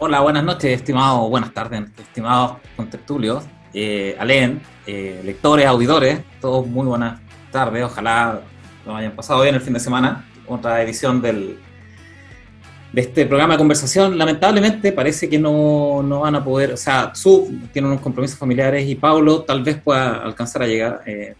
[0.00, 3.42] Hola, buenas noches, estimados, buenas tardes, estimados contertulios,
[3.74, 8.40] eh, Alén, eh, lectores, auditores, todos muy buenas tardes, ojalá
[8.86, 11.58] lo hayan pasado bien el fin de semana, otra edición del,
[12.92, 14.16] de este programa de conversación.
[14.16, 18.88] Lamentablemente parece que no, no van a poder, o sea, Sub tiene unos compromisos familiares
[18.88, 21.34] y Pablo tal vez pueda alcanzar a llegar, eh,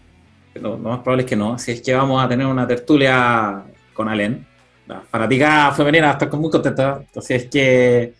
[0.51, 3.63] pero lo más probable es que no, así es que vamos a tener una tertulia
[3.93, 4.45] con Alén.
[4.85, 8.19] La fanática femenina estar muy contenta, así es que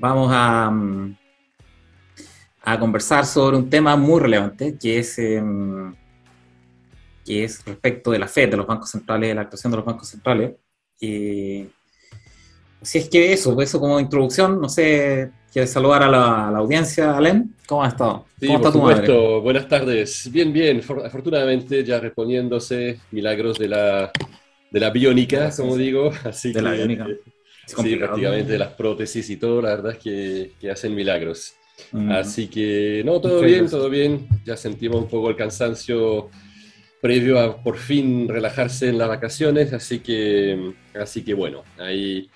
[0.00, 1.16] vamos a, mm,
[2.62, 5.94] a conversar sobre un tema muy relevante, que es, em,
[7.24, 9.86] que es respecto de la FED, de los bancos centrales, de la actuación de los
[9.86, 10.52] bancos centrales.
[11.00, 11.66] Y,
[12.82, 16.58] así es que eso, eso como introducción, no sé, ¿quieres saludar a la, a la
[16.58, 17.50] audiencia, Alem?
[17.66, 18.26] ¿Cómo has estado?
[18.40, 19.12] Sí, ¿Cómo por está tu supuesto.
[19.12, 19.40] madre?
[19.40, 20.30] Buenas tardes.
[20.32, 20.82] Bien, bien.
[20.82, 24.10] For- afortunadamente ya reponiéndose milagros de la,
[24.70, 26.10] de la biónica, como digo.
[26.24, 27.06] Así De la que, biónica.
[27.06, 27.20] eh,
[27.76, 31.54] Es Sí, prácticamente de las prótesis y todo, la verdad es que, que hacen milagros.
[31.92, 32.10] Mm.
[32.10, 33.58] Así que, no, todo Increíble.
[33.60, 34.28] bien, todo bien.
[34.44, 36.28] Ya sentimos un poco el cansancio
[37.00, 42.28] previo a por fin relajarse en las vacaciones, así que, así que bueno, ahí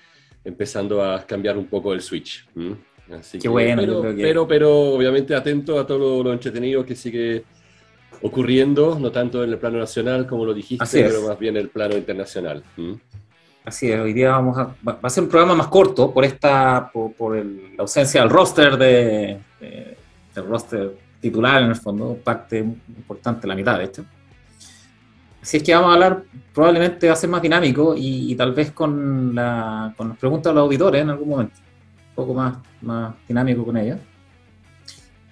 [0.43, 2.47] empezando a cambiar un poco el switch.
[2.55, 2.75] ¿m?
[3.11, 6.83] Así Qué que, bueno, pero, que- pero, pero obviamente atento a todo lo, lo entretenido
[6.83, 7.43] que sigue
[8.21, 11.69] ocurriendo, no tanto en el plano nacional como lo dijiste, pero más bien en el
[11.69, 12.63] plano internacional.
[12.77, 12.97] ¿m?
[13.65, 16.89] Así es, hoy día vamos a, va a ser un programa más corto por esta,
[16.93, 19.97] por, por el- la ausencia del roster de, de-
[20.35, 24.05] del roster titular en el fondo, parte importante, la mitad de hecho.
[25.41, 28.53] Así es que vamos a hablar, probablemente va a ser más dinámico y, y tal
[28.53, 31.55] vez con, la, con las preguntas de los auditores en algún momento,
[32.09, 33.99] un poco más, más dinámico con ellas.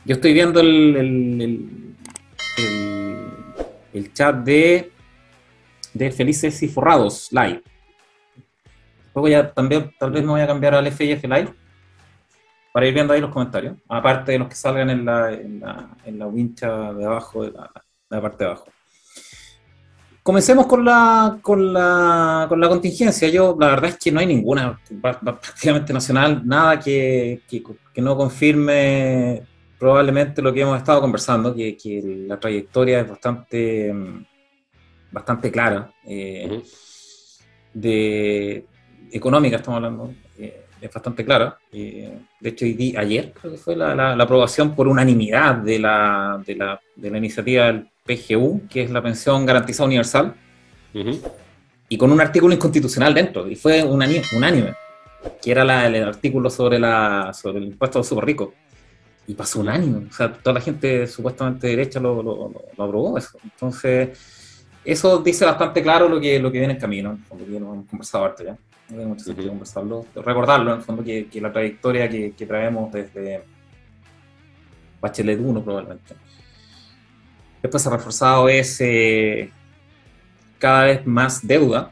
[0.05, 1.95] Yo estoy viendo el, el-
[2.57, 3.29] el-
[3.93, 4.91] el chat de,
[5.93, 7.61] de Felices y Forrados Live.
[9.15, 11.53] Luego ya también, tal vez me voy a cambiar al FIF Live
[12.73, 15.89] para ir viendo ahí los comentarios, aparte de los que salgan en la, en la,
[16.05, 17.71] en la wincha de abajo, de la,
[18.09, 18.65] de la parte de abajo.
[20.23, 23.27] Comencemos con la, con, la, con la contingencia.
[23.27, 24.79] Yo, la verdad es que no hay ninguna,
[25.21, 27.61] prácticamente nacional, nada que, que,
[27.93, 29.43] que no confirme
[29.77, 33.93] probablemente lo que hemos estado conversando, que, que la trayectoria es bastante,
[35.11, 35.91] bastante clara.
[36.05, 36.63] eh,
[37.73, 38.65] de
[39.17, 41.57] económica estamos hablando, eh, es bastante clara.
[41.71, 45.79] Eh, de hecho, hoy ayer creo que fue la, la- la aprobación por unanimidad de
[45.79, 50.33] la, de, la, de la iniciativa del PGU, que es la pensión garantizada universal,
[50.93, 51.21] Ujú.
[51.89, 54.73] y con un artículo inconstitucional dentro, y fue unánime,
[55.41, 58.49] que era la- el artículo sobre, la, sobre el impuesto a los súper ricos.
[59.25, 63.17] Y pasó unánime, o sea, toda la gente supuestamente derecha lo, lo- lo- lo aprobó
[63.17, 63.37] eso.
[63.41, 67.57] Entonces, eso dice bastante claro lo que, lo que viene en camino, fondo, que lo
[67.73, 68.57] hemos conversado harto ya.
[68.93, 72.45] No tiene mucho sentido conversarlo, recordarlo en el fondo que, que la trayectoria que, que
[72.45, 73.43] traemos desde
[75.01, 76.13] Bachelet 1 probablemente.
[77.59, 79.49] Después se ha reforzado es eh,
[80.59, 81.91] cada vez más deuda,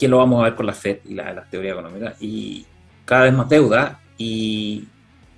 [0.00, 2.66] que lo vamos a ver con la FED y la, la teoría económica, y
[3.04, 4.88] cada vez más deuda, y,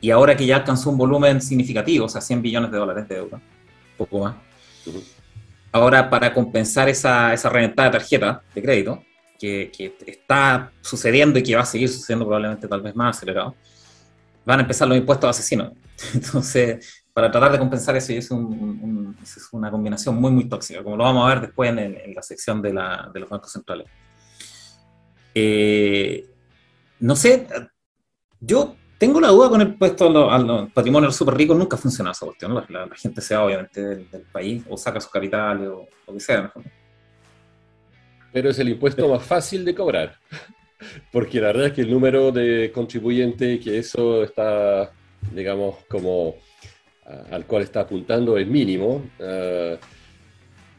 [0.00, 3.16] y ahora que ya alcanzó un volumen significativo, o sea, 100 billones de dólares de
[3.16, 3.40] deuda,
[3.98, 4.36] poco más,
[5.70, 9.04] ahora para compensar esa, esa reventada de tarjeta de crédito,
[9.42, 13.56] que, que está sucediendo y que va a seguir sucediendo probablemente tal vez más acelerado,
[14.44, 15.72] van a empezar los impuestos asesinos.
[16.14, 20.44] Entonces, para tratar de compensar eso, y es, un- un- es una combinación muy, muy
[20.48, 23.28] tóxica, como lo vamos a ver después en, en la sección de, la- de los
[23.28, 23.86] bancos centrales.
[25.34, 26.26] Eh,
[27.00, 27.46] no sé,
[28.40, 31.78] yo tengo la duda con el impuesto a los, a patrimonios súper ricos, nunca ha
[31.80, 32.54] funcionado esa cuestión.
[32.54, 35.88] La, la- la gente se va obviamente del, del país o saca sus capitales o
[36.06, 36.48] lo que sea.
[36.48, 36.68] fondo.
[38.32, 40.16] Pero es el impuesto más fácil de cobrar.
[41.12, 44.90] Porque la verdad es que el número de contribuyentes que eso está,
[45.32, 46.36] digamos, como
[47.06, 49.04] a- al cual está apuntando es mínimo.
[49.20, 49.76] Ah,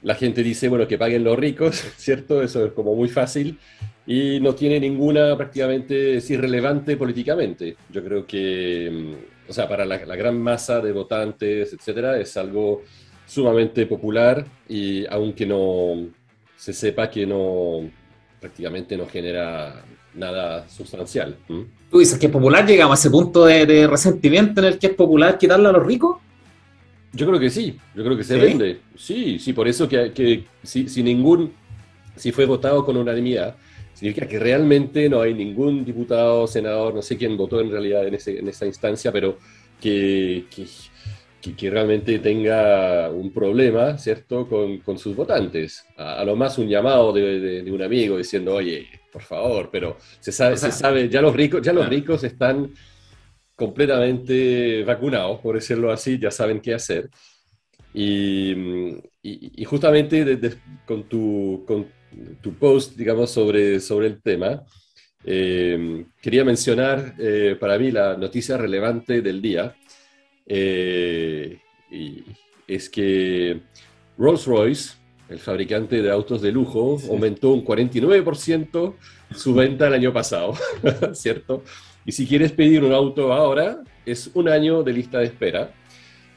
[0.01, 2.41] la gente dice, bueno, que paguen los ricos, ¿cierto?
[2.43, 3.57] Eso es como muy fácil
[4.05, 7.77] y no tiene ninguna, prácticamente, es irrelevante políticamente.
[7.89, 12.35] Yo creo que, mm, o sea, para la, la gran masa de votantes, etcétera, es
[12.37, 12.81] algo
[13.25, 16.09] sumamente popular y aunque no
[16.63, 17.81] se sepa que no,
[18.39, 19.83] prácticamente no genera
[20.13, 21.35] nada sustancial.
[21.49, 21.65] ¿m?
[21.91, 24.87] Tú dices que es popular, llegamos a ese punto de, de resentimiento en el que
[24.87, 26.19] es popular quitarle a los ricos.
[27.11, 28.39] Yo creo que sí, yo creo que se ¿Sí?
[28.39, 28.79] vende.
[28.95, 31.51] Sí, sí, por eso que, que si, si ningún,
[32.15, 33.57] si fue votado con unanimidad,
[33.93, 38.13] significa que realmente no hay ningún diputado, senador, no sé quién votó en realidad en,
[38.15, 39.37] ese, en esa instancia, pero
[39.81, 40.65] que, que,
[41.43, 45.85] que- que realmente tenga un problema, ¿cierto?, con, con sus votantes.
[45.97, 49.69] A, a lo más un llamado de, de- de un amigo diciendo, oye, por favor,
[49.71, 52.71] pero se sabe, se sabe, ya los ricos, ya los ricos están
[53.55, 57.09] completamente vacunados, por decirlo así, ya saben qué hacer.
[57.93, 58.55] Y,
[59.21, 60.39] y, justamente
[60.85, 61.85] con, tu, con
[62.41, 64.63] tu post, digamos, sobre, sobre el tema,
[65.25, 69.75] eh, quería mencionar eh, para mí la noticia relevante del día.
[70.45, 71.59] Eh,
[71.91, 72.23] y
[72.67, 73.61] es que
[74.17, 74.95] Rolls-Royce,
[75.29, 78.95] el fabricante de autos de lujo, aumentó un 49%
[79.35, 80.53] su venta el año pasado,
[81.13, 81.63] ¿cierto?
[82.05, 85.71] Y si quieres pedir un auto ahora, es un año de lista de espera,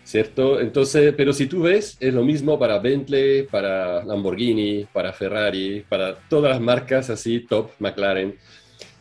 [0.05, 0.61] ¿cierto?
[0.61, 6.17] Entonces, pero si tú ves, es lo mismo para Bentley, para Lamborghini, para Ferrari, para
[6.29, 8.37] todas las marcas así, top, McLaren.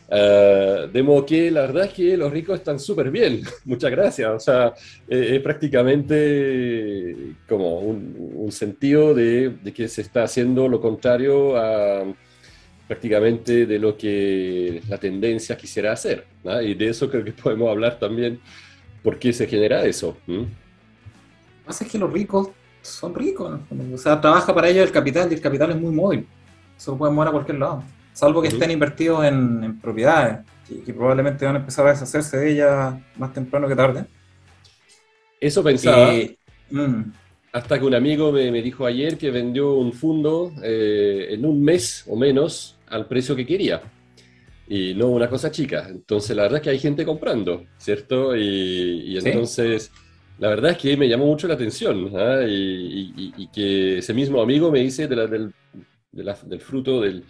[0.08, 4.30] Uh, de modo que la verdad es que los ricos están súper bien, muchas gracias.
[4.32, 4.74] O sea,
[5.08, 11.58] eh, es prácticamente como un, un sentido de, de, que se está haciendo lo contrario
[11.58, 12.04] a
[12.88, 16.26] prácticamente de lo que la tendencia quisiera hacer.
[16.64, 18.40] Y de eso creo que podemos hablar también,
[19.04, 20.18] por qué se genera eso.
[20.28, 22.50] Lo que pasa es que los ricos
[22.82, 23.60] son ricos,
[23.94, 26.28] o sea, trabaja para ellos el capital y el capital es muy móvil,
[26.78, 27.84] se lo pueden mover a cualquier lado,
[28.16, 32.96] salvo que estén invertidos en, propiedades, que, probablemente van a empezar a deshacerse de ellas
[33.18, 34.06] más temprano que tarde.
[35.40, 36.14] Eso pensaba.
[36.72, 37.12] Mm.
[37.52, 42.04] hasta que un amigo me, dijo ayer que vendió un fondo eh, en un mes
[42.08, 43.82] o menos al precio que quería.
[44.68, 45.88] Y no una cosa chica.
[45.90, 48.36] Entonces, la verdad es que hay gente comprando, ¿cierto?
[48.36, 49.92] Y, entonces,
[50.40, 52.12] la verdad es que me llamó mucho la atención.
[52.16, 52.44] ¿ah?
[52.48, 55.54] Y, que ese mismo amigo me dice de del,
[56.12, 57.24] del, fruto del,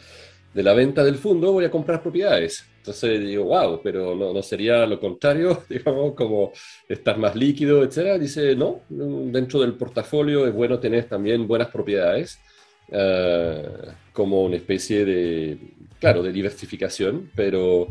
[0.55, 2.65] de la venta del fondo, voy a comprar propiedades.
[2.77, 6.53] Entonces digo, wow, pero no, no, sería lo contrario, digamos, como
[6.87, 8.17] estar más líquido, etcétera.
[8.17, 12.39] Dice, no, dentro del portafolio es bueno tener también buenas propiedades.
[12.87, 15.57] Uh, como una especie de,
[15.99, 17.87] claro, de diversificación, pero,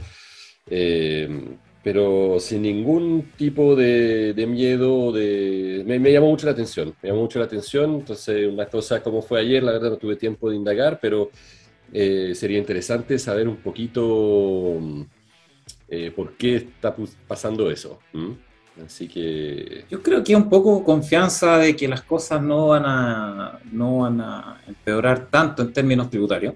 [0.70, 1.28] eh,
[1.82, 5.82] pero sin ningún tipo de, de miedo, de...
[5.84, 9.40] Me, llamó mucho la atención, me llamó mucho la atención, entonces una cosa como fue
[9.40, 11.30] ayer, la verdad no tuve tiempo de indagar, pero
[11.92, 14.78] eh, sería interesante saber un poquito
[15.88, 16.94] eh, por qué está
[17.26, 18.00] pasando eso.
[18.84, 19.84] Así que...
[19.88, 24.20] Yo creo que un poco confianza de que las cosas no van a, no van
[24.20, 26.54] a empeorar tanto en términos tributarios.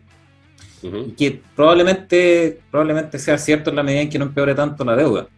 [0.82, 4.94] Y que probablemente, probablemente sea cierto en la medida en que no empeore tanto la
[4.94, 5.28] deuda.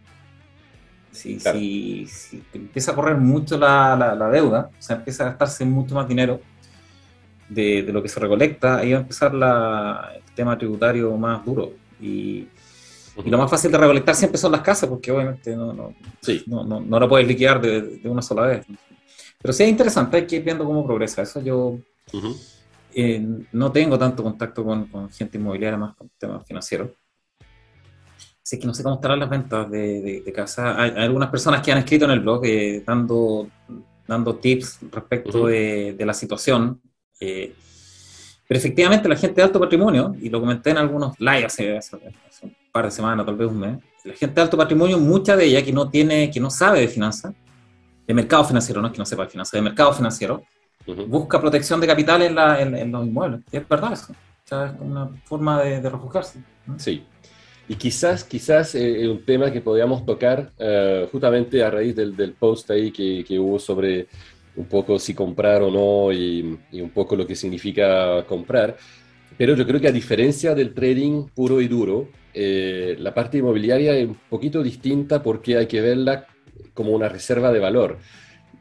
[1.11, 2.07] Si, si,
[2.53, 6.39] empieza a correr mucho la, la, deuda, o sea, empieza a gastarse mucho más dinero
[7.51, 11.45] de, de lo que se recolecta, ahí va a empezar la, el tema tributario más
[11.45, 11.73] duro.
[11.99, 12.47] Y,
[13.23, 15.93] y lo más fácil de recolectar siempre son las casas, porque obviamente no, no,
[16.47, 18.65] no, no, lo puedes liquidar de, de, una sola vez.
[19.41, 21.21] Pero sí es interesante, hay que ir viendo cómo progresa.
[21.21, 21.77] Eso yo
[22.93, 26.91] eh, no tengo tanto contacto con, con, gente inmobiliaria, más con temas financieros.
[28.43, 30.81] Así que no sé cómo estarán las ventas de, de, casa.
[30.81, 33.47] Hay, algunas personas que han escrito en el blog eh, dando,
[34.07, 36.81] dando tips respecto de, de, la situación.
[37.21, 37.53] Eh,
[38.47, 41.95] pero efectivamente la gente de alto patrimonio, y lo comenté en algunos lives hace, hace,
[42.43, 45.45] un par de semanas, tal vez un mes, la gente de alto patrimonio, mucha de
[45.45, 47.33] ella que no tiene, que no sabe de finanzas,
[48.05, 50.43] de mercado financiero, no es que no sepa de finanzas, de mercado financiero,
[51.07, 53.41] busca protección de capital en, la, en, los inmuebles.
[53.51, 54.11] Y es verdad eso.
[54.11, 56.43] O sea, es una forma de, refugiarse.
[56.77, 57.05] Sí.
[57.69, 62.33] Y quizás, quizás eh, un tema que podríamos tocar eh, justamente a raíz del, del
[62.33, 64.07] post ahí que, que hubo sobre
[64.55, 68.77] un poco si comprar o no y, un poco lo que significa comprar.
[69.37, 73.95] Pero yo creo que a diferencia del trading puro y duro, eh, la parte inmobiliaria
[73.95, 76.27] es un poquito distinta porque hay que verla
[76.73, 77.97] como una reserva de valor.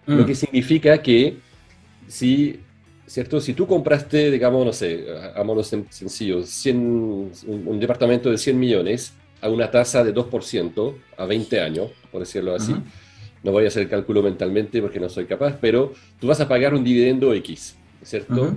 [0.07, 0.27] Lo mm.
[0.27, 1.37] que significa que
[2.07, 2.61] si,
[3.07, 3.41] ¿cierto?
[3.41, 9.15] si tú compraste, digamos, no sé, hagámoslo sencillo, 100, un, un, departamento de 100 millones
[9.41, 12.75] a una tasa de 2% a 20 años, por decirlo así,
[13.43, 16.49] no voy a hacer el cálculo mentalmente porque no soy capaz, pero tú vas a
[16.49, 18.55] pagar un dividendo X, ¿cierto?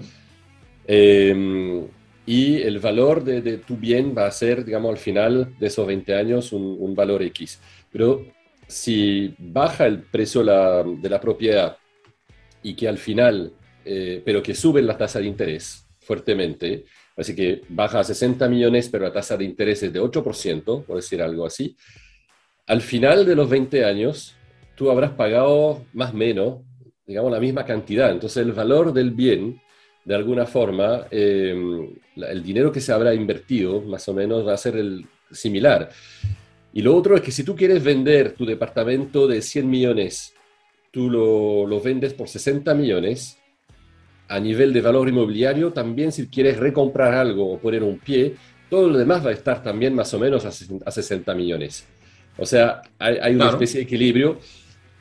[0.86, 1.88] Em,
[2.26, 6.16] y el valor de, tu bien va a ser, digamos, al final de esos 20
[6.16, 7.60] años un, valor X.
[7.92, 8.26] Pero
[8.68, 11.78] si baja el precio de la propiedad
[12.62, 13.52] y que al final,
[13.86, 16.86] eh, pero que suben la tasa de interés fuertemente,
[17.16, 20.96] así que baja a 60 millones, pero la tasa de interés es de 8%, por
[20.96, 21.76] decir algo así,
[22.68, 24.36] al final de los 20 años,
[24.76, 26.62] tú habrás pagado más o menos,
[27.06, 28.12] digamos, la misma cantidad.
[28.12, 29.62] Entonces, el valor del bien,
[30.06, 31.56] de alguna forma, eh,
[32.16, 35.90] el dinero que se habrá invertido, más o menos, va a ser el similar.
[36.74, 40.34] Y lo otro es que si tú quieres vender tu departamento de 100 millones,
[40.92, 43.38] tú lo, lo vendes por 60 millones,
[44.28, 48.36] a nivel de valor inmobiliario, también si quieres recomprar algo o poner un pie,
[48.70, 51.86] todo lo demás va a estar también más o menos a 60 millones.
[52.38, 54.40] O sea, hay, una especie de equilibrio.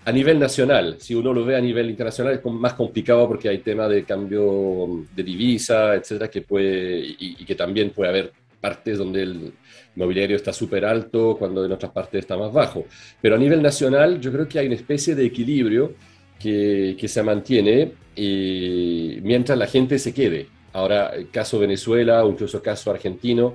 [0.04, 3.58] A nivel nacional, si uno lo ve a nivel internacional, es más complicado porque hay
[3.58, 9.22] tema de cambio de divisa, etcétera, que puede, y, que también puede haber partes donde
[9.22, 9.52] el
[9.94, 12.86] mobiliario está súper alto, cuando en otras partes está más bajo.
[13.20, 15.94] Pero a nivel nacional, yo creo que hay una especie de equilibrio
[16.36, 20.48] que, se mantiene y mientras la gente se quede.
[20.72, 23.54] Ahora, caso Venezuela o incluso caso argentino,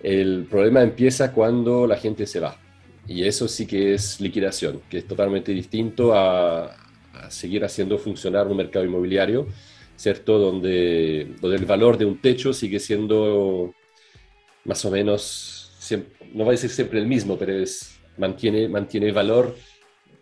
[0.00, 2.61] el problema empieza cuando la gente se va.
[3.06, 6.76] Y eso sí que es liquidación, que es totalmente distinto a,
[7.28, 9.46] seguir haciendo funcionar un mercado inmobiliario,
[9.96, 10.38] ¿cierto?
[10.38, 13.74] Donde, donde el valor de un techo sigue siendo
[14.64, 15.72] más o menos,
[16.34, 19.54] no va a ser siempre el mismo, pero es, mantiene, mantiene valor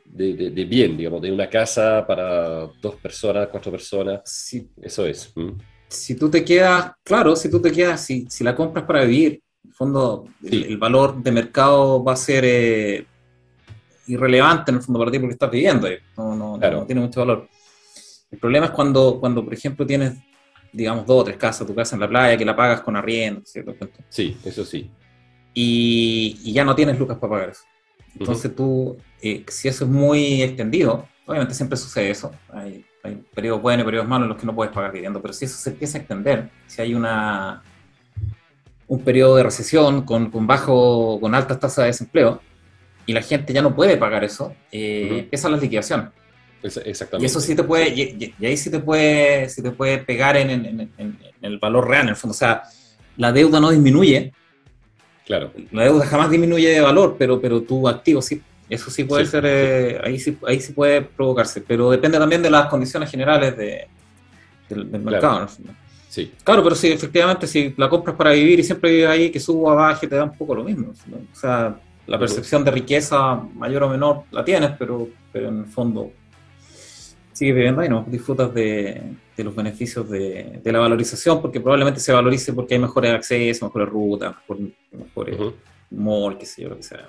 [0.04, 4.20] de, de, bien, digamos, de una casa para dos personas, cuatro personas.
[4.24, 4.68] Sí.
[4.80, 5.32] Eso es.
[5.88, 9.40] Si tú te quedas, claro, si tú te quedas, si, si la compras para vivir,
[9.80, 13.06] fondo, el, valor de mercado va a ser eh,
[14.08, 15.96] irrelevante en el fondo para ti porque estás viviendo ahí.
[16.18, 17.48] No, no, tiene mucho valor.
[18.30, 20.18] El problema es cuando, cuando, por ejemplo, tienes,
[20.70, 23.40] digamos, dos o tres casas, tu casa en la playa, que la pagas con arriendo,
[23.46, 23.74] ¿cierto?
[24.10, 24.90] Sí, eso sí.
[25.54, 27.62] Y, ya no tienes lucas para pagar eso.
[28.18, 32.30] Entonces tú, eh, si eso es muy extendido, obviamente siempre sucede eso.
[32.52, 35.32] Hay, hay periodos buenos y periodos malos en los que no puedes pagar viviendo, pero
[35.32, 37.62] si eso se empieza a extender, si hay una
[38.90, 42.40] un periodo de recesión con, con, bajo, con altas tasas de desempleo
[43.06, 46.10] y la gente ya no puede pagar eso, eh, empieza la liquidación.
[46.60, 47.22] Exactamente.
[47.22, 50.50] Y eso sí te puede, y, ahí sí te puede, sí te puede pegar en,
[50.50, 52.32] en, en, el valor real, en el fondo.
[52.32, 52.64] O sea,
[53.16, 54.32] la deuda no disminuye.
[55.24, 55.52] Claro.
[55.70, 58.42] La deuda jamás disminuye de valor, pero, pero tu activo sí.
[58.68, 62.50] Eso sí puede ser, eh, ahí, sí, ahí sí puede provocarse, pero depende también de
[62.50, 63.86] las condiciones generales de,
[64.68, 65.48] del, mercado.
[66.10, 66.32] Sí.
[66.42, 69.70] Claro, pero sí, efectivamente, si la compras para vivir y siempre vives ahí, que subo
[69.70, 70.90] abajo, te da un poco lo mismo.
[70.90, 75.66] O sea, la percepción de riqueza mayor o menor la tienes, pero, pero en el
[75.66, 76.10] fondo
[77.32, 78.04] sigues viviendo ahí, ¿no?
[78.08, 79.00] Disfrutas de,
[79.36, 83.62] de los beneficios de, de, la valorización, porque probablemente se valorice porque hay mejores accesos,
[83.62, 84.34] mejores rutas,
[84.90, 85.38] mejores
[85.90, 87.08] mall, qué sé yo, lo que sea.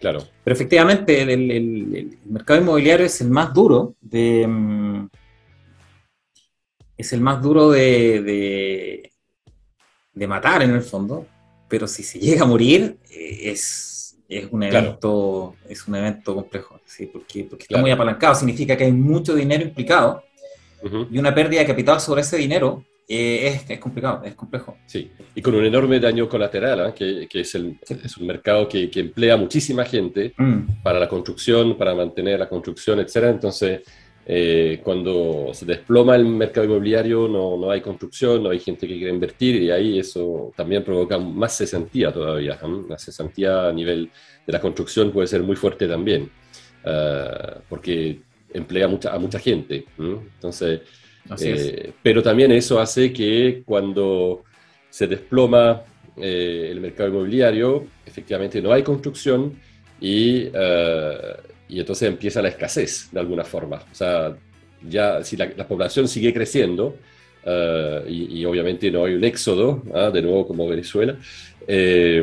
[0.00, 0.20] Claro.
[0.42, 5.08] Pero efectivamente, el, el, el mercado inmobiliario es el más duro de mm,
[6.96, 9.10] es el más duro de,
[10.12, 11.26] de, matar en el fondo,
[11.68, 16.80] pero si se llega a morir eh, es, es, un evento, es un evento complejo,
[16.86, 17.06] ¿sí?
[17.06, 20.22] porque, porque está muy apalancado, significa que hay mucho dinero implicado
[21.10, 24.78] y una pérdida de capital sobre ese dinero eh, es, es, complicado, es complejo.
[24.86, 26.94] Sí, y con un enorme daño colateral, ¿ah?
[26.94, 30.82] que, que es, el, es, un mercado que, que, emplea muchísima gente mm.
[30.82, 33.16] para la construcción, para mantener la construcción, etc.
[33.24, 33.82] Entonces,
[34.26, 38.96] eh, cuando se desploma el mercado inmobiliario no, no, hay construcción, no hay gente que
[38.96, 42.58] quiere invertir y ahí eso también provoca más cesantía todavía.
[42.88, 44.10] La cesantía a nivel
[44.46, 46.30] de la construcción puede ser muy fuerte también,
[46.84, 48.20] uh, porque
[48.52, 49.84] emplea mucha, a mucha gente.
[49.98, 50.80] Entonces,
[51.40, 54.44] eh, pero también eso hace que cuando
[54.88, 55.82] se desploma
[56.16, 59.52] eh, el mercado inmobiliario, efectivamente no hay construcción
[60.00, 63.76] y uh, y entonces empieza la escasez de alguna forma.
[63.90, 64.36] O sea,
[64.88, 66.96] ya si la, población sigue creciendo,
[67.44, 70.10] eh, y, obviamente no hay un éxodo, ¿ah?
[70.10, 71.16] de nuevo como Venezuela,
[71.66, 72.22] eh,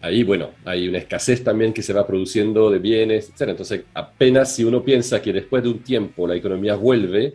[0.00, 3.50] ahí, bueno, hay una escasez también que se va produciendo de bienes, etc.
[3.50, 7.34] Entonces, apenas si uno piensa que después de un tiempo la economía vuelve,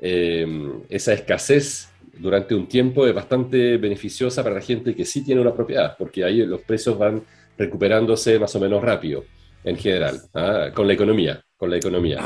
[0.00, 0.46] eh,
[0.88, 5.54] esa escasez durante un tiempo es bastante beneficiosa para la gente que sí tiene una
[5.54, 7.22] propiedad, porque ahí los precios van
[7.58, 9.24] recuperándose más o menos rápido
[9.64, 10.70] en general, ¿ah?
[10.74, 12.20] con la economía, con la economía.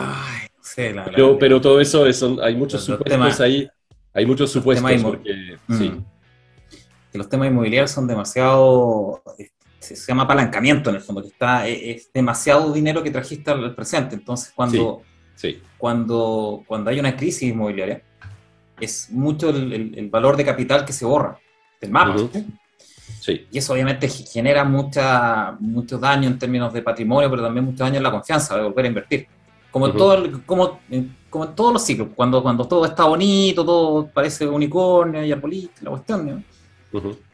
[1.38, 2.04] pero, todo eso,
[2.42, 3.68] hay muchos supuestos ahí,
[4.12, 5.88] hay muchos supuestos porque, sí.
[5.90, 6.04] Mm.
[7.12, 9.22] Que los temas inmobiliarios son demasiado,
[9.78, 13.74] se, llama apalancamiento en el fondo, que está, e, es, demasiado dinero que trajiste al
[13.74, 15.02] presente, entonces cuando,
[15.34, 18.02] sí, cuando, cuando hay una crisis inmobiliaria,
[18.80, 21.38] es mucho el, valor de capital que se borra
[21.80, 22.16] del mapa.
[23.32, 27.96] Y eso obviamente genera mucha, mucho daño en términos de patrimonio, pero también mucho daño
[27.96, 29.26] en la confianza de volver a invertir.
[29.70, 30.80] Como en, todo, como,
[31.28, 35.82] como en todos los ciclos, cuando, cuando todo está bonito, todo parece unicornio y arbolito,
[35.82, 36.44] la cuestión,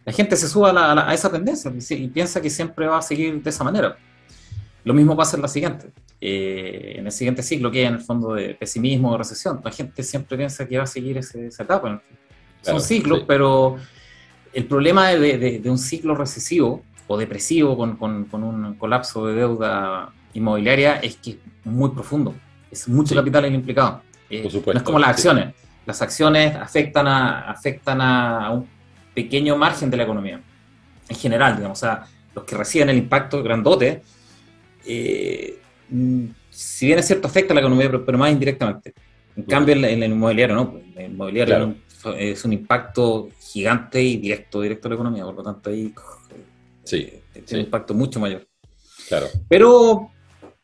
[0.04, 3.50] la gente se sube a, esa tendencia y, piensa que siempre va a seguir de
[3.50, 3.96] esa manera.
[4.82, 5.90] Lo mismo pasa en la siguiente.
[6.20, 9.70] Eh, en el siguiente ciclo, que es en el fondo de pesimismo o recesión, la
[9.70, 12.02] gente siempre piensa que va a seguir ese, esa etapa.
[12.62, 13.76] Son ciclos, pero
[14.54, 17.98] el problema de, un ciclo recesivo o depresivo con,
[18.32, 22.34] un colapso de deuda inmobiliaria es que es muy profundo.
[22.70, 24.02] Es mucho capital el implicado.
[24.30, 25.54] Eh, no es como las acciones.
[25.86, 28.66] Las acciones afectan a, afectan a un
[29.14, 30.40] pequeño margen de la economía.
[31.08, 34.02] en general, digamos, o sea, los que reciben el impacto grandote,
[34.86, 35.58] eh,
[35.90, 38.94] mm, si bien es cierto, afecta a la economía, pero, más indirectamente.
[39.36, 40.80] En cambio, en, el inmobiliario, ¿no?
[40.96, 41.74] El inmobiliario
[42.16, 45.94] es un impacto gigante y directo, directo a la economía, por lo tanto ahí
[46.82, 48.48] sí, tiene un impacto mucho mayor.
[49.06, 49.28] Claro.
[49.48, 50.10] Pero,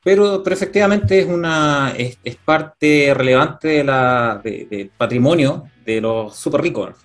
[0.02, 6.62] pero, pero efectivamente es, una, es, parte relevante de la, del patrimonio de los súper
[6.62, 6.96] ricos,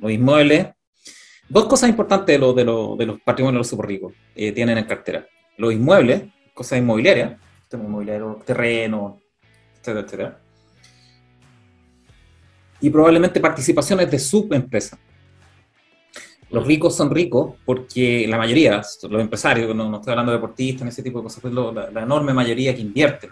[0.00, 0.68] los inmuebles.
[1.48, 4.52] Dos cosas importantes de, lo, de, lo, de los patrimonios de los súper ricos eh,
[4.52, 5.26] tienen en cartera.
[5.56, 6.22] Los inmuebles,
[6.54, 7.36] cosas inmobiliarias,
[7.72, 9.20] inmobiliario, terreno,
[9.80, 10.40] etcétera, etcétera.
[12.80, 15.00] Y probablemente participaciones de subempresas.
[16.50, 20.82] Los ricos son ricos porque la mayoría, los empresarios, no, no estoy hablando de deportistas,
[20.82, 23.30] en ese tipo de cosas, pues la, enorme mayoría que invierte.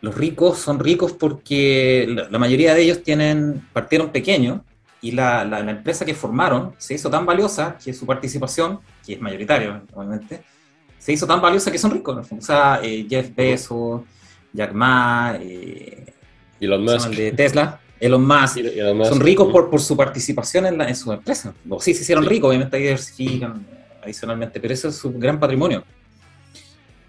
[0.00, 4.60] Los ricos son ricos porque la, mayoría de ellos tienen, partieron pequeños
[5.00, 9.20] y la, la, empresa que formaron se hizo tan valiosa que su participación, que es
[9.20, 10.44] mayoritaria, obviamente,
[10.98, 12.26] se hizo tan valiosa que son ricos.
[12.32, 14.02] O sea, eh, Jeff Bezos,
[14.52, 16.12] Jack Ma, eh,
[16.60, 17.10] Elon Musk.
[17.10, 18.58] de Tesla, Elon Musk,
[19.08, 21.54] son ricos por, por su participación en, la, en su empresa.
[21.68, 23.66] O sí, se hicieron ricos, obviamente ahí diversifican
[24.02, 25.82] adicionalmente, pero eso es su gran patrimonio.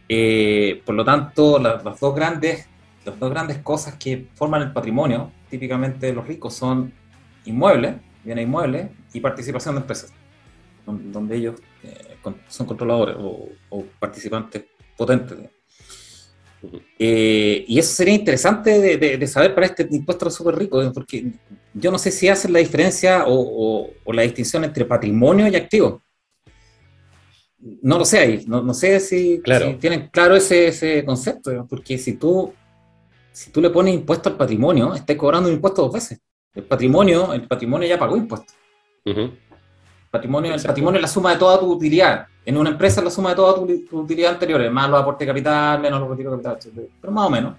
[0.10, 2.68] Eh, por lo tanto, las, dos grandes,
[3.06, 6.94] las dos grandes cosas que forman el patrimonio, típicamente de los ricos, son
[7.46, 10.14] inmuebles, bienes inmuebles, y participación de empresas,
[10.86, 11.56] donde ellos
[12.48, 13.50] son controladores o,
[14.00, 14.66] participantes
[14.96, 15.38] potentes.
[17.00, 21.32] Eh, y eso sería interesante de, saber para este impuesto a los super ricos, porque
[21.74, 26.02] yo no sé si hacen la diferencia o, la distinción entre patrimonio y activo.
[27.82, 29.42] No lo sé ahí, no, sé si,
[29.80, 32.54] tienen claro ese, concepto, porque si tú,
[33.32, 36.20] si tú le pones impuesto al patrimonio, estás cobrando un impuesto dos veces.
[36.54, 38.56] El patrimonio, el patrimonio ya pagó impuestos.
[40.12, 42.28] Patrimonio, el patrimonio es la suma de toda tu utilidad.
[42.48, 45.34] En una empresa es la suma de toda tu, utilidad anterior, más los aportes de
[45.34, 47.56] capital, menos los retiros de capital, pero más o menos.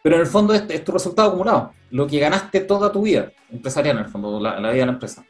[0.00, 3.98] Pero en el fondo es, tu resultado acumulado, lo que ganaste toda tu vida empresarial,
[3.98, 5.24] en el fondo, la, vida de la empresa.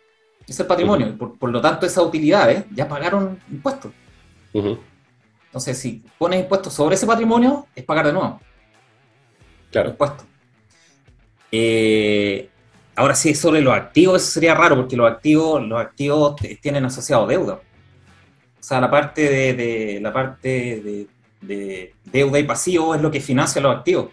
[0.46, 3.90] Es el patrimonio, por, lo tanto esas utilidades ya pagaron impuestos.
[4.52, 8.38] Entonces, si pones impuestos sobre ese patrimonio, es pagar de nuevo.
[9.70, 9.88] Claro.
[9.88, 10.26] Impuestos.
[11.50, 12.50] Eh,
[12.98, 17.28] Ahora sí, sobre los activos, eso sería raro, porque los activos, los activos tienen asociado
[17.28, 17.61] deuda.
[18.59, 21.07] O sea, la parte de, la parte
[21.40, 24.09] de, deuda y pasivo es lo que financia los activos.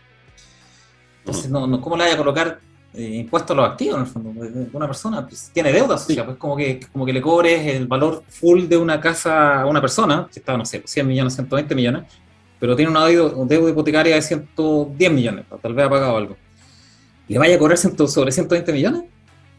[1.19, 2.59] Entonces, no, ¿cómo le vaya a colocar
[2.93, 4.69] eh, impuestos a los activos en el fondo?
[4.73, 7.87] Una persona pues, tiene deuda, o sea, pues como que, como que le cobres el
[7.87, 11.73] valor full de una casa a una persona, que está, no sé, 100 millones, 120
[11.73, 12.03] millones,
[12.59, 16.37] pero tiene una deuda, hipotecaria de 110 millones, tal vez ha pagado algo
[17.27, 19.03] le vaya a cobrar sobre 120 millones.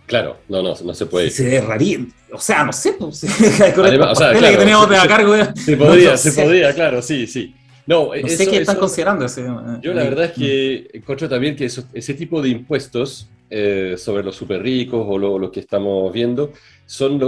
[0.07, 1.31] Claro, no, no, no se puede.
[1.31, 1.99] Se derraría,
[2.33, 3.25] o sea, no sé, pues,
[3.77, 5.35] Además, o sea, claro, que teníamos de a cargo.
[5.55, 7.55] Se podría, se podría, claro, sí, sí.
[7.87, 9.25] No, no sé qué están considerando.
[9.25, 9.45] Ese,
[9.81, 14.35] yo la verdad es que encuentro también que ese tipo de impuestos eh, sobre los
[14.35, 16.53] super ricos o lo, que estamos viendo
[16.85, 17.23] son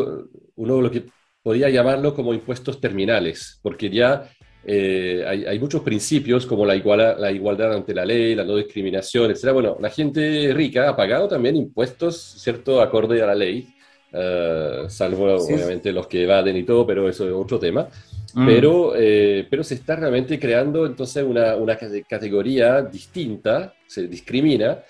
[0.57, 1.05] uno de lo que
[1.43, 4.29] podría llamarlo como impuestos terminales, porque ya
[4.71, 9.53] eh, hay, muchos principios como la, la igualdad ante la ley, la no discriminación, etc.
[9.55, 13.67] Bueno, la gente rica ha pagado también impuestos, ¿cierto?, acorde a la ley,
[14.13, 17.89] eh, salvo obviamente los que evaden y todo, pero eso es otro tema.
[18.35, 18.47] Mm.
[18.47, 24.81] Pero, eh, pero se está realmente creando entonces una, una categoría distinta, se discrimina,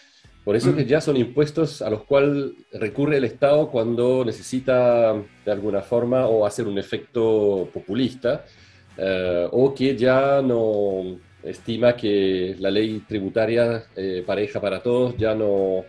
[0.43, 0.89] por eso que mm.
[0.89, 5.15] ya son impuestos a los cuales recurre el Estado cuando necesita
[5.45, 8.45] de alguna forma o hacer un efecto populista.
[9.01, 15.37] Eh, o que ya no estima que la ley tributaria eh, pareja para todos ya
[15.37, 15.85] no,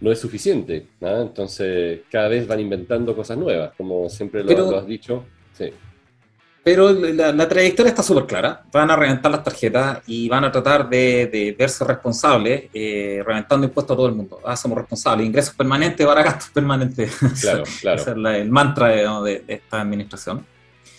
[0.00, 0.86] no es suficiente.
[1.00, 5.24] Entonces, cada vez van inventando cosas nuevas, como siempre lo, has dicho.
[5.52, 5.72] Sí.
[6.62, 8.62] Pero la, trayectoria está súper clara.
[8.72, 13.94] Van a reventar las tarjetas y van a tratar de, verse responsables, eh, reventando impuestos
[13.94, 14.40] a todo el mundo.
[14.44, 15.26] Ah, somos responsables.
[15.26, 17.16] Ingresos permanentes para gastos permanentes.
[17.40, 18.00] Claro, claro.
[18.00, 20.44] Ese es el mantra de, de esta administración.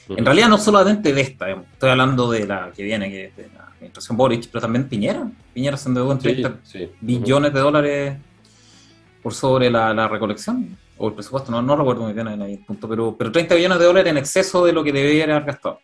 [0.10, 3.50] En realidad no solamente de esta, estoy hablando de la que viene, que es de
[3.54, 5.30] la administración Boric, pero también Piñera.
[5.54, 6.60] Piñera se endeudó en 30
[7.02, 8.18] billones de dólares
[9.22, 13.16] por sobre la, recolección, o el presupuesto, no, no recuerdo muy bien el punto, pero,
[13.18, 15.80] pero 30 billones de dólares en exceso de lo que debería haber gastado.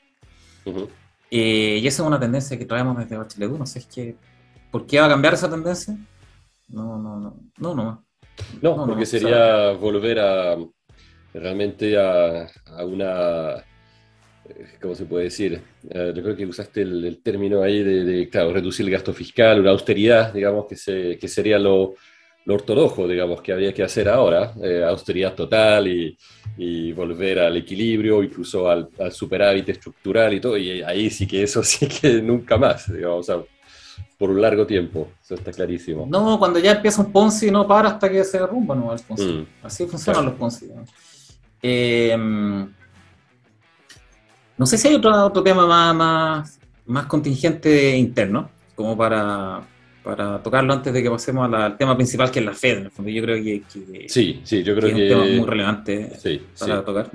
[1.29, 4.15] Eh, y esa es una tendencia que traemos desde Bachelet no sé, es que,
[4.71, 5.97] ¿por qué va a cambiar esa tendencia?
[6.69, 8.05] No, no, no, no, no.
[8.61, 10.55] No, porque sería volver a
[11.33, 12.47] realmente a
[12.85, 13.63] una
[14.81, 15.61] ¿cómo se puede decir?
[15.89, 19.71] Eh, yo creo que usaste el, término ahí de, claro, reducir el gasto fiscal, una
[19.71, 21.95] austeridad, digamos, que, se, que sería lo,
[22.45, 26.17] lo, ortodoxo, digamos, que había que hacer ahora, eh, austeridad total y,
[26.57, 31.43] y volver al equilibrio, incluso al, al, superávit estructural y todo, y ahí sí que
[31.43, 33.43] eso sí que nunca más, digamos, o sea,
[34.17, 36.05] por un largo tiempo, eso está clarísimo.
[36.09, 39.25] No, cuando ya empieza un Ponzi no para hasta que se derrumba no, el Ponzi.
[39.25, 40.29] Mm, Así funcionan claro.
[40.31, 40.67] los Ponzi.
[40.67, 40.85] ¿no?
[41.61, 42.17] Eh,
[44.57, 49.61] no sé si hay otro, otro tema más, más, más contingente interno, como para,
[50.03, 52.77] para tocarlo antes de que pasemos al tema principal que es la Fed.
[52.77, 53.11] En el fondo.
[53.11, 56.11] Yo creo que, que sí, sí, yo creo que, que, es un tema muy relevante
[56.19, 56.85] sí, para sí.
[56.85, 57.09] tocar.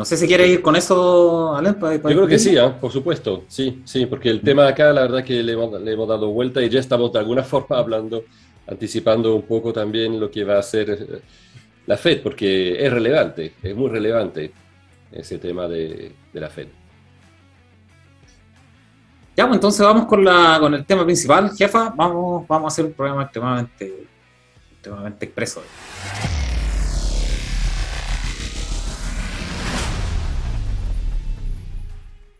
[0.00, 1.74] No sé si quiere ir con eso, Alem.
[1.74, 2.72] Para, para yo creo que sí, ¿eh?
[2.80, 6.08] por supuesto, sí, sí, porque el tema acá, la verdad que le hemos, le hemos,
[6.08, 8.24] dado vuelta y ya estamos de alguna forma hablando,
[8.66, 11.20] anticipando un poco también lo que va a hacer eh,
[11.86, 14.52] la Fed, porque es relevante, es muy relevante
[15.12, 16.68] ese tema de, de la Fed.
[19.36, 21.94] Ya, pues entonces vamos con, la, con el tema principal, jefa.
[21.96, 24.06] Vamos, vamos a hacer un programa extremadamente,
[24.72, 25.62] extremadamente expreso.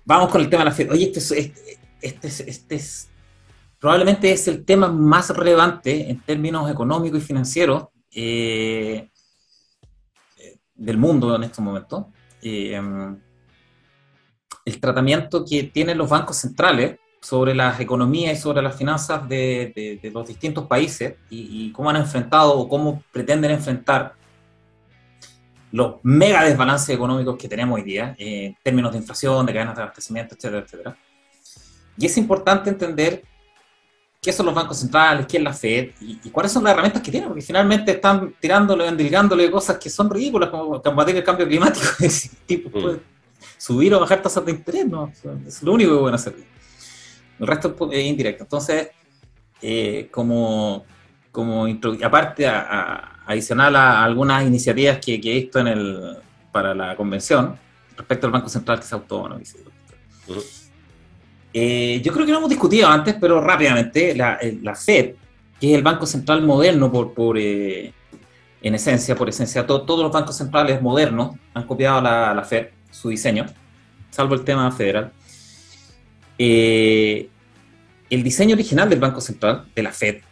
[0.05, 0.91] Vamos con el tema de la Fed.
[0.91, 3.09] Oye, este, este, este, este es,
[3.79, 9.09] probablemente es el tema más relevante en términos económicos y financieros eh,
[10.75, 12.13] del mundo en este momento.
[12.43, 12.81] Eh,
[14.65, 19.73] el tratamiento que tienen los bancos centrales sobre las economías y sobre las finanzas de,
[19.75, 24.15] de, de los distintos países y, y, cómo han enfrentado o cómo pretenden enfrentar
[25.73, 29.77] los mega desbalances económicos que tenemos hoy día eh, en términos de inflación, de cadenas
[29.77, 30.97] de abastecimiento, etcétera, etcétera.
[31.97, 33.23] Y es importante entender
[34.21, 37.03] qué son los bancos centrales, qué es la Fed y, y cuáles son las herramientas
[37.03, 41.47] que tienen, porque finalmente están tirándole, endilgándole cosas que son ridículas, como combatir el cambio
[41.47, 41.87] climático.
[42.47, 42.99] tipo, mm.
[43.57, 45.11] subir o bajar tasas de interés, no,
[45.47, 46.37] es lo único que pueden hacer.
[47.39, 48.45] El resto es indirecto.
[48.45, 48.89] Entonces,
[49.63, 50.85] eh, como,
[51.33, 51.67] como
[52.05, 56.17] aparte, a, a, adicional a algunas iniciativas que, que, he visto en el,
[56.53, 57.59] para la convención,
[57.97, 59.37] respecto al Banco Central que se autónomo.
[59.37, 60.60] Uh -huh.
[61.53, 65.15] Eh, yo creo que lo hemos discutido antes, pero rápidamente, la, la FED,
[65.61, 67.93] que es el Banco Central moderno por, por eh,
[68.63, 72.69] en esencia, por esencia, to, todos los bancos centrales modernos han copiado la, la FED
[72.91, 73.47] su diseño,
[74.11, 75.13] salvo el tema federal.
[76.39, 77.29] Eh,
[78.09, 80.23] el diseño original del Banco Central, de la Fed,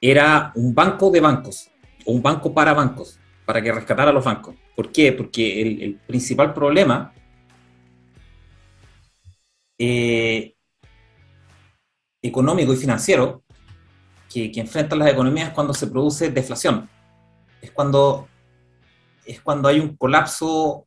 [0.00, 1.70] era un banco de bancos,
[2.04, 4.54] o un banco para bancos, para que rescatara a los bancos.
[4.76, 5.12] ¿Por qué?
[5.12, 7.12] Porque el, el principal problema
[9.86, 10.54] eh,
[12.22, 13.42] económico y financiero
[14.32, 16.88] que, que enfrentan las economías cuando se produce deflación.
[17.60, 18.28] Es cuando
[19.24, 20.86] es cuando hay un colapso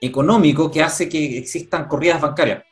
[0.00, 2.64] económico que hace que existan corridas bancarias.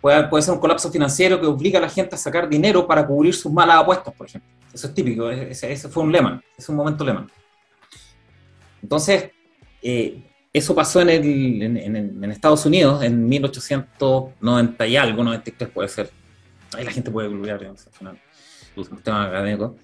[0.00, 3.06] Puede, puede, ser un colapso financiero que obliga a la gente a sacar dinero para
[3.06, 4.50] cubrir sus malas apuestas, por ejemplo.
[4.72, 7.30] Eso es típico, ese, fue un Lehman, es un momento Lehman.
[8.82, 9.30] Entonces,
[9.82, 10.22] eh,
[10.58, 15.88] eso pasó en, el, en, en, en, Estados Unidos en 1890 y algo, 93 puede
[15.88, 16.10] ser.
[16.74, 18.18] Ahí la gente puede googlear, al final,
[19.02, 19.76] tema académico.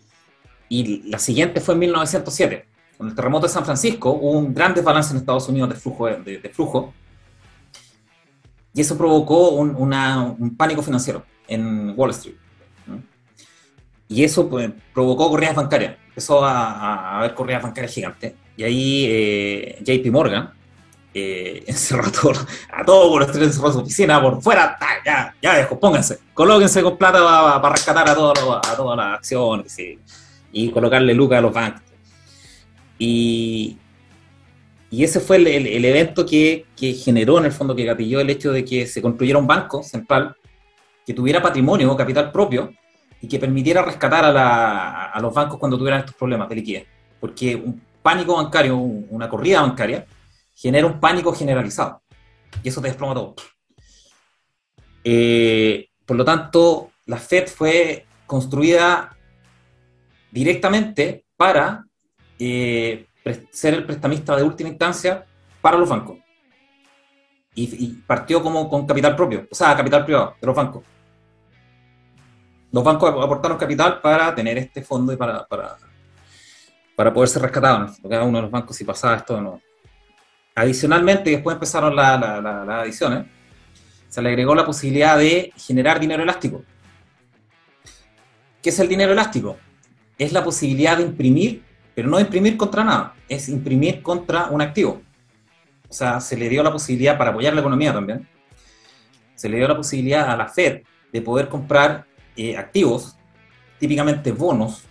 [0.68, 4.74] Y la siguiente fue en 1907 con el terremoto de San Francisco hubo un gran
[4.74, 6.94] desbalance en Estados Unidos de flujo, de, de flujo
[8.74, 12.36] y eso provocó un, una, un, pánico financiero en Wall Street.
[14.08, 15.96] Y eso pues, provocó corridas bancarias.
[16.08, 18.34] Empezó a, a, haber corridas bancarias gigantes.
[18.56, 20.52] Y ahí eh, JP Morgan
[21.14, 22.32] eh, encerró a todo,
[22.72, 24.78] a todo Wall Street, encerró su oficina por fuera.
[25.04, 29.18] Ya, ya dejo, pónganse, colóquense con plata para, para rescatar a, todo, a todas las
[29.18, 29.98] acciones y,
[30.52, 31.82] y colocarle lucas a los bancos.
[32.98, 33.78] Y,
[34.90, 38.20] y ese fue el, el, el evento que, que, generó, en el fondo, que gatilló
[38.20, 40.36] el hecho de que se construyera un banco central
[41.04, 42.72] que tuviera patrimonio capital propio
[43.20, 46.86] y que permitiera rescatar a, la, a, los bancos cuando tuvieran estos problemas de liquidez.
[47.18, 50.04] Porque un pánico bancario, una corrida bancaria,
[50.54, 52.02] genera un pánico generalizado.
[52.62, 53.34] Y eso te desploma todo.
[55.04, 59.16] Eh, por lo tanto, la Fed fue construida
[60.30, 61.84] directamente para
[62.38, 63.06] eh,
[63.50, 65.24] ser el prestamista de última instancia
[65.60, 66.18] para los bancos.
[67.54, 70.82] Y, partió como con capital propio, o sea, capital privado de los bancos.
[72.70, 75.76] Los bancos aportaron capital para tener este fondo y para, para,
[76.96, 77.98] para poder ser rescatados.
[78.00, 79.60] Cada uno de los bancos, si pasaba esto no.
[80.54, 83.26] Adicionalmente, después empezaron las la, la, la adiciones,
[84.08, 86.64] se le agregó la posibilidad de generar dinero elástico.
[88.62, 89.56] ¿Qué es el dinero elástico?
[90.18, 91.62] Es la posibilidad de imprimir
[91.94, 95.02] pero no imprimir contra nada, es imprimir contra un activo.
[95.88, 98.26] O sea, se le dio la posibilidad para apoyar la economía también,
[99.34, 103.16] se le dio la posibilidad a la Fed de poder comprar eh, activos,
[103.78, 104.84] típicamente bonos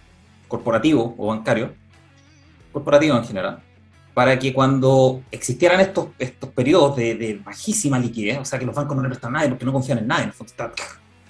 [0.48, 1.72] corporativos o bancarios,
[2.72, 3.64] corporativos en general,
[4.14, 8.96] para que cuando existieran estos, estos periodos de, bajísima liquidez, o sea que los bancos
[8.96, 10.72] no le prestan a nadie porque no confían en nadie, está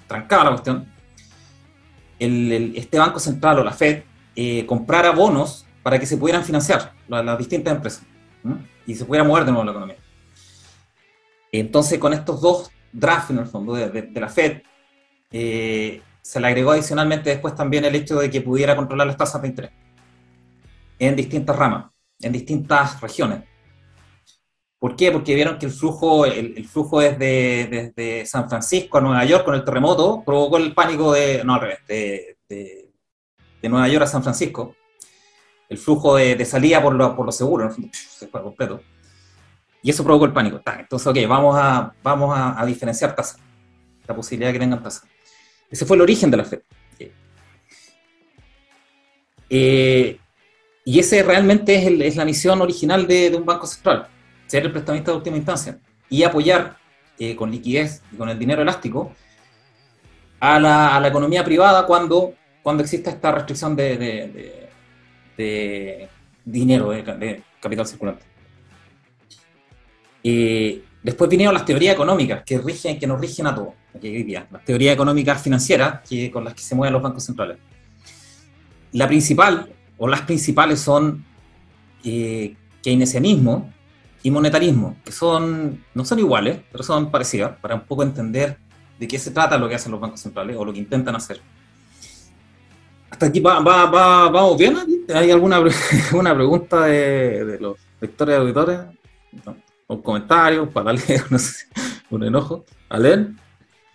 [0.06, 0.86] trancada la cuestión,
[2.18, 4.02] este Banco Central o la Fed
[4.36, 8.02] eh, comprara bonos para que se pudieran financiar las, distintas empresas
[8.86, 9.96] y se pudiera mover de nuevo la economía.
[11.50, 14.62] Entonces, con estos dos drafts en el fondo de, la Fed,
[15.30, 19.42] eh, se le agregó adicionalmente después también el hecho de que pudiera controlar las tasas
[19.42, 19.70] de interés
[20.98, 21.91] en distintas ramas,
[22.22, 23.44] en distintas regiones.
[24.78, 25.12] ¿Por qué?
[25.12, 29.54] Porque vieron que el flujo, el, flujo desde, desde, San Francisco a Nueva York con
[29.54, 32.36] el terremoto provocó el pánico de, no al revés, de,
[33.62, 34.74] de Nueva York a San Francisco.
[35.68, 38.82] El flujo de, salida por, lo, por los seguros, se fue completo.
[39.82, 40.60] Y eso provocó el pánico.
[40.78, 43.40] Entonces, ok, vamos a, vamos a, diferenciar tasas,
[44.06, 45.08] la posibilidad de que tengan tasas.
[45.70, 46.60] Ese fue el origen de la FED.
[49.54, 50.18] Eh,
[50.84, 54.08] y ese realmente es, la misión original de, un banco central
[54.46, 55.78] ser el prestamista de última instancia
[56.10, 56.76] y apoyar
[57.18, 59.12] eh, con liquidez y con el dinero elástico
[60.40, 64.68] a la, economía privada cuando, cuando exista esta restricción de,
[66.44, 68.24] dinero, de, capital circulante.
[70.22, 74.94] y después vinieron las teorías económicas que, rigen, que nos rigen a todos, las teorías
[74.94, 76.00] económicas financieras
[76.32, 77.58] con las que se mueven los bancos centrales.
[78.92, 81.24] La principal, o las principales son
[82.02, 83.72] eh, keynesianismo,
[84.24, 88.58] y monetarismo, que son, no son iguales, pero son parecidas, para un poco entender
[88.98, 91.40] de qué se trata lo que hacen los bancos centrales o lo que intentan hacer.
[93.10, 94.76] Hasta aquí va, va, va, vamos bien.
[95.14, 95.62] ¿Hay alguna
[96.14, 98.80] una pregunta de, los lectores y auditores?
[99.86, 101.24] ¿Un comentario para leer?
[101.30, 101.66] No sé,
[102.10, 102.64] un enojo.
[102.88, 103.30] ¿A leer?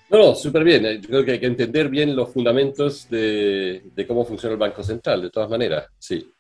[0.10, 1.02] No, no, súper bien.
[1.02, 4.82] Yo creo que hay que entender bien los fundamentos de, de cómo funciona el Banco
[4.82, 6.32] Central, de todas maneras, sí.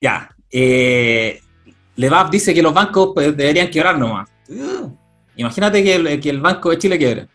[0.00, 0.34] Ya.
[0.50, 1.40] Eh,
[1.96, 4.28] Levap dice que los bancos pues, deberían quebrar nomás.
[5.36, 7.28] imagínate que el, que el, Banco de Chile quiebre.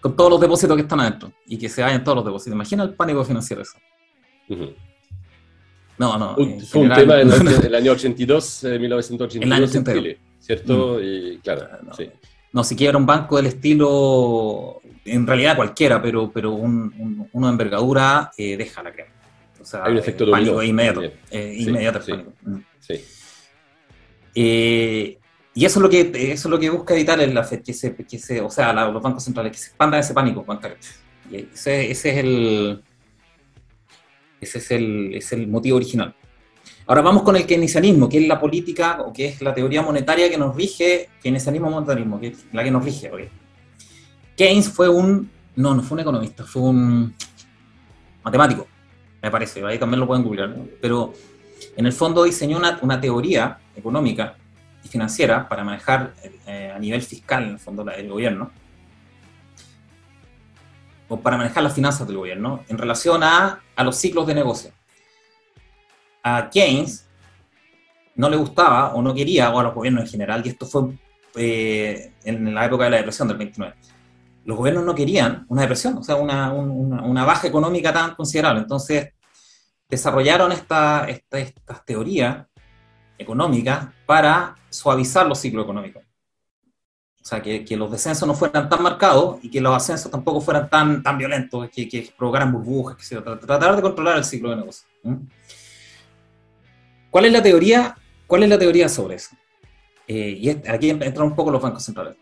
[0.00, 1.32] Con todos los depósitos que están adentro.
[1.46, 2.54] Y que se vayan todos los depósitos.
[2.54, 3.78] Imagina el pánico financiero eso.
[5.96, 6.36] No, no.
[6.66, 10.98] fue un tema en el, año 82, 1982 el año en Chile, ¿cierto?
[10.98, 11.04] Mm.
[11.04, 12.10] Y claro, no, sí.
[12.54, 17.50] No, si quiebra un banco del estilo, en realidad cualquiera, pero, pero un, uno de
[17.50, 19.10] envergadura, eh, deja la crema.
[19.60, 21.02] O sea, Hay un efecto pánico inmediato.
[21.32, 22.32] Eh, inmediato el pánico.
[22.42, 22.58] Mm.
[22.78, 23.04] Sí.
[24.36, 25.18] Eh,
[25.52, 26.00] y eso es lo que
[26.32, 29.02] eso es lo que busca evitar el, la que se, que se, o sea, los
[29.02, 30.76] bancos centrales, que se expandan ese pánico bancario.
[31.32, 32.82] ese, ese, es el
[34.40, 36.14] ese es el, es el motivo original.
[36.86, 40.28] Ahora vamos con el keynesianismo, que es la política o que es la teoría monetaria
[40.28, 43.10] que nos rige, keynesianismo monetarismo, que es la que nos rige.
[44.36, 47.14] Keynes fue un, no, no fue un economista, fue un
[48.22, 48.66] matemático,
[49.22, 51.14] me parece, ahí también lo pueden googlear, pero
[51.76, 54.36] en el fondo diseñó una, teoría económica
[54.82, 56.14] y financiera para manejar
[56.46, 58.50] eh, a nivel fiscal, en el fondo, el gobierno,
[61.08, 64.72] o para manejar las finanzas del gobierno, en relación a, los ciclos de negocio.
[66.24, 67.06] A Keynes
[68.16, 70.90] no le gustaba o no quería, o a los gobiernos en general, y esto fue
[71.36, 73.74] eh, en la época de la depresión del 29,
[74.44, 78.60] los gobiernos no querían una depresión, o sea, una, una baja económica tan considerable.
[78.60, 79.14] Entonces,
[79.88, 82.46] desarrollaron esta, estas teorías
[83.16, 86.02] económicas para suavizar los ciclos económicos.
[87.22, 90.68] O sea, que, los descensos no fueran tan marcados y que los ascensos tampoco fueran
[90.68, 94.86] tan, tan violentos, que, que provocaran burbujas, que tratar de controlar el ciclo de negocio.
[97.14, 97.94] ¿Cuál es la teoría?
[98.26, 99.36] ¿Cuál es la teoría sobre eso?
[100.08, 102.16] Eh, y aquí entran un poco los bancos centrales.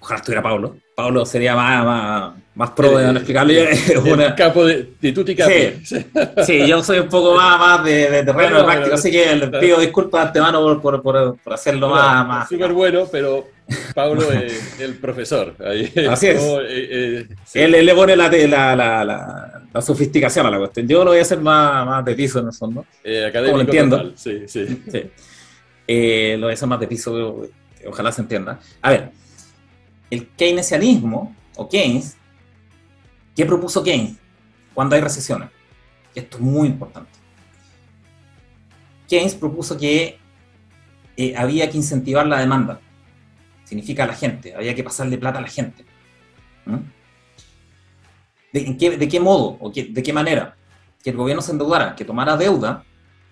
[0.00, 0.76] Ojalá estuviera Pablo.
[0.96, 3.70] Pablo sería más, más, más pro de explicarle.
[3.94, 6.02] El capo de, de tutti sí,
[6.44, 9.78] sí, yo soy un poco más, más de, terreno de práctico, así que le pido
[9.78, 12.48] disculpas de antemano por, por, por, hacerlo más, más.
[12.48, 13.46] Súper bueno, pero
[13.94, 15.54] Pablo es el profesor.
[16.10, 16.42] así es.
[16.42, 20.86] Eh, eh, él, le pone la, la, la, la, sofisticación a la cuestión.
[20.86, 22.84] Yo lo voy a hacer más, más de piso en el fondo.
[23.02, 24.12] Eh, académico como entiendo.
[24.16, 24.82] Sí, sí.
[24.90, 25.10] sí.
[25.86, 27.48] Eh, lo voy a hacer más de piso,
[27.86, 28.60] ojalá se entienda.
[28.82, 29.22] A ver
[30.12, 32.18] el keynesianismo, o Keynes,
[33.34, 34.18] ¿qué propuso Keynes
[34.74, 35.48] cuando hay recesiones?
[36.14, 37.10] Esto es muy importante.
[39.08, 40.18] Keynes propuso que
[41.16, 42.78] eh, había que incentivar la demanda.
[43.64, 45.86] Significa a la gente, había que pasarle plata a la gente.
[46.66, 46.76] ¿Mm?
[48.52, 50.56] ¿De, qué, modo o de qué manera?
[51.02, 52.84] Que el gobierno se endeudara, que tomara deuda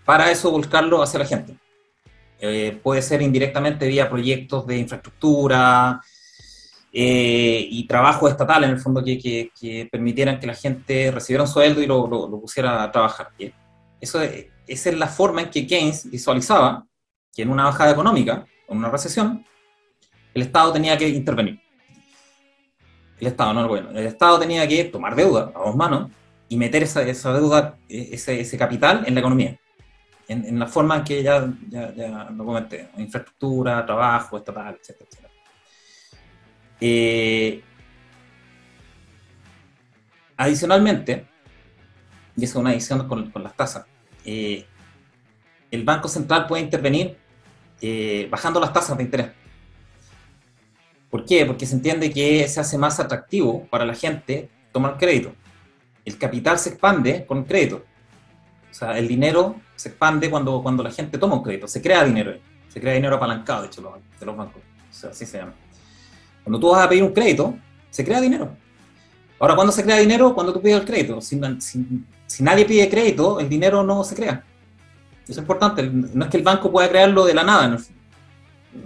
[0.04, 1.56] para eso volcarlo hacia la gente.
[2.40, 6.00] Eh, puede ser indirectamente vía proyectos de infraestructura,
[6.92, 11.48] eh, y trabajo estatal en el fondo que, que, permitieran que la gente recibiera un
[11.48, 13.28] sueldo y lo, lo, pusiera a trabajar.
[14.00, 16.84] Eso, esa es la forma en que Keynes visualizaba
[17.32, 19.46] que en una bajada económica, en una recesión,
[20.34, 21.60] el Estado tenía que intervenir.
[23.20, 23.90] El Estado, no el gobierno.
[23.90, 26.10] El Estado tenía que tomar deuda a dos manos
[26.48, 29.56] y meter esa, esa deuda, ese, ese, capital en la economía.
[30.26, 35.06] En, en, la forma en que ya, ya, ya lo comenté, infraestructura, trabajo, estatal, etcétera,
[35.10, 35.30] etcétera.
[36.80, 37.62] Eh,
[40.36, 41.26] adicionalmente,
[42.36, 43.84] y eso es una adición con, las tasas,
[44.24, 44.64] eh,
[45.70, 47.16] el Banco Central puede intervenir
[47.82, 49.28] eh, bajando las tasas de interés.
[51.10, 51.44] ¿Por qué?
[51.44, 55.32] Porque se entiende que se hace más atractivo para la gente tomar crédito.
[56.04, 57.84] El capital se expande con crédito.
[58.70, 61.66] O sea, el dinero se expande cuando, cuando la gente toma un crédito.
[61.66, 62.34] Se crea dinero.
[62.68, 63.82] Se crea dinero apalancado, de hecho,
[64.20, 64.62] de los bancos.
[64.88, 65.54] O sea, así se llama.
[66.44, 67.54] Cuando tú vas a pedir un crédito,
[67.90, 68.56] se crea dinero.
[69.40, 70.34] Ahora, ¿cuándo se crea dinero?
[70.34, 71.20] Cuando tú pides el crédito.
[71.20, 71.36] Si,
[72.42, 74.44] nadie pide crédito, el dinero no se crea.
[75.24, 75.82] Eso es importante.
[75.82, 77.76] No es que el banco pueda crearlo de la nada.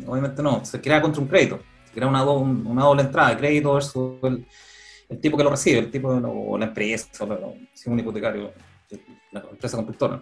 [0.07, 0.65] Obviamente no.
[0.65, 1.61] Se crea contra un crédito.
[1.95, 6.09] Se crea una, doble entrada de crédito versus el, tipo que lo recibe, el tipo
[6.09, 8.53] o la empresa, o si un hipotecario,
[9.31, 10.21] la empresa constructora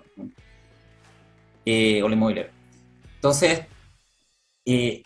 [1.65, 2.53] eh, o la inmobiliaria.
[3.15, 3.63] Entonces,
[4.67, 5.03] eh,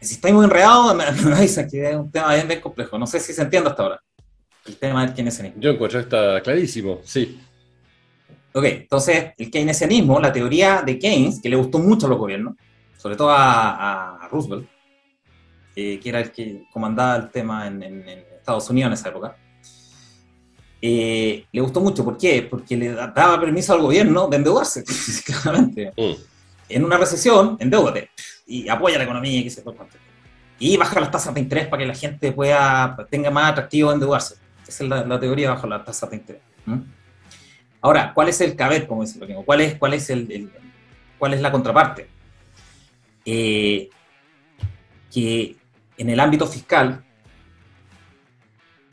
[0.00, 2.98] si estoy muy enredado, me, avisa que es un tema bien, complejo.
[2.98, 4.02] No sé si se entiende hasta ahora.
[4.64, 5.60] El tema del keynesianismo.
[5.60, 7.40] Yo encuentro está clarísimo, sí.
[8.52, 12.54] Ok, entonces el keynesianismo, la teoría de Keynes, que le gustó mucho a los gobiernos,
[12.96, 14.66] sobre todo a, Roosevelt,
[15.76, 17.82] que era el que comandaba el tema en,
[18.36, 19.36] Estados Unidos en esa época,
[20.80, 22.04] eh, le gustó mucho.
[22.04, 22.46] ¿Por qué?
[22.48, 24.84] Porque le daba permiso al gobierno de endeudarse,
[25.24, 25.92] claramente.
[25.96, 26.12] Mm.
[26.68, 28.10] En una recesión, endeudate
[28.46, 29.62] y apoya la economía y qué sé
[30.58, 34.36] Y baja las tasas de interés para que la gente pueda, tenga más atractivo endeudarse.
[34.66, 36.42] Esa es la, teoría bajo las tasas de interés.
[37.80, 40.50] Ahora, ¿cuál es el caber, como dice lo ¿Cuál es, cuál es, el,
[41.18, 42.08] cuál es la contraparte?
[43.24, 43.90] Eh,
[45.12, 45.56] que
[45.98, 47.04] en el ámbito fiscal,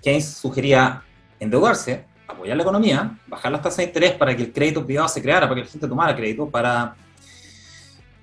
[0.01, 1.01] Keynes sugería
[1.39, 5.21] endeudarse, apoyar la economía, bajar las tasas de interés para que el crédito privado se
[5.21, 6.95] creara, para que la gente tomara crédito, para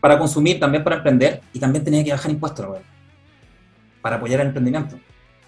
[0.01, 2.79] para consumir, también para emprender, y también tenía que bajar impuestos,
[4.01, 4.99] para apoyar el emprendimiento,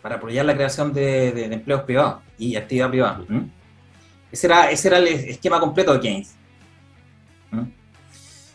[0.02, 3.24] para apoyar la creación de, empleos privados y actividad privada.
[4.30, 6.34] Ese, era, ese era el esquema completo de Keynes.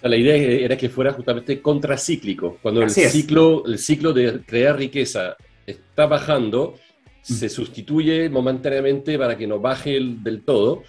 [0.08, 2.58] La idea era que fuera justamente contracíclico.
[2.62, 6.76] Cuando el ciclo, el ciclo de crear riqueza está bajando,
[7.22, 10.84] se sustituye momentáneamente para que no baje del todo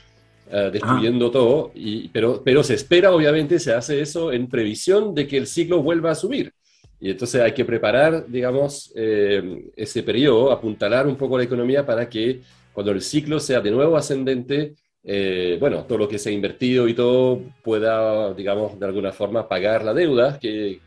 [0.50, 5.26] eh, destruyendo todo, y, pero, pero se espera, obviamente, se hace eso en previsión de
[5.26, 6.54] que el ciclo vuelva a subir.
[6.98, 12.08] Y entonces hay que preparar, digamos, eh, ese periodo, apuntalar un poco la economía para
[12.08, 12.40] que
[12.72, 16.88] cuando el ciclo sea de nuevo ascendente, eh, bueno, todo lo que se ha invertido
[16.88, 20.80] y todo pueda, digamos, de alguna forma pagar la deuda que,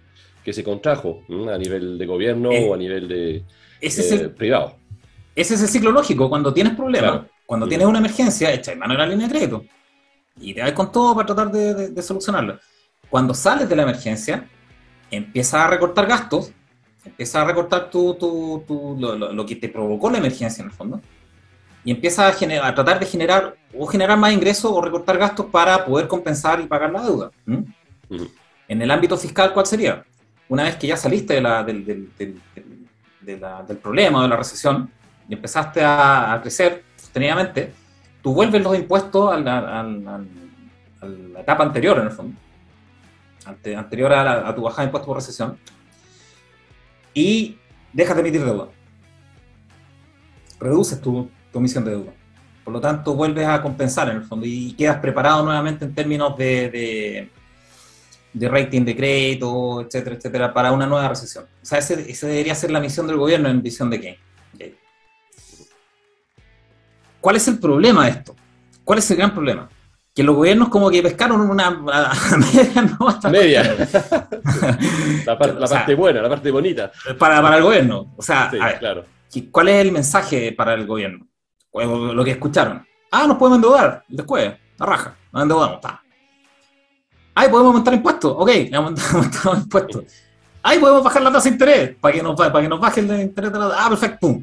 [0.43, 3.43] que se contrajo a nivel de gobierno o a nivel de
[3.82, 4.78] ese es el, privado.
[5.36, 6.30] Ese es el ciclo lógico.
[6.30, 9.65] Cuando tienes problemas, cuando tienes una emergencia, echas mano de la línea de crédito
[10.39, 12.60] y te vas con todo para tratar de, solucionarlo.
[13.10, 14.47] Cuando sales de la emergencia,
[15.10, 16.54] empiezas a recortar gastos,
[17.04, 21.02] empiezas a recortar tu, tu, lo, que te provocó la emergencia en el fondo,
[21.84, 25.86] y empiezas a, a, tratar de generar o generar más ingresos o recortar gastos para
[25.86, 27.32] poder compensar y pagar la deuda.
[28.67, 30.04] En el ámbito fiscal, ¿cuál sería?
[30.48, 32.41] Una vez que ya saliste de la, del, del,
[33.22, 34.91] del, problema, de la recesión,
[35.28, 37.74] y empezaste a, a crecer, sostenidamente,
[38.22, 40.22] tú vuelves los impuestos a la,
[41.39, 42.38] etapa anterior, en el fondo,
[43.46, 45.58] anterior a, tu bajada de impuestos por recesión,
[47.13, 47.58] y
[47.91, 48.67] dejas de emitir deuda.
[50.60, 52.12] Reduces tu, emisión de deuda.
[52.64, 56.38] Por lo tanto, vuelves a compensar en el fondo y quedas preparado nuevamente en términos
[56.38, 57.30] de,
[58.34, 61.46] de, rating de crédito, etcétera, etcétera, para una nueva recesión.
[61.46, 64.20] O sea, esa debería ser la misión del gobierno en visión de Keynes.
[67.20, 68.36] ¿Cuál es el problema de esto?
[68.84, 69.70] ¿Cuál es el gran problema?
[70.14, 73.20] Que los gobiernos como que pescaron una media, ¿no?
[73.32, 73.64] media.
[75.26, 76.91] la, parte buena, la parte bonita.
[77.18, 78.14] Para, para el gobierno.
[78.18, 79.06] O sea, claro.
[79.52, 81.28] ¿cuál es el mensaje para el gobierno?
[81.74, 82.86] Lo que escucharon.
[83.11, 85.76] Ah, nos podemos endeudar después, la raja, nos endeudamos.
[85.76, 86.01] está.
[87.34, 88.34] Ay, podemos aumentar impuestos.
[88.38, 90.03] Ok, le aumentamos impuestos.
[90.63, 93.22] Ay, podemos bajar la tasa de interés para que nos, para que nos baje el
[93.22, 94.41] interés de la Ah, perfecto.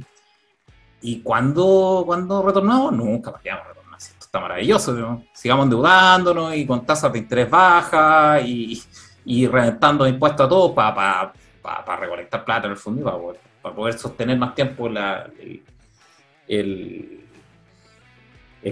[1.01, 2.93] ¿Y cuándo, cuando retornamos?
[2.93, 3.99] Nunca, ¿para vamos a retornar?
[3.99, 8.83] Esto está maravilloso, sigamos endeudándonos y con tasas de interés bajas y,
[9.25, 11.33] y reventando impuestos a todos para
[12.01, 13.17] recolectar plata en el fondo y para
[13.63, 15.63] para poder sostener más tiempo la, el,
[16.47, 17.18] el,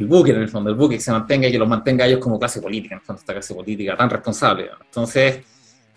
[0.04, 2.38] buque, en el fondo, el buque que se mantenga y que los mantenga ellos como
[2.38, 4.68] clase política, en el fondo, esta clase política tan responsable.
[4.84, 5.40] Entonces,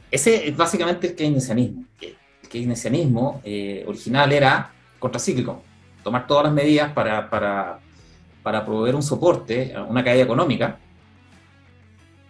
[0.09, 1.83] ese es básicamente el keynesianismo.
[1.99, 2.15] El
[2.49, 5.61] keynesianismo eh, original era contracíclico,
[6.03, 7.79] tomar todas las medidas para, para,
[8.41, 10.77] para proveer un soporte a una caída económica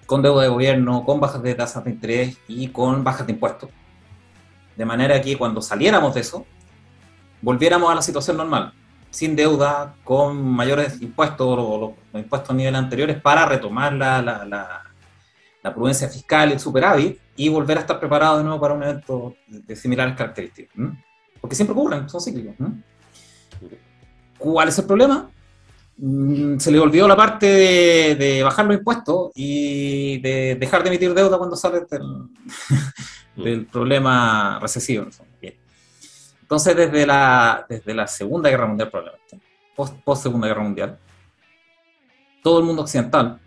[0.10, 3.70] con deuda de gobierno, con bajas de tasas de interés y con bajas de impuestos.
[4.76, 6.48] De manera que cuando saliéramos de eso,
[7.42, 8.74] volviéramos a la situación normal,
[9.10, 14.86] sin deuda, con mayores impuestos o los, impuestos a nivel anteriores para retomar la, la,
[15.74, 19.76] prudencia fiscal el superávit y volver a estar preparado de nuevo para un evento de
[19.76, 20.76] similares características.
[21.40, 22.56] Porque siempre ocurren, son cíclicos.
[24.38, 25.30] ¿Cuál es el problema?
[25.98, 31.14] Mm, se le olvidó la parte de, bajar los impuestos y de dejar de emitir
[31.14, 32.30] deuda cuando sale del,
[33.36, 35.08] del problema recesivo.
[36.50, 39.40] Entonces, desde la, desde la Segunda Guerra Mundial, probablemente,
[39.76, 40.98] post, post Segunda Guerra Mundial,
[42.42, 43.40] todo el mundo occidental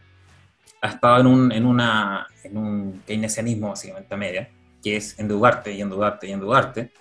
[0.81, 4.49] ha estado en un, en una, en un keynesianismo básicamente a media,
[4.81, 6.93] que es endeudarte y endeudarte y endeudarte.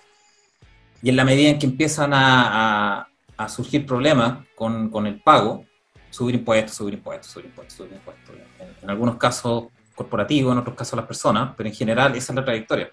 [1.02, 5.64] Y en la medida en que empiezan a, a, surgir problemas con, con, el pago,
[6.10, 8.34] subir impuestos, subir impuestos, subir impuestos, subir impuestos.
[8.58, 12.36] En, en algunos casos corporativo, en otros casos las personas, pero en general esa es
[12.36, 12.90] la trayectoria.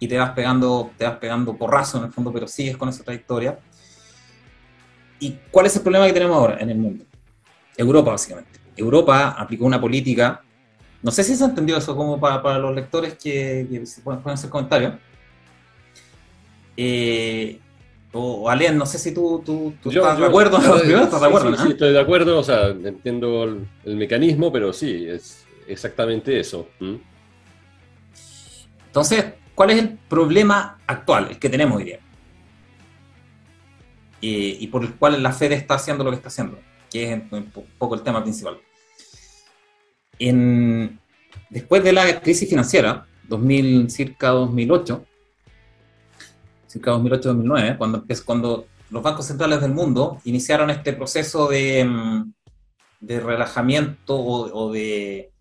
[0.00, 3.04] Y te vas pegando, te vas pegando porrazo en el fondo, pero sigues con esa
[3.04, 3.58] trayectoria.
[5.20, 7.04] ¿Y cuál es el problema que tenemos ahora en el mundo?
[7.76, 8.58] Europa, básicamente.
[8.76, 10.42] Europa aplicó una política,
[11.02, 14.20] no sé si se ha entendido eso como para, para los lectores que, que pueden,
[14.26, 14.94] hacer comentarios.
[16.76, 17.58] Eh,
[18.12, 20.58] o Alén, no sé si tú, tú, estás de acuerdo.
[20.58, 21.56] ¿Estás de acuerdo?
[21.56, 26.68] Sí, estoy de acuerdo, o sea, entiendo el, el mecanismo, pero sí, es, exactamente eso.
[28.86, 29.24] Entonces,
[29.54, 32.00] ¿cuál es el problema actual, el que tenemos hoy día?
[34.22, 36.58] y por el cual la Fed está haciendo lo que está haciendo,
[36.90, 38.58] que es un poco el tema principal.
[41.48, 45.04] Después de la crisis financiera, 2000, circa 2008,
[46.66, 52.32] circa 2008-2009, cuando, cuando los bancos centrales del mundo iniciaron este proceso de, mm,
[53.00, 55.32] de relajamiento o de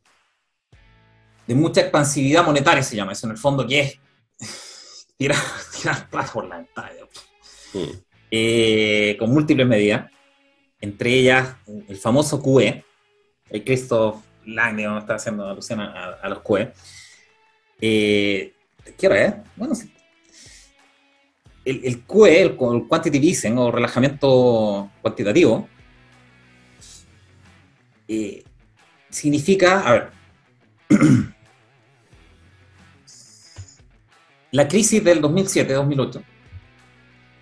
[1.50, 4.00] de mucha expansividad monetaria, se llama eso en el fondo, que es
[5.18, 5.36] tirar,
[5.76, 6.91] tirar plata por la ventana.
[8.30, 10.12] Eh, con múltiples medidas,
[10.80, 11.56] entre ellas
[11.88, 12.86] el famoso QE,
[13.50, 16.72] el Christoph Lange está haciendo alusión a, los QE.
[17.82, 18.54] Eh,
[18.95, 19.34] ¿Qué hora es?
[19.56, 19.91] Bueno, sí.
[21.66, 25.68] El, el QE, el, Quantitative Easing o relajamiento cuantitativo,
[28.08, 28.43] eh,
[29.10, 30.10] significa, a ver,
[34.52, 36.24] La crisis del 2007-2008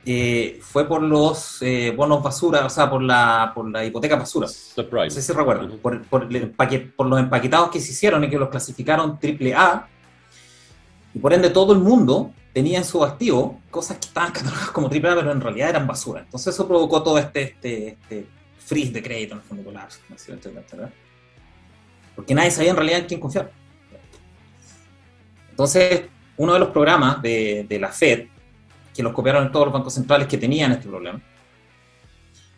[0.09, 4.47] eh, fue por los eh, bonos basura, o sea, por la, por la hipoteca basura.
[4.47, 5.77] No sé si recuerdan.
[5.79, 6.31] por, por,
[7.07, 9.87] los empaquetados que se hicieron y que los clasificaron triple A.
[11.13, 14.89] Y por ende todo el mundo tenía en su activo cosas que estaban catalogadas como
[14.89, 16.21] triple A, pero en realidad eran basura.
[16.21, 18.27] Entonces eso provocó todo este, este, este
[18.59, 19.99] freeze de crédito en el fondo colapso,
[22.15, 23.51] Porque nadie sabía en realidad en quién confiar.
[25.49, 26.03] Entonces,
[26.37, 28.27] uno de los programas de, la Fed,
[28.93, 31.21] que los copiaron en todos los bancos centrales que tenían este problema,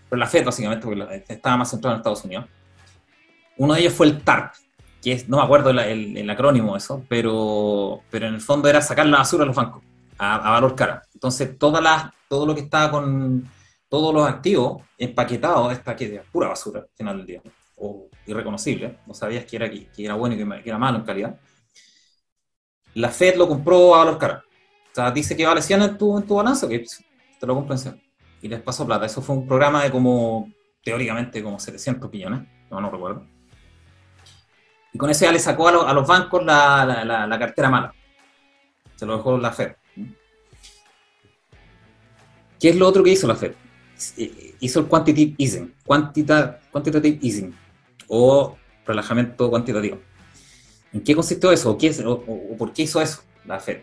[0.10, 0.88] pero la Fed básicamente,
[1.28, 2.46] estaba más centrado en Estados Unidos,
[3.58, 4.54] uno de ellos fue el TARP,
[5.02, 8.82] que es, no me acuerdo el, el, acrónimo eso, pero, pero en el fondo era
[8.82, 9.84] sacar la basura a los bancos,
[10.18, 11.04] a, valor cara.
[11.14, 13.50] Entonces, toda la, todo lo que estaba con
[13.88, 17.42] todos los activos empaquetados, esta que es pura basura al final del día,
[17.78, 21.40] o irreconocible, no sabías que era, que, era bueno y que era malo en calidad,
[22.96, 24.44] la Fed lo compró a valor cara.
[24.92, 26.86] O sea, dice que vale 100 en tu, en tu balance, que
[27.40, 28.02] te lo compro en 100.
[28.42, 29.06] Y les pasó plata.
[29.06, 30.52] Eso fue un programa de como,
[30.84, 33.26] teóricamente, como 700 millones, no, no recuerdo.
[34.92, 36.86] Y con eso ya le sacó a, los bancos la,
[37.28, 37.94] la, cartera mala.
[38.96, 39.74] Se lo dejó la Fed.
[42.60, 43.54] ¿Qué es lo otro que hizo la Fed?
[44.60, 47.56] Hizo el quantitative easing, quantitative easing,
[48.08, 50.00] o relajamiento cuantitativo.
[50.92, 51.72] ¿En qué consistió eso?
[51.72, 53.80] ¿O, por qué hizo eso la Fed?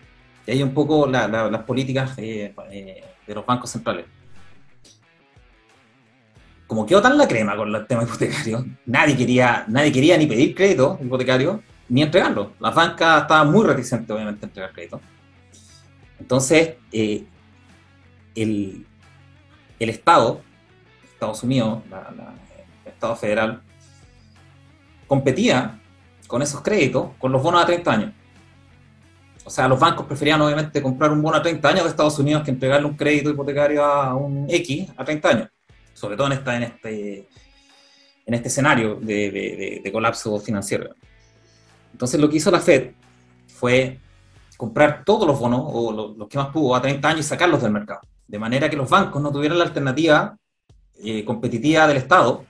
[0.47, 4.07] Y hay un poco las políticas eh, eh, de los bancos centrales.
[6.67, 10.55] Como quedó tan la crema con el tema hipotecario, nadie quería, nadie quería ni pedir
[10.55, 12.55] crédito hipotecario ni entregarlo.
[12.59, 15.01] Las bancas estaban muy reticentes, obviamente, a entregar crédito.
[16.19, 17.25] Entonces, eh,
[18.35, 18.85] el,
[19.79, 20.41] el, Estado,
[21.05, 21.83] Estados Unidos,
[22.85, 23.63] el Estado federal,
[25.07, 25.79] competía
[26.27, 28.13] con esos créditos, con los bonos a 30 años.
[29.45, 32.43] O sea, los bancos preferían obviamente comprar un bono a 30 años de Estados Unidos
[32.43, 35.49] que entregarle un crédito hipotecario a un X a 30 años,
[35.95, 37.29] sobre todo en, esta, en, este,
[38.27, 40.91] en este escenario de, colapso financiero.
[41.93, 42.91] Entonces lo que hizo la Fed
[43.47, 44.01] fue
[44.57, 47.71] comprar todos los bonos, o los, que más pudo, a 30 años y sacarlos del
[47.71, 48.01] mercado.
[48.27, 50.37] De manera que los bancos no tuvieran la alternativa
[50.99, 52.45] eh, competitiva del Estado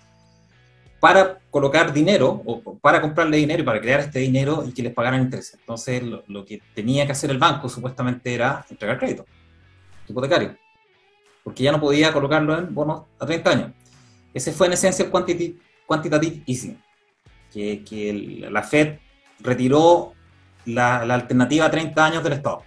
[1.00, 4.94] para colocar dinero, o para comprarle dinero y para crear este dinero y que les
[4.94, 5.54] pagaran intereses.
[5.60, 9.26] Entonces, lo, que tenía que hacer el banco supuestamente era entregar crédito
[10.08, 10.56] hipotecario,
[11.42, 13.70] porque ya no podía colocarlo en bonos a 30 años.
[14.32, 16.80] Ese fue en esencia el quantitative, easing,
[17.52, 18.98] que, la Fed
[19.40, 20.12] retiró
[20.66, 22.62] la, alternativa a 30 años del Estado.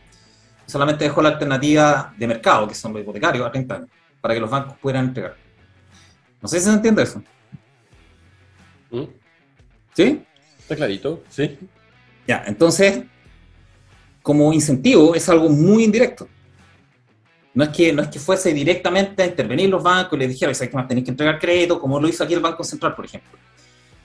[0.65, 3.89] Solamente dejó la alternativa de mercado, que son los hipotecarios, a 30 años,
[4.21, 5.35] para que los bancos puedan entregar.
[6.41, 7.23] No sé si se entiende eso.
[8.91, 9.03] ¿Mm?
[9.93, 10.21] ¿Sí?
[10.59, 11.57] Está clarito, sí.
[12.27, 13.03] Ya, entonces,
[14.21, 16.27] como incentivo es algo muy indirecto.
[17.53, 20.53] No es que, no es que fuese directamente a intervenir los bancos y les dijera,
[20.53, 23.37] que más tenéis que entregar crédito, como lo hizo aquí el Banco Central, por ejemplo.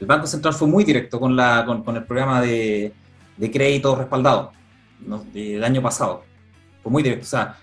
[0.01, 2.93] El Banco Central fue muy directo con, la, con el programa de,
[3.37, 4.53] de crédito respaldado
[5.33, 6.25] del año pasado.
[6.83, 7.25] Fue muy directo.
[7.25, 7.57] O sea,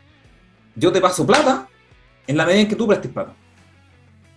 [0.75, 1.67] yo te paso plata
[2.27, 3.33] en la medida en que tú prestes plata.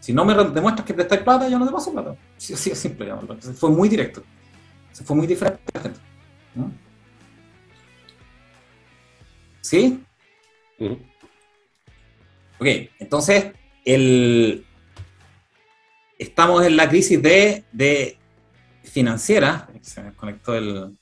[0.05, 2.15] Si no me demuestras que prestas plata, yo no te paso plata.
[2.37, 3.11] Sí, así es simple.
[3.57, 4.23] Fue muy directo.
[4.93, 5.63] Se fue muy diferente
[9.63, 10.05] ¿Sí?
[12.59, 12.67] Ok,
[12.99, 14.67] entonces el,
[16.19, 18.19] estamos en la crisis de, de
[18.83, 19.71] financiera.
[19.81, 20.99] Se me conectó el,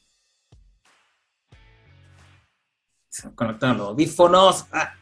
[3.08, 4.66] se conectaron los audífonos.
[4.70, 4.94] Ah.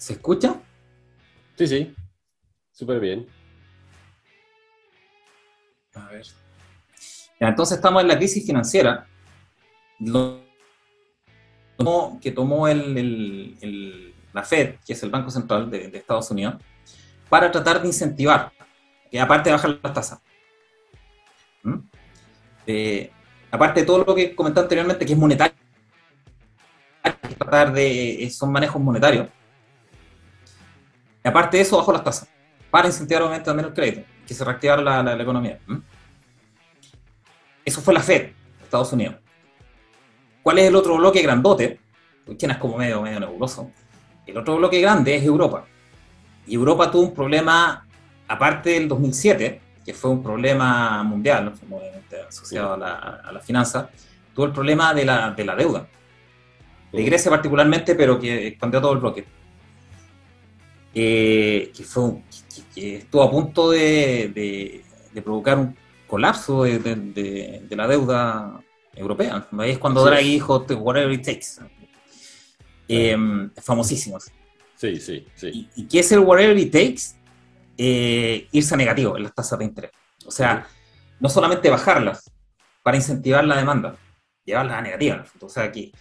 [0.00, 0.54] ¿Se escucha?
[1.58, 1.94] Sí, sí.
[2.72, 3.26] Súper bien.
[5.94, 6.24] A ver.
[7.38, 9.06] entonces estamos en la crisis financiera.
[12.22, 16.54] que tomó el, la Fed, que es el Banco Central de, Estados Unidos,
[17.28, 18.52] para tratar de incentivar,
[19.10, 20.20] que aparte de bajar las tasas.
[21.62, 21.78] ¿Mm?
[22.66, 23.10] Eh,
[23.50, 25.54] aparte de todo lo que comenté anteriormente, que es monetario,
[27.36, 29.28] tratar de, son manejos monetarios.
[31.30, 32.28] Aparte de eso, bajó las tasas,
[32.70, 35.58] para incentivar obviamente también el crédito, que se reactivara la, la, economía.
[37.64, 38.30] Eso fue la Fed,
[38.62, 39.16] Estados Unidos.
[40.42, 41.78] ¿Cuál es el otro bloque grandote?
[42.36, 43.70] China es como medio, medio nebuloso.
[44.26, 45.64] El otro bloque grande es Europa.
[46.46, 47.86] Y Europa tuvo un problema,
[48.28, 53.90] aparte del 2007, que fue un problema mundial, obviamente asociado a la, a la finanza,
[54.34, 55.86] tuvo el problema de la, de la deuda.
[56.92, 59.24] De Grecia particularmente, pero que expandió todo el bloque.
[60.92, 62.22] Que, fue,
[62.74, 64.82] que, estuvo a punto de,
[65.12, 65.76] de, provocar un
[66.06, 68.60] colapso de, de, la deuda
[68.94, 69.46] europea.
[69.58, 71.64] Ahí es cuando Draghi dijo, whatever it takes.
[72.88, 73.16] Eh,
[73.62, 74.18] famosísimo.
[74.74, 75.68] Sí, sí, sí.
[75.76, 77.20] ¿Y, ¿Y, qué es el whatever it takes?
[77.76, 79.90] Eh, irse a negativo en las tasas de interés.
[80.26, 80.66] O sea,
[81.18, 82.30] no solamente bajarlas
[82.82, 83.96] para incentivar la demanda,
[84.44, 85.30] llevarlas a negativas.
[85.40, 85.92] O sea, que,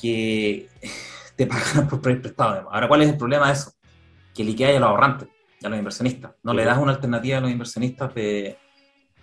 [0.00, 0.68] que
[1.36, 2.70] te pagan por prestado.
[2.70, 3.72] Ahora, ¿cuál es el problema de eso?
[4.36, 5.28] Que liquida a los ahorrantes,
[5.64, 6.32] a los inversionistas.
[6.42, 8.58] No le das una alternativa a los inversionistas de,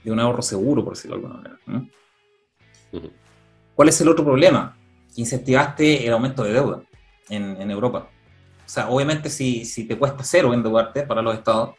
[0.04, 1.90] de un ahorro seguro, por decirlo de alguna manera.
[3.76, 4.76] ¿Cuál es el otro problema?
[5.14, 6.82] Que incentivaste el aumento de deuda
[7.30, 8.10] en, en Europa.
[8.66, 11.76] O sea, obviamente si, si te cuesta cero endeudarte para los estados,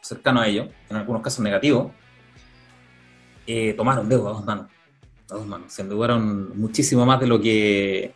[0.00, 1.92] cercano a ellos, en algunos casos negativos,
[3.46, 4.66] eh, tomaron deuda a dos manos.
[5.30, 5.72] A dos manos.
[5.72, 8.14] Se endeudaron muchísimo más de lo que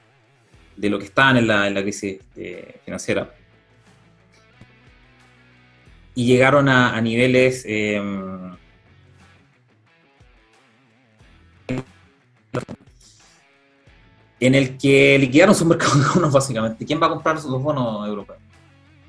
[0.76, 3.34] de lo que estaban en la, en la crisis eh, financiera.
[6.20, 7.96] Y llegaron a, a niveles eh,
[14.38, 16.84] en el que liquidaron sus mercados de bonos básicamente.
[16.84, 18.38] ¿Quién va a comprar los bonos europeos?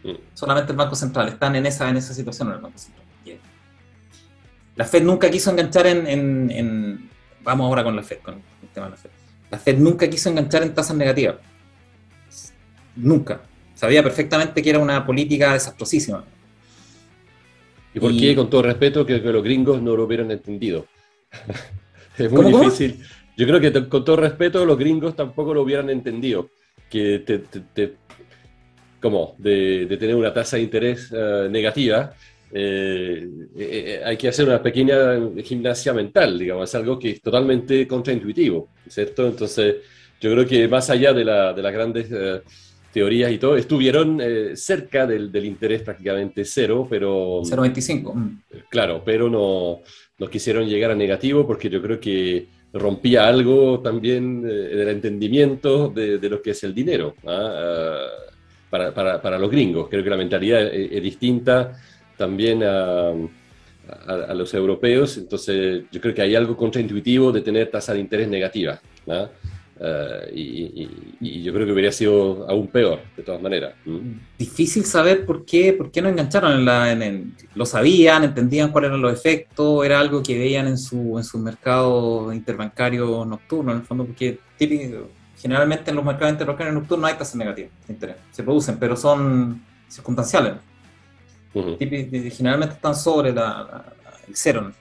[0.05, 0.12] Mm.
[0.34, 1.28] Solamente el Banco Central.
[1.28, 3.05] Están en esa, en esa situación en el Banco Central.
[4.78, 7.09] La Fed nunca quiso enganchar en,
[7.43, 9.09] Vamos ahora con la Fed, con el tema de la Fed.
[9.49, 11.36] La Fed nunca quiso enganchar en tasas negativas.
[12.95, 13.41] Nunca.
[13.76, 16.24] Sabía perfectamente que era una política desastrosísima.
[17.93, 20.85] ¿Y por qué, con todo respeto, que, que los gringos no lo hubieran entendido?
[22.17, 22.99] es muy difícil.
[23.37, 26.49] Yo creo que con todo respeto, los gringos tampoco lo hubieran entendido.
[26.89, 27.93] Que te,
[28.99, 32.13] como de, tener una tasa de interés eh, negativa,
[32.53, 33.27] eh,
[33.57, 38.69] eh, hay que hacer una pequeña gimnasia mental, digamos, es algo que es totalmente contraintuitivo,
[38.87, 39.25] ¿cierto?
[39.27, 39.77] Entonces,
[40.19, 42.09] yo creo que más allá de, la, de las grandes
[42.91, 44.21] teorías y todo, estuvieron
[44.53, 47.41] cerca del, del, interés prácticamente cero, pero...
[47.41, 48.41] 0,25.
[48.69, 49.81] Claro, pero no,
[50.19, 55.89] no quisieron llegar a negativo porque yo creo que rompía algo también eh, del entendimiento
[55.89, 57.49] de, lo que es el dinero ¿ah?
[57.51, 58.07] Ah,
[58.69, 59.89] para, para, para, los gringos.
[59.89, 61.73] Creo que la mentalidad es, distinta
[62.15, 63.09] también a,
[64.07, 68.29] a, los europeos, entonces yo creo que hay algo contraintuitivo de tener tasa de interés
[68.29, 68.79] negativa.
[69.09, 69.27] ¿ah?
[69.84, 70.32] Eh,
[71.19, 73.73] y, yo creo que hubiera sido aún peor, de todas maneras.
[74.38, 76.53] Difícil saber por qué, por qué no engancharon.
[76.53, 80.77] En la, en lo sabían, entendían cuáles eran los efectos, era algo que veían en
[80.77, 86.34] su, en su mercado interbancario nocturno, en el fondo, porque típico, generalmente en los mercados
[86.34, 90.53] interbancarios nocturnos no hay tasas negativas de interés, se producen, pero son circunstanciales.
[92.36, 93.93] generalmente están sobre la,
[94.27, 94.71] el cero.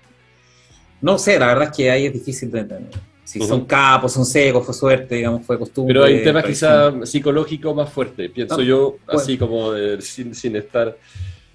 [1.01, 4.25] No sé, la verdad es que ahí es difícil de entender si son capos, son
[4.25, 5.95] secos, fue suerte, digamos, fue costumbre.
[5.95, 10.57] Pero hay un tema quizá psicológico más fuerte, pienso ah, yo, así como sin, sin,
[10.57, 10.99] estar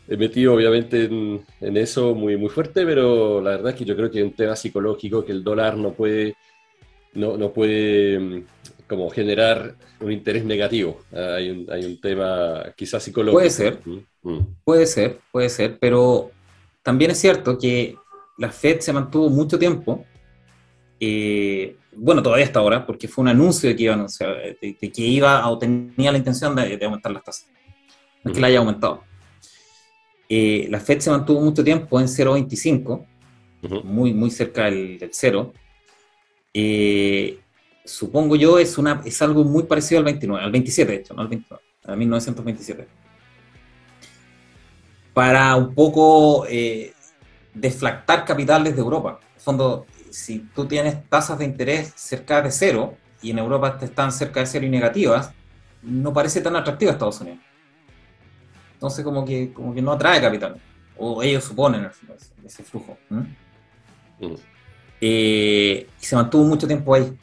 [0.07, 4.19] metido obviamente en, eso muy, muy fuerte, pero la verdad es que yo creo que
[4.19, 6.37] es un tema psicológico que el dólar no puede,
[7.13, 8.43] no, no puede mm,
[8.87, 11.01] como generar un interés negativo.
[11.11, 13.37] Hay un, hay un tema quizás psicológico.
[13.37, 14.47] Puede ser, mm, mm.
[14.63, 16.31] puede ser, puede ser, pero
[16.83, 17.97] también es cierto que
[18.37, 20.05] la Fed se mantuvo mucho tiempo
[21.07, 23.99] eh, bueno, todavía hasta ahora, porque fue un anuncio de que iba,
[24.59, 27.47] que iba o tenía la intención de, aumentar las tasas.
[28.23, 29.03] No es que la haya aumentado.
[30.27, 33.05] Eh, la Fed se mantuvo mucho tiempo en 0,25,
[33.83, 35.53] muy, muy cerca del, cero.
[36.51, 37.37] Eh,
[37.83, 41.21] supongo yo es, una, es algo muy parecido al 29, al 27 de hecho, no
[41.21, 42.87] al 29, a 1927.
[45.13, 46.47] Para un poco
[47.53, 49.19] deflactar capitales de Europa.
[49.35, 49.85] En fondo,
[50.15, 54.45] si tú tienes tasas de interés cerca de cero y en Europa están cerca de
[54.45, 55.31] cero y negativas,
[55.81, 57.39] no parece tan atractivo a Estados Unidos.
[58.73, 60.55] Entonces como que, como que no atrae capital,
[60.97, 61.89] o ellos suponen
[62.45, 62.97] ese flujo.
[65.01, 67.13] Eh, y se mantuvo mucho tiempo ahí,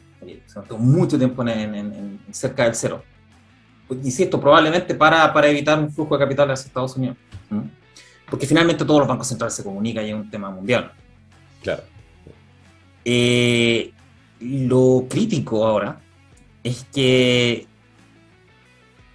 [0.45, 3.03] se mantuvo mucho tiempo en, cerca del cero.
[3.91, 7.17] Insisto, probablemente para, para, evitar un flujo de capital hacia Estados Unidos.
[8.29, 10.93] Porque finalmente todos los bancos centrales se comunican y es un tema mundial.
[11.63, 11.92] Claro.
[13.05, 13.93] Eh,
[14.41, 16.01] lo crítico ahora
[16.63, 17.67] es que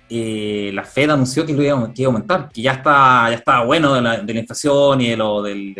[0.09, 3.93] eh, la Fed anunció que lo iba, a aumentar, que ya está ya estaba bueno
[3.93, 5.73] de la, inflación y de, lo, del,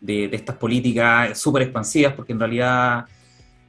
[0.00, 3.04] de, estas políticas súper expansivas, porque en realidad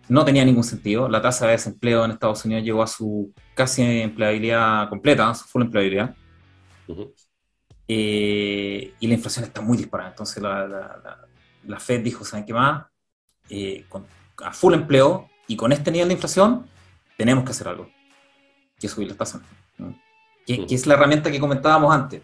[0.07, 1.09] no tenía ningún sentido.
[1.09, 5.45] La tasa de desempleo en Estados Unidos llegó a su casi empleabilidad completa, a su
[5.45, 6.15] full empleabilidad.
[7.89, 10.11] Eh, y la inflación está muy disparada.
[10.11, 11.27] Entonces la, la,
[11.65, 12.85] la Fed dijo, ¿saben qué más?
[13.49, 13.85] Eh,
[14.43, 16.67] a full empleo y con este nivel de inflación,
[17.17, 17.89] tenemos que hacer algo,
[18.79, 19.41] que subir las tasas,
[20.45, 22.21] que, es la herramienta que comentábamos antes.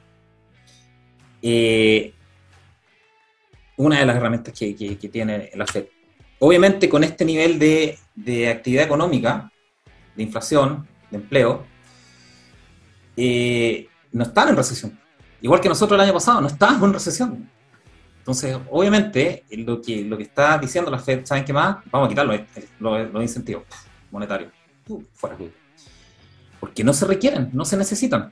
[1.41, 2.13] Eh,
[3.77, 4.73] una de las herramientas que,
[5.11, 5.85] tiene la FED.
[6.39, 7.97] Obviamente con este nivel de,
[8.49, 9.51] actividad económica,
[10.15, 11.65] de inflación, de empleo,
[13.17, 14.99] eh, no están en recesión.
[15.41, 17.49] Igual que nosotros el año pasado, no estábamos en recesión.
[18.23, 21.79] Entonces, obviamente, lo que, lo que está diciendo la Fed, ¿saben qué más?
[21.91, 22.25] Vamos a quitar
[22.79, 23.63] los, incentivos
[24.09, 24.49] monetarios.
[25.13, 25.35] fuera.
[26.57, 28.31] Porque no se requieren, no se necesitan.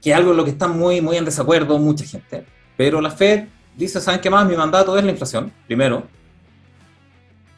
[0.00, 2.46] Que es algo en lo que está muy, muy en desacuerdo mucha gente.
[2.74, 4.48] Pero la Fed dice, ¿saben qué más?
[4.48, 6.08] Mi mandato es la inflación, primero.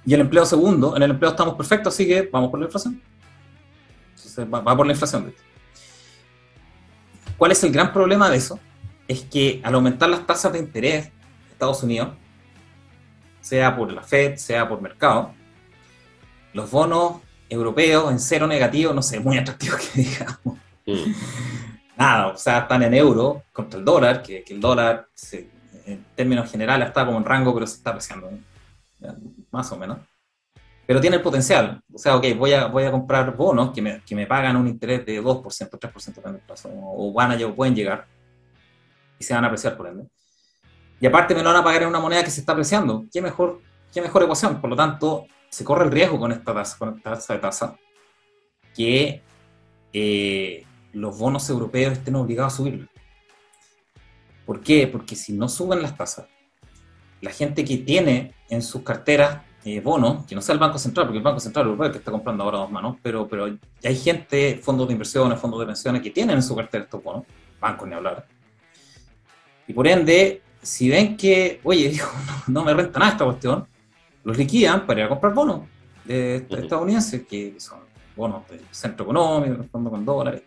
[0.05, 0.97] Y el empleo segundo.
[0.97, 3.01] En el empleo estamos perfectos, así que vamos por la inflación.
[4.16, 5.33] Entonces, va, va por la inflación.
[7.37, 8.59] ¿Cuál es el gran problema de eso?
[9.09, 12.11] Es que al aumentar las tasas de interés de Estados Unidos,
[13.40, 15.32] sea por la Fed, sea por mercado,
[16.52, 20.59] los bonos europeos en cero negativo, no sé, muy atractivos que digamos.
[20.86, 21.12] Mm.
[21.96, 25.09] Nada, o sea, están en euro contra el dólar, que, el dólar
[25.86, 28.30] en términos generales está como en rango, pero se está apreciando,
[29.50, 29.98] más o menos.
[30.86, 31.80] Pero tiene el potencial.
[31.92, 34.68] O sea, ok, voy a, voy a comprar bonos que me, que me pagan un
[34.68, 38.07] interés de 2%, 3% en el plazo, o, van a, pueden llegar
[39.18, 40.04] y se van a apreciar por ende.
[41.00, 43.04] Y aparte me lo van a pagar en una moneda que se está apreciando.
[43.12, 43.60] ¿Qué mejor,
[43.92, 44.60] qué mejor ecuación?
[44.60, 47.76] Por lo tanto, se corre el riesgo con esta tasa, con esta tasa de tasa
[48.74, 49.22] que
[49.92, 52.88] eh, los bonos europeos estén obligados a subir.
[54.44, 54.86] ¿Por qué?
[54.86, 56.26] Porque si no suben las tasas,
[57.20, 61.06] la gente que tiene en sus carteras eh, bonos, que no sea el Banco Central,
[61.06, 64.60] porque el Banco Central Europeo que está comprando ahora dos manos, pero, pero hay gente,
[64.62, 67.24] fondos de inversiones, fondos de pensiones que tienen en su cartera estos bonos,
[67.60, 68.28] bancos ni hablar,
[69.68, 71.98] y por ende, si ven que, oye,
[72.46, 73.66] no, me renta nada esta cuestión,
[74.24, 75.62] los liquidan para ir a comprar bonos
[76.04, 77.80] de, estadounidenses, que son
[78.16, 80.42] bonos del centro económico, fondo con dólares.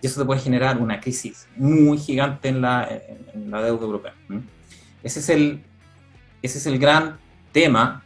[0.00, 2.88] Y eso te puede generar una crisis muy gigante en la,
[3.34, 4.14] en, la deuda europea.
[5.02, 5.64] Ese es el,
[6.40, 7.18] ese es el gran
[7.50, 8.04] tema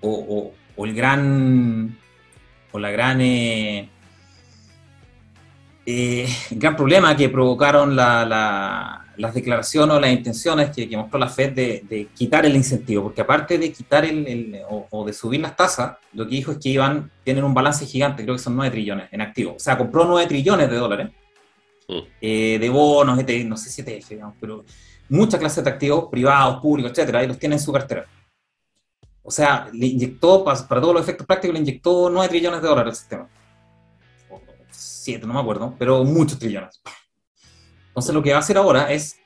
[0.00, 1.96] o, el gran
[2.70, 3.88] o la gran eh,
[5.88, 12.08] eh, gran problema que provocaron las declaraciones o las intenciones que, mostró la Fed de,
[12.12, 16.34] quitar el incentivo, porque aparte de quitar el, o, de subir las tasas, lo que
[16.34, 19.54] dijo es que iban, tienen un balance gigante, creo que son 9 trillones en activo.
[19.54, 21.10] O sea, compró 9 trillones de dólares
[21.88, 21.98] mm.
[22.20, 24.64] eh, de bonos, no sé si ETF, digamos, pero
[25.08, 28.06] mucha clase de activos privados, públicos, etcétera, y los tiene en su cartera.
[29.22, 32.90] O sea, le inyectó, para, todos los efectos prácticos, le inyectó 9 trillones de dólares
[32.90, 33.28] al sistema.
[35.06, 36.82] 7, no me acuerdo, pero muchos trillones.
[37.88, 39.18] Entonces lo que va a hacer ahora es,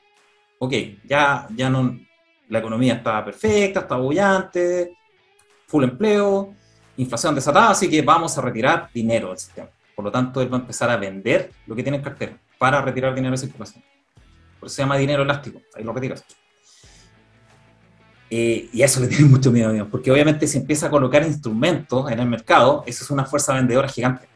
[0.59, 0.73] ok,
[1.05, 1.99] ya, ya no,
[2.49, 4.97] la economía está perfecta, está bullante,
[5.67, 6.55] full empleo,
[6.97, 9.69] inflación desatada, así que vamos a retirar dinero del sistema.
[9.97, 12.81] Por lo tanto, él va a empezar a vender lo que tiene en cartera para
[12.81, 13.83] retirar dinero de circulación.
[14.59, 16.25] Por eso se llama dinero elástico, ahí lo retiras.
[18.33, 22.11] Eh, y a eso le tiene mucho miedo, porque obviamente si empieza a colocar instrumentos
[22.13, 24.30] en el mercado, eso es una fuerza vendedora gigante.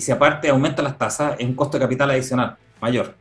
[0.00, 3.14] Y si aparte aumenta las tasas, es un costo de capital adicional mayor.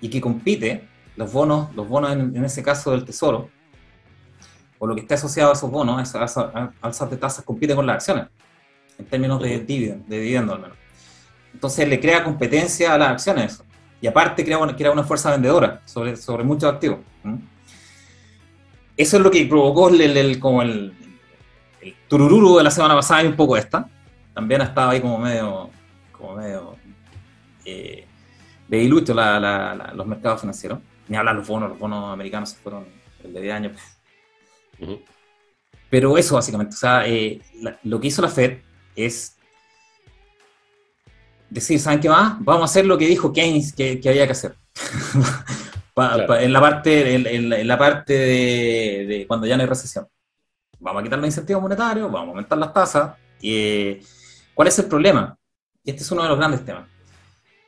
[0.00, 3.50] Y que compite, los bonos, los bonos en, ese caso del tesoro,
[4.78, 6.38] o lo que está asociado a esos bonos, a esas
[6.80, 8.28] alzas de tasas, compite con las acciones,
[8.96, 10.76] en términos de dividendo, de dividendo al menos.
[11.52, 13.64] Entonces le crea competencia a las acciones.
[14.00, 17.00] Y aparte crea una, crea una fuerza vendedora sobre, sobre muchos activos.
[18.96, 20.94] Eso es lo que provocó el, como el,
[21.80, 23.90] el, turururu de la semana pasada y un poco esta.
[24.32, 25.70] También ha estado ahí como medio,
[26.20, 26.76] como medio
[27.64, 28.06] eh,
[28.68, 30.78] de ilucho los mercados financieros.
[31.08, 32.86] Ni hablar los bonos, los bonos americanos se fueron
[33.24, 33.72] el de 10 años.
[35.88, 37.40] Pero eso básicamente, o sea, eh,
[37.82, 38.58] lo que hizo la Fed
[38.94, 39.36] es
[41.48, 42.36] decir, ¿saben qué más?
[42.40, 44.54] Vamos a hacer lo que dijo Keynes que, que había que hacer.
[45.96, 50.06] en la parte, en, la parte de, cuando ya no hay recesión.
[50.78, 53.16] Vamos a quitar los incentivos monetarios, vamos a aumentar las tasas.
[53.42, 54.00] Eh,
[54.54, 55.36] ¿Cuál es el problema?
[55.84, 56.86] Este es uno de los grandes temas.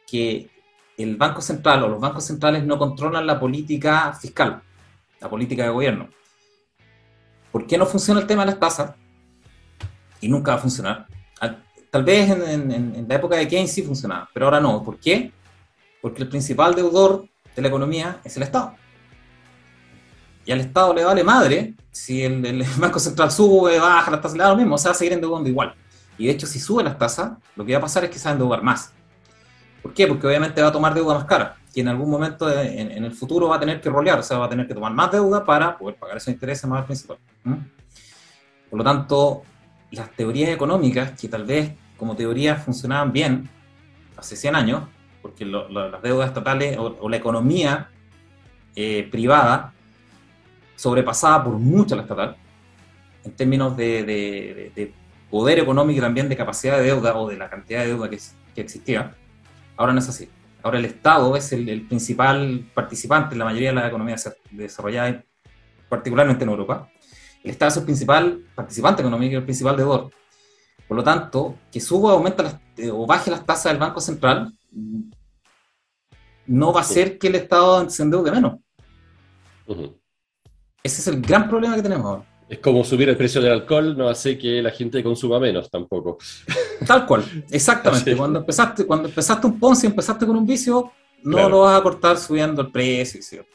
[0.06, 0.50] Que
[0.98, 4.62] el Banco Central o los bancos centrales no controlan la política fiscal,
[5.20, 6.08] la política de gobierno.
[7.50, 8.94] ¿Por qué no funciona el tema de las tasas?
[10.20, 11.06] Y nunca va a funcionar.
[11.90, 14.82] Tal vez en, en la época de Keynes sí funcionaba, pero ahora no.
[14.82, 15.30] ¿Por qué?
[16.00, 18.74] Porque el principal deudor de la economía es el Estado.
[20.44, 24.42] Y al Estado le vale madre si el, Banco Central sube, baja las tasas, le
[24.42, 25.74] da lo mismo, o sea, seguir endeudando igual.
[26.18, 28.24] Y de hecho, si sube las tasas, lo que va a pasar es que se
[28.24, 28.92] va a endeudar más.
[29.82, 30.06] ¿Por qué?
[30.06, 33.48] Porque obviamente va a tomar deuda más cara, y en algún momento en, el futuro
[33.48, 35.76] va a tener que rolear, o sea, va a tener que tomar más deuda para
[35.76, 37.16] poder pagar esos intereses más al principal.
[38.70, 39.42] Por lo tanto,
[39.90, 43.48] las teorías económicas, que tal vez como teorías funcionaban bien
[44.16, 44.82] hace 100 años,
[45.22, 47.88] porque las deudas estatales o, la economía
[48.74, 49.72] eh, privada
[50.76, 52.36] sobrepasaba por mucho la estatal
[53.24, 54.92] en términos de,
[55.32, 58.20] poder económico y también de capacidad de deuda o de la cantidad de deuda que,
[58.54, 59.16] existía.
[59.78, 60.28] Ahora no es así.
[60.62, 65.24] Ahora el Estado es el, principal participante en la mayoría de las economías desarrolladas,
[65.88, 66.86] particularmente en Europa.
[67.42, 70.10] El Estado es el principal participante económico y el principal deudor.
[70.86, 72.60] Por lo tanto, que suba, aumenta
[72.92, 74.52] o baje las tasas del Banco Central
[76.46, 78.58] no va a ser que el Estado se endeude menos.
[80.82, 82.31] Ese es el gran problema que tenemos ahora.
[82.52, 86.18] Es como subir el precio del alcohol no hace que la gente consuma menos tampoco.
[86.86, 88.14] Tal cual, exactamente.
[88.14, 90.92] Cuando empezaste, cuando empezaste un Ponzi, empezaste con un vicio,
[91.22, 93.46] no lo vas a cortar subiendo el precio.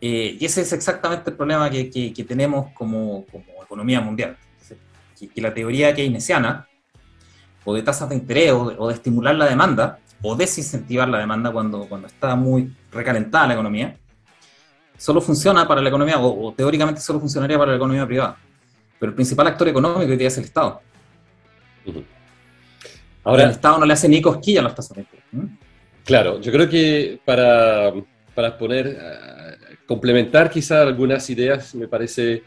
[0.00, 3.26] Eh, y ese es exactamente el problema que, tenemos como,
[3.62, 4.38] economía mundial.
[5.34, 6.66] Que, la teoría keynesiana,
[7.62, 11.86] o de tasas de interés, o de estimular la demanda, o desincentivar la demanda cuando,
[11.90, 13.98] cuando está muy recalentada la economía,
[14.98, 18.36] solo funciona para la economía, o, teóricamente solo funcionaría para la economía privada.
[18.98, 20.82] Pero el principal actor económico hoy día es el Estado.
[23.24, 24.98] Ahora, el Estado no le hace ni cosquilla a los tasas
[26.04, 27.92] Claro, yo creo que para,
[28.34, 32.42] para poner, eh, complementar quizá algunas ideas, me parece,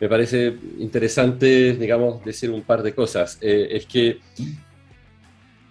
[0.00, 3.38] me parece interesante, digamos, decir un par de cosas.
[3.40, 4.18] Eh, es que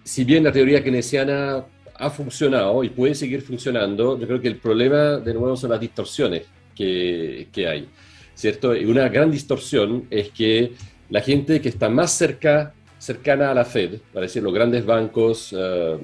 [0.04, 1.64] si bien la teoría keynesiana
[1.96, 5.80] ha funcionado y puede seguir funcionando, yo creo que el problema de nuevo son las
[5.80, 6.42] distorsiones
[6.74, 7.88] que, que hay,
[8.34, 8.74] ¿cierto?
[8.74, 10.72] Y una gran distorsión es que
[11.10, 15.54] la gente que está más cerca, cercana a la Fed, para decir los grandes bancos,
[15.56, 15.98] eh,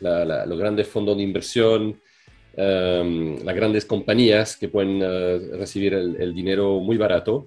[0.00, 2.00] los grandes fondos de inversión,
[2.56, 7.46] eh, las grandes compañías que pueden eh, recibir el, dinero muy barato,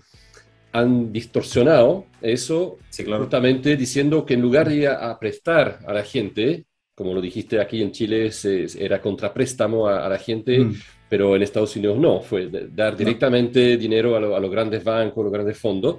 [0.73, 6.65] han distorsionado eso justamente diciendo que en lugar de ir a, prestar a la gente,
[6.97, 8.31] como lo dijiste aquí en Chile,
[8.79, 10.73] era contrapréstamo a, a la gente, mm.
[11.07, 15.31] pero en Estados Unidos no, fue dar directamente dinero a, los grandes bancos, a los
[15.31, 15.97] grandes fondos.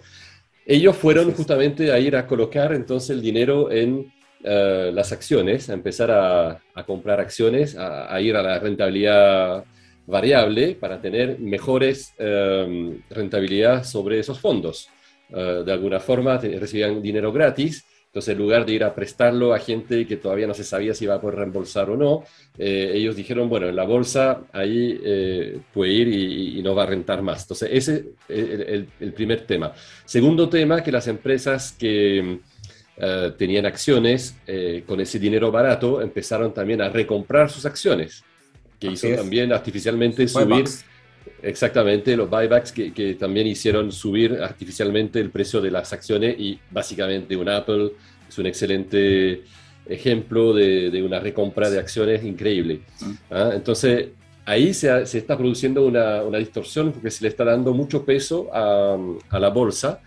[0.66, 5.74] Ellos fueron justamente a ir a colocar entonces el dinero en eh, las acciones, a
[5.74, 9.64] empezar a, comprar acciones, a, ir a la rentabilidad
[10.04, 14.88] variable para tener mejores eh, rentabilidad sobre esos fondos.
[15.30, 19.58] Eh, de alguna forma recibían dinero gratis entonces, en lugar de ir a prestarlo a
[19.58, 22.24] gente que todavía no se sabía si iba a poder reembolsar o no,
[22.56, 26.86] eh, ellos dijeron, bueno, en la bolsa ahí eh, puede ir y, no va a
[26.86, 27.42] rentar más.
[27.42, 29.74] Entonces, ese es el, primer tema.
[30.06, 32.40] Segundo tema, que las empresas que
[32.96, 34.36] eh, tenían acciones
[34.86, 38.24] con ese dinero barato empezaron también a recomprar sus acciones,
[38.80, 40.64] que hizo también artificialmente subir...
[41.42, 47.36] Exactamente, los buybacks que, también hicieron subir artificialmente el precio de las acciones y básicamente
[47.36, 47.92] un Apple
[48.28, 49.42] es un excelente
[49.86, 52.80] ejemplo de, una recompra de acciones increíble.
[53.00, 53.12] Mm.
[53.30, 53.50] ¿ah?
[53.54, 54.08] Entonces,
[54.44, 58.96] ahí se, está produciendo una, distorsión porque se le está dando mucho peso a,
[59.38, 60.00] la bolsa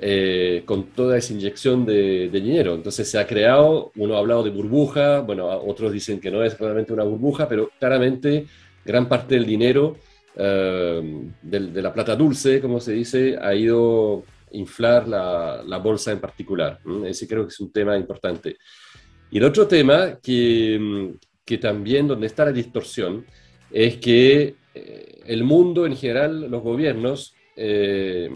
[0.00, 2.74] eh, con toda esa inyección de, de, dinero.
[2.74, 6.58] Entonces se ha creado, uno ha hablado de burbuja, bueno, otros dicen que no es
[6.58, 8.46] realmente una burbuja, pero claramente
[8.84, 9.96] gran parte del dinero
[10.40, 14.22] eh, de, la plata dulce, como se dice, ha ido
[14.52, 16.78] inflar la, bolsa en particular.
[17.04, 18.56] Ese creo que es un tema importante.
[19.30, 21.12] Y el otro tema que,
[21.44, 23.26] que también donde está la distorsión
[23.70, 28.30] es que eh, el mundo en general, los gobiernos, eh,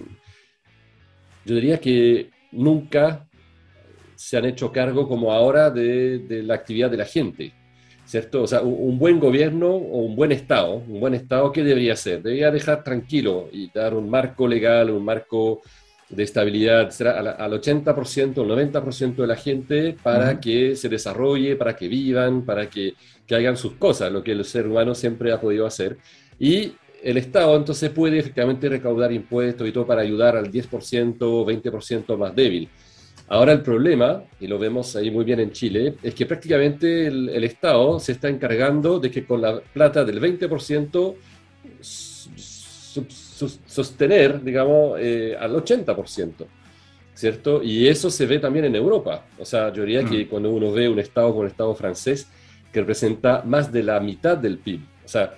[1.44, 3.28] yo diría que nunca
[4.16, 7.61] se han hecho cargo como ahora de la actividad de la gente.
[8.04, 8.42] ¿Cierto?
[8.42, 12.22] O sea, un, buen gobierno o un buen Estado, un buen Estado, ¿qué debería hacer?
[12.22, 15.62] Debería dejar tranquilo y dar un marco legal, un marco
[16.08, 16.92] de estabilidad
[17.38, 22.68] al, 80%, al 90% de la gente para que se desarrolle, para que vivan, para
[22.68, 22.94] que,
[23.26, 25.96] que, hagan sus cosas, lo que el ser humano siempre ha podido hacer.
[26.38, 32.16] Y el Estado entonces puede efectivamente recaudar impuestos y todo para ayudar al 10%, 20%
[32.16, 32.68] más débil.
[33.32, 37.42] Ahora el problema, y lo vemos ahí muy bien en Chile, es que prácticamente el,
[37.44, 41.14] Estado se está encargando de que con la plata del 20%
[43.66, 46.44] sostener, digamos, eh, al 80%,
[47.14, 47.62] ¿cierto?
[47.62, 49.24] Y eso se ve también en Europa.
[49.38, 50.28] O sea, yo diría que mm.
[50.28, 52.28] cuando uno ve un Estado como el Estado francés,
[52.70, 55.32] que representa más de la mitad del PIB, o sea,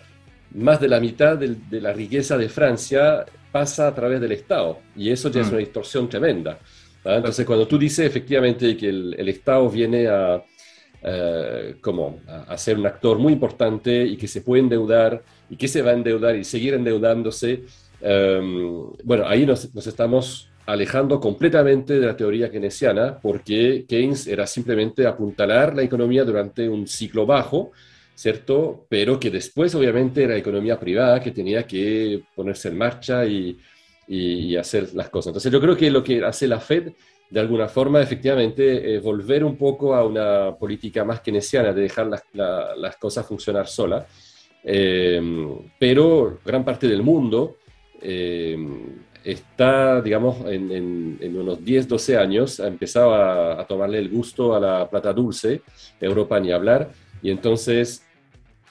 [0.53, 5.11] más de la mitad de la riqueza de Francia pasa a través del Estado, y
[5.11, 5.51] eso ya es mm.
[5.51, 6.59] una distorsión tremenda.
[7.05, 7.17] ¿Ah?
[7.17, 10.43] Entonces, cuando tú dices efectivamente que el, Estado viene a,
[11.03, 15.69] eh, como a, ser un actor muy importante y que se puede endeudar y que
[15.69, 17.65] se va a endeudar y seguir endeudándose,
[18.01, 25.07] em, bueno, ahí nos, estamos alejando completamente de la teoría keynesiana porque Keynes era simplemente
[25.07, 27.73] apuntalar la economía durante un ciclo bajo,
[28.15, 28.87] ¿cierto?
[28.89, 33.59] Pero que después obviamente era economía privada que tenía que ponerse en marcha y,
[34.07, 35.29] y, hacer las cosas.
[35.29, 36.93] Entonces yo creo que lo que hace la Fed,
[37.31, 42.07] de alguna forma, efectivamente, es volver un poco a una política más keynesiana, de dejar
[42.07, 44.05] las, las cosas funcionar solas.
[44.63, 45.21] Eh,
[45.79, 47.57] pero gran parte del mundo
[48.01, 48.57] eh,
[49.23, 54.55] está, digamos, en, en, unos 10, 12 años, ha empezado a, a, tomarle el gusto
[54.55, 55.63] a la plata dulce,
[56.01, 56.91] Europa ni hablar,
[57.23, 58.07] y entonces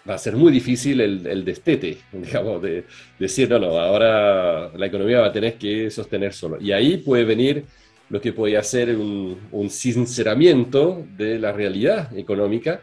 [0.08, 2.86] va a ser muy difícil el, el destete, digamos, de,
[3.20, 6.58] decir, no, no, ahora la economía va a tener que sostener solo.
[6.60, 7.66] Y ahí puede venir
[8.10, 12.82] lo que puede ser un, un sinceramiento de la realidad económica,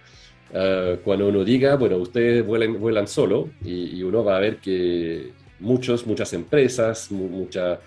[0.52, 5.30] uh, cuando uno diga, bueno, ustedes vuelan, vuelan solo, y, uno va a ver que
[5.60, 7.78] muchos, muchas empresas, muchas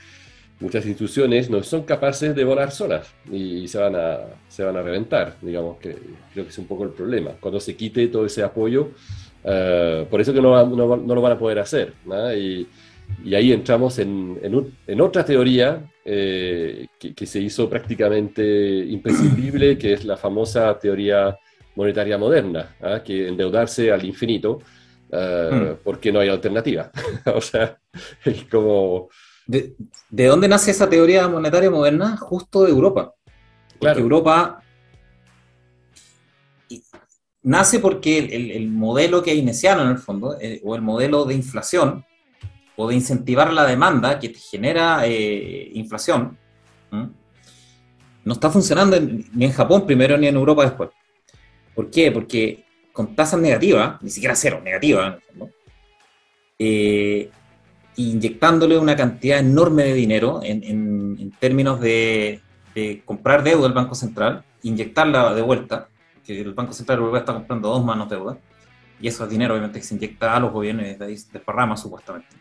[0.60, 4.82] muchas instituciones no son capaces de volar solas y, se, van a, se van a
[4.82, 5.97] reventar, digamos, que
[6.34, 7.32] creo que es un poco el problema.
[7.39, 8.91] Cuando se quite todo ese apoyo,
[9.43, 11.93] eh, por eso que no, no, no, lo van a poder hacer.
[12.38, 12.68] Y,
[13.24, 14.39] y, ahí entramos en,
[14.88, 21.38] en, otra teoría eh, que, se hizo prácticamente imprescindible, que es la famosa teoría
[21.76, 24.60] monetaria moderna, que endeudarse al infinito,
[25.12, 25.84] eh, hmm.
[25.84, 26.91] porque no hay alternativa.
[27.26, 27.78] o sea,
[28.24, 29.10] es como...
[29.46, 29.76] ¿De,
[30.10, 32.18] ¿De, dónde nace esa teoría monetaria moderna?
[32.18, 33.14] Justo de Europa.
[33.80, 34.64] Porque Europa
[37.44, 42.06] nace porque el, modelo keynesiano en el fondo, eh, o el modelo de inflación,
[42.76, 46.38] o de incentivar la demanda que te genera eh, inflación,
[48.26, 50.89] no está funcionando ni en Japón primero ni en Europa después.
[51.76, 52.12] ¿Por qué?
[52.12, 52.64] Porque
[52.94, 55.20] con tasas negativas, ni siquiera cero, negativas,
[56.58, 57.30] eh,
[57.96, 62.41] inyectándole una cantidad enorme de dinero en, términos de,
[62.74, 65.89] de, comprar deuda del Banco Central, inyectarla de vuelta,
[66.26, 68.38] que el Banco Central Europeo está comprando dos manos de deuda,
[69.02, 71.32] Y eso es dinero, obviamente, que se inyecta a los gobiernos y de ahí se
[71.34, 72.36] desparrama, supuestamente.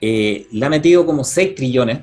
[0.00, 2.00] Eh, le ha metido como 6 trillones,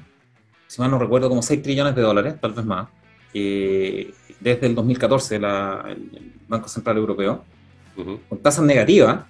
[0.68, 2.88] si mal no recuerdo, como 6 trillones de dólares, tal vez más,
[3.34, 7.44] eh, desde el 2014, la, el Banco Central Europeo,
[8.30, 9.26] con tasas negativas.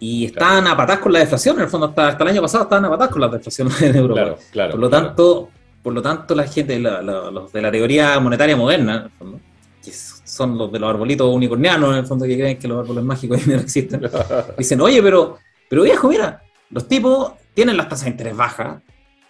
[0.00, 2.64] Y están a patas con la deflación, en el fondo, hasta, hasta el año pasado
[2.64, 4.20] estaban a patas con la deflación en Europa.
[4.20, 5.48] Claro, claro, por lo tanto,
[5.82, 9.40] por lo tanto, la gente, los de la teoría monetaria moderna, en el fondo,
[9.82, 13.04] que son los de los arbolitos unicornianos, en el fondo, que creen que los árboles
[13.04, 14.02] mágicos no existen,
[14.58, 15.38] dicen, oye, pero,
[15.68, 18.82] pero viejo, mira, los tipos tienen las tasas de interés bajas,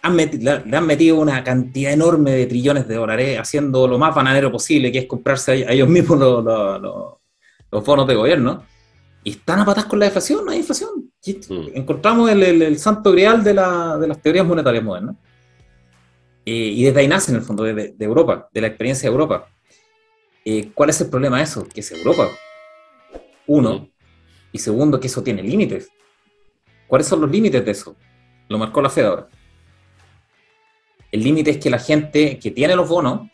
[0.03, 4.91] le, han metido una cantidad enorme de trillones de dólares haciendo lo más bananero posible,
[4.91, 6.43] que es comprarse a, ellos mismos los,
[7.71, 8.63] los, bonos de gobierno,
[9.23, 11.11] y están a patas con la inflación, no hay inflación.
[11.25, 11.75] Mm.
[11.75, 15.15] Encontramos el, santo grial de, de, las teorías monetarias modernas.
[16.45, 19.47] Eh, y desde ahí nace, en el fondo, de, Europa, de la experiencia de Europa.
[20.45, 21.67] Eh, ¿Cuál es el problema de eso?
[21.67, 22.29] Que es Europa.
[23.47, 23.79] Uno.
[23.79, 23.89] Mm.
[24.53, 25.89] Y segundo, que eso tiene límites.
[26.87, 27.95] ¿Cuáles son los límites de eso?
[28.47, 29.27] Lo marcó la Fed ahora.
[31.11, 33.29] El límite es que la gente que tiene los bonos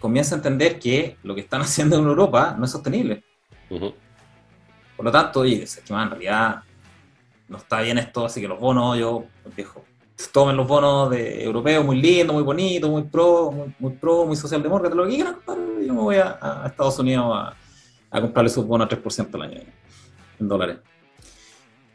[0.00, 3.22] comienza a entender que lo que están haciendo en Europa no es sostenible.
[4.98, 6.56] Por lo tanto, oye, que en realidad
[7.46, 9.26] no está bien esto, así que los bonos, yo
[9.56, 9.84] dejo,
[10.32, 14.96] tomen los bonos de europeos muy lindos, muy bonitos, muy pro, muy, pro, muy socialdemócrata,
[14.96, 17.54] lo que quieran, yo me voy a, Estados Unidos a,
[18.10, 19.60] a, comprarle sus bonos a 3% al año
[20.40, 20.78] en dólares.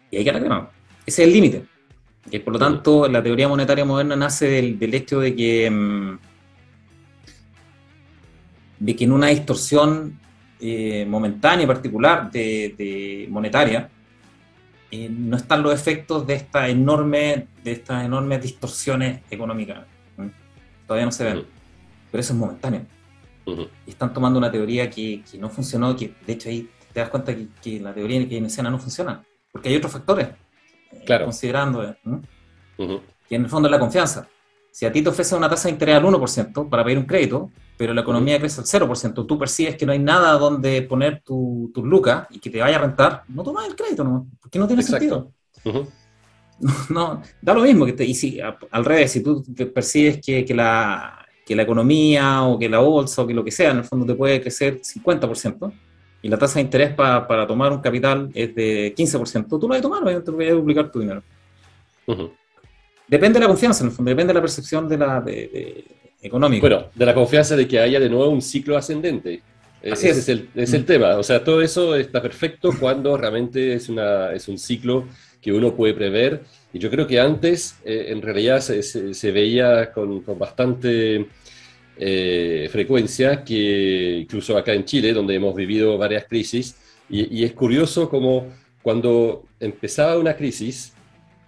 [0.10, 0.70] Y hay que arreglarlo.
[1.06, 1.66] Ese es el límite.
[2.32, 6.20] Y por lo tanto, la teoría monetaria moderna nace del, hecho de que, mm,
[8.80, 10.22] de que en una distorsión
[10.66, 13.90] eh, momentánea y particular de, monetaria,
[14.90, 19.80] eh, no están los efectos de esta enorme, de estas enormes distorsiones económicas.
[20.88, 21.44] Todavía no se ven.
[22.10, 22.86] Pero eso es momentáneo.
[23.86, 27.36] Y están tomando una teoría que, no funcionó, que de hecho ahí te das cuenta
[27.36, 30.30] que, que la teoría keynesiana no funciona, porque hay otros factores
[31.06, 31.26] claro.
[31.26, 31.98] considerando ¿eh?
[33.28, 34.30] que en el fondo es la confianza.
[34.74, 37.52] Si a ti te ofrece una tasa de interés al 1% para pedir un crédito,
[37.78, 41.72] pero la economía crece al 0%, tú percibes que no hay nada donde poner tus
[41.72, 44.26] tu lucas y que te vaya a rentar, no tomas el crédito, ¿no?
[44.42, 45.32] porque no tiene sentido.
[46.90, 47.86] no, da lo mismo.
[47.86, 52.42] Que te, y si, al revés, si tú percibes que, que, la, que la economía
[52.42, 54.82] o que la bolsa o que lo que sea, en el fondo te puede crecer
[54.82, 55.72] 50%,
[56.24, 59.78] y la tasa de interés para tomar un capital es de 15%, tú lo vas
[59.78, 61.22] a tomar, obviamente vas a duplicar tu dinero.
[63.08, 65.86] Depende de la confianza, en el fondo, depende de la percepción de la de,
[66.22, 66.62] económica.
[66.62, 69.42] Bueno, de la confianza de que haya de nuevo un ciclo ascendente.
[69.80, 71.18] Así Ese es, el, es el tema.
[71.18, 75.08] O sea, todo eso está perfecto cuando realmente es, una, es un ciclo
[75.42, 76.42] que uno puede prever.
[76.72, 81.28] Y yo creo que antes, eh, en realidad, se, se, veía con, con bastante
[81.98, 86.76] eh, frecuencia que incluso acá en Chile, donde hemos vivido varias crisis,
[87.10, 88.48] y, es curioso como
[88.82, 90.93] cuando empezaba una crisis,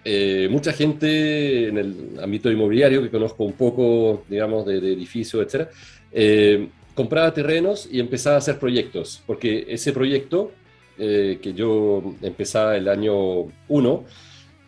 [0.05, 5.67] eh, mucha gente en el ámbito inmobiliario, que conozco un poco, digamos, de, edificios, etc.,
[6.13, 10.51] eh, compraba terrenos y empezaba a hacer proyectos, porque ese proyecto
[10.97, 14.05] que yo empezaba el año 1,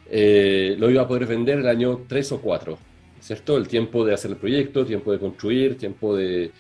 [0.10, 2.78] lo iba a poder vender el año 3 o 4.
[3.28, 3.58] ¿cierto?
[3.58, 6.52] El tiempo de hacer el proyecto, tiempo de construir, tiempo de,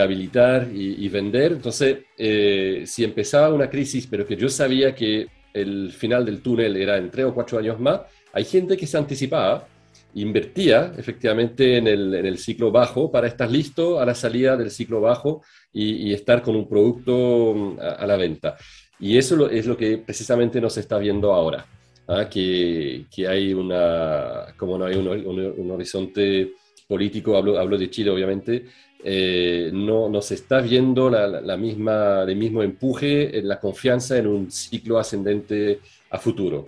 [0.00, 1.52] habilitar y, vender.
[1.52, 5.26] Entonces, eh, si empezaba una crisis, pero que yo sabía que
[5.56, 8.00] el final del túnel era en tres o cuatro años más,
[8.32, 9.66] hay gente que se anticipaba,
[10.14, 15.42] invertía efectivamente en el, ciclo bajo para estar listo a la salida del ciclo bajo
[15.72, 18.56] y, estar con un producto mm, a, la venta.
[18.98, 21.66] Y eso es lo que precisamente nos está viendo ahora.
[22.08, 22.28] ¿ah?
[22.28, 26.52] que, que, hay una, como no hay un, un, horizonte
[26.88, 28.64] político, hablo, hablo, de Chile obviamente,
[29.08, 34.18] eh, no, no, se está viendo la, la, misma, el mismo empuje en la confianza
[34.18, 35.78] en un ciclo ascendente
[36.10, 36.66] a futuro.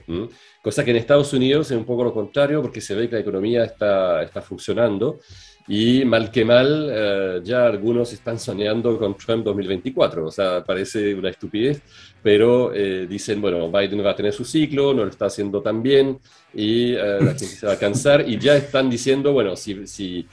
[0.62, 3.22] Cosa que en Estados Unidos es un poco lo contrario porque se ve que la
[3.22, 5.18] economía está, está funcionando
[5.66, 10.26] y mal que mal, eh, ya algunos están soñando con Trump 2024.
[10.26, 11.82] O sea, parece una estupidez,
[12.22, 15.82] pero eh, dicen, bueno, Biden va a tener su ciclo, no lo está haciendo tan
[15.82, 16.18] bien
[16.54, 18.26] y eh, la gente se va a cansar.
[18.26, 20.26] Y ya están diciendo, bueno, si, si,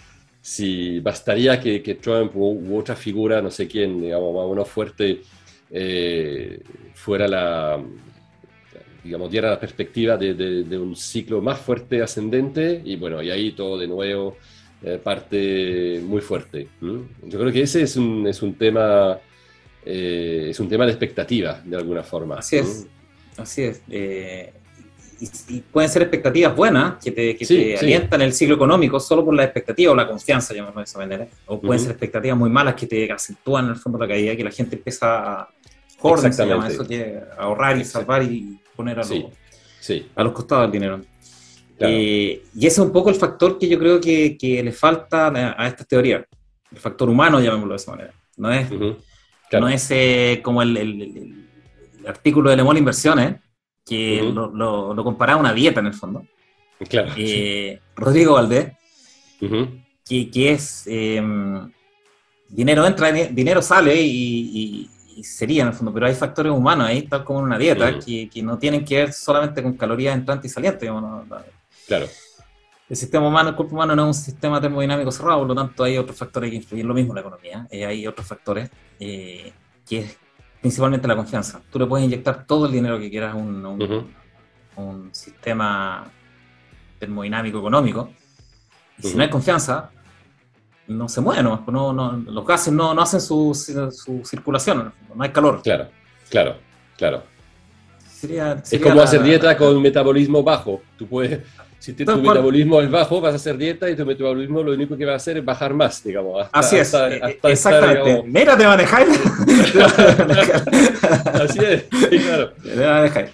[0.46, 4.70] si bastaría que, que Trump u, otra figura, no sé quién, digamos, más o menos
[4.70, 5.22] fuerte,
[6.93, 7.84] fuera la,
[9.04, 13.32] digamos, diera la perspectiva de, de, de un ciclo más fuerte ascendente y bueno, y
[13.32, 14.38] ahí todo de nuevo
[14.84, 16.68] eh, parte muy fuerte.
[16.80, 19.18] Yo creo que ese es un, es un tema
[19.86, 22.36] eh, es un tema de expectativa, de alguna forma.
[22.38, 22.88] Así es,
[23.38, 23.82] así es.
[23.89, 24.54] Eh,
[25.20, 29.43] y, pueden ser expectativas buenas que te, que alientan el ciclo económico solo por la
[29.43, 31.28] expectativa o la confianza, llamamos de esa manera.
[31.45, 34.43] O pueden ser expectativas muy malas que te acentúan en el fondo la caída, que
[34.43, 35.49] la gente empieza a,
[36.01, 39.24] Hoarding se llama eso, que ahorrar y salvar y poner a, los,
[39.80, 40.07] sí.
[40.16, 41.01] a los costados del dinero.
[41.80, 45.28] Eh, y ese es un poco el factor que yo creo que, que le falta
[45.57, 46.24] a, estas teorías.
[46.72, 48.13] El factor humano, llamémoslo de esa manera.
[48.38, 51.47] No es, no es eh, como el, el,
[52.05, 53.36] artículo de Le Monde Inversiones,
[53.86, 56.25] que lo, lo, comparaba a una dieta en el fondo.
[56.89, 57.11] Claro.
[57.15, 58.73] Eh, Rodrigo Valdés,
[59.39, 61.71] que, que, es em,
[62.49, 64.89] dinero entra, dinero sale y,
[65.23, 68.29] sería en el fondo, pero hay factores humanos ahí, tal como en una dieta, que,
[68.29, 70.81] que, no tienen que ver solamente con calorías entrantes y salientes.
[70.81, 71.25] Digamos,
[71.88, 72.07] Claro.
[72.88, 75.83] El sistema humano, el cuerpo humano no es un sistema termodinámico cerrado, por lo tanto
[75.83, 78.69] hay otros factores que influyen, lo mismo en la economía, eh, hay otros factores
[78.99, 79.51] eh,
[79.88, 80.17] que es
[80.66, 81.61] principalmente la confianza.
[81.72, 84.09] Tú le puedes inyectar todo el dinero que quieras a un,
[84.76, 86.11] un, sistema
[86.97, 88.09] termodinámico económico,
[88.97, 89.91] y si no hay confianza,
[90.88, 95.30] no se mueve, no, no, los gases no, no hacen su, su, circulación, no hay
[95.30, 95.61] calor.
[95.61, 95.88] Claro,
[96.32, 96.55] claro,
[96.97, 97.22] claro.
[98.63, 100.82] es como hacer dieta con metabolismo bajo.
[100.97, 101.43] Tú puedes
[101.86, 105.05] si tu metabolismo es bajo, vas a hacer dieta y tu metabolismo lo único que
[105.05, 106.47] va a hacer es bajar más, digamos.
[106.51, 108.23] Así es, eh, exactamente.
[108.25, 109.07] Mira, te manejáis.
[111.33, 112.51] Así es, sí, claro.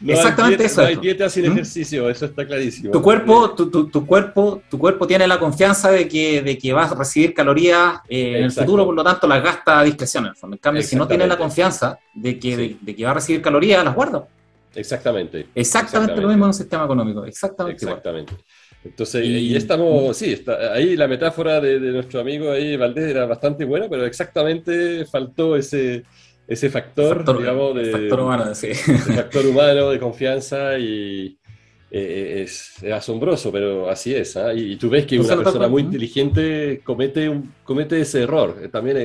[0.05, 0.81] exactamente eso.
[0.81, 1.51] No hay dieta sin ¿Mm?
[1.53, 2.91] ejercicio, eso está clarísimo.
[2.91, 6.73] Tu cuerpo, tu, tu, tu, cuerpo, tu cuerpo tiene la confianza de que, de que
[6.73, 10.29] vas a recibir calorías eh, en el futuro, por lo tanto las gasta a discreción.
[10.43, 13.85] En, cambio, si no tienes la confianza de que, de que va a recibir calorías,
[13.85, 14.27] las guarda.
[14.75, 15.47] Exactamente.
[15.53, 17.25] Exactamente, lo mismo en un sistema económico.
[17.25, 17.85] Exactamente.
[17.85, 18.33] Exactamente.
[18.83, 23.63] Entonces, y, estamos, sí, está, ahí la metáfora de, nuestro amigo ahí, Valdés, era bastante
[23.63, 26.03] buena, pero exactamente faltó ese,
[26.47, 28.73] ese factor, digamos, de, factor humano, sí.
[28.73, 31.37] factor humano de confianza y
[31.91, 34.35] eh, es, asombroso, pero así es.
[34.35, 34.51] ¿ah?
[34.51, 38.97] Y, tú ves que una persona muy inteligente comete, un, comete ese error, también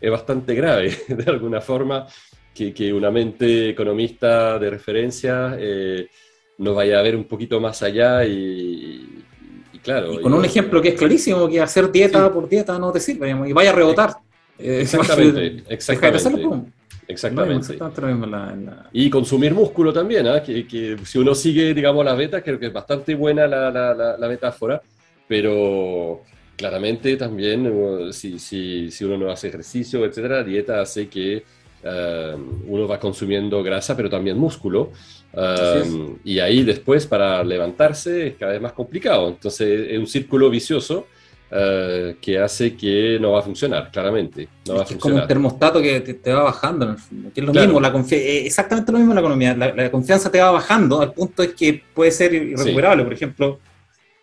[0.00, 2.06] es bastante grave, de alguna forma
[2.54, 6.06] que, una mente economista de referencia eh,
[6.58, 9.24] nos vaya a ver un poquito más allá y,
[9.82, 10.20] claro.
[10.20, 13.52] con un ejemplo que es clarísimo, que hacer dieta por dieta no te sirve, y
[13.52, 14.14] vaya a rebotar.
[14.58, 16.72] Exactamente, exactamente.
[17.08, 17.78] Exactamente.
[18.92, 20.42] Y consumir músculo también, ¿ah?
[20.42, 24.28] que, si uno sigue, digamos, las betas, creo que es bastante buena la, la, la,
[24.28, 24.80] metáfora,
[25.26, 26.22] pero
[26.56, 31.42] claramente también uh, si, si, si, uno no hace ejercicio, etcétera, dieta hace que
[31.84, 34.92] eh, uno va consumiendo grasa, pero también músculo.
[35.32, 39.28] Eh, y ahí después para levantarse es cada vez más complicado.
[39.28, 41.06] Entonces es un círculo vicioso
[41.50, 44.48] eh, que hace que no va a funcionar, claramente.
[44.66, 44.96] No va a funcionar.
[44.96, 46.96] Es como un termostato que te, va bajando,
[47.34, 49.54] que es lo mismo, la exactamente lo mismo en la economía.
[49.54, 53.04] La, confianza te va bajando al punto es que puede ser irrecuperable.
[53.04, 53.60] Por ejemplo,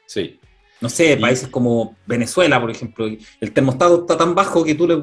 [0.05, 0.39] sí.
[0.79, 4.95] no sé, países como Venezuela, por ejemplo, el termostato está tan bajo que tú le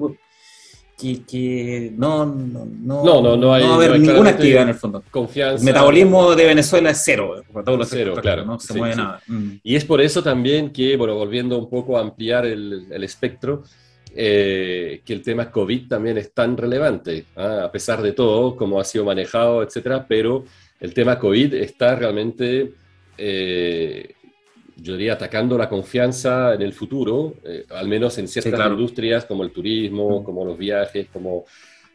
[0.97, 5.03] que, no, no, no, no, hay, va a haber ninguna actividad en el fondo.
[5.11, 5.59] Confianza.
[5.59, 7.43] El metabolismo de Venezuela es cero,
[7.85, 8.45] cero, claro.
[8.45, 9.21] No se mueve nada.
[9.27, 9.51] Mm.
[9.63, 13.63] Y es por eso también que, bueno, volviendo un poco a ampliar el, el espectro,
[14.19, 17.65] eh, que el tema COVID también es tan relevante, ¿ah?
[17.65, 20.43] a pesar de todo, cómo ha sido manejado, etcétera, pero
[20.81, 22.73] el tema COVID está realmente
[23.19, 24.15] eh,
[24.77, 29.43] yo diría, atacando la confianza en el futuro, eh, al menos en ciertas industrias como
[29.43, 31.47] el turismo, como los viajes, como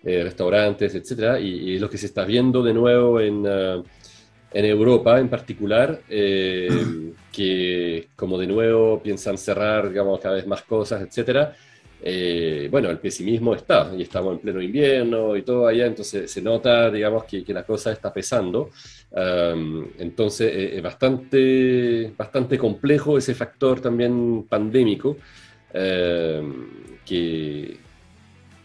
[0.04, 1.40] eh, restaurantes, etc.
[1.40, 3.84] Y, es lo que se está viendo de nuevo en, uh,
[4.52, 10.64] en Europa en particular, eh, que como de nuevo piensan cerrar, digamos, cada vez más
[10.64, 11.04] cosas,
[12.04, 12.70] etcétera.
[12.72, 16.90] bueno, el pesimismo está, y estamos en pleno invierno y todo allá, entonces se nota,
[16.90, 18.70] digamos, que, que la cosa está pesando
[19.14, 25.18] entonces eh, es bastante, bastante complejo ese factor también pandémico
[27.06, 27.78] que,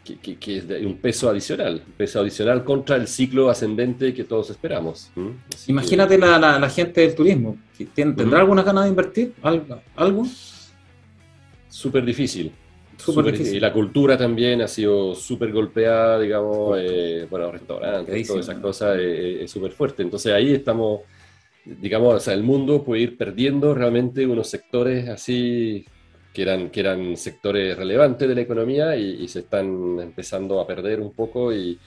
[0.04, 5.10] que, es un peso adicional, un peso adicional contra el ciclo ascendente que todos esperamos.
[5.66, 7.56] Imagínate la, la, gente del turismo,
[7.94, 9.34] ¿tendrá alguna ganas de invertir?
[9.42, 9.80] ¿Algo?
[9.96, 10.26] ¿Algo?
[11.68, 12.52] Súper difícil.
[13.06, 18.96] Y la cultura también ha sido súper golpeada, digamos, eh, bueno, restaurantes, todas esas cosas,
[18.98, 20.02] eh, eh, es súper fuerte.
[20.02, 21.02] Entonces ahí estamos,
[21.64, 25.84] digamos, o sea, el mundo puede ir perdiendo realmente unos sectores así
[26.32, 31.00] que eran, que eran sectores relevantes de la economía y, se están empezando a perder
[31.00, 31.54] un poco.
[31.54, 31.78] Y,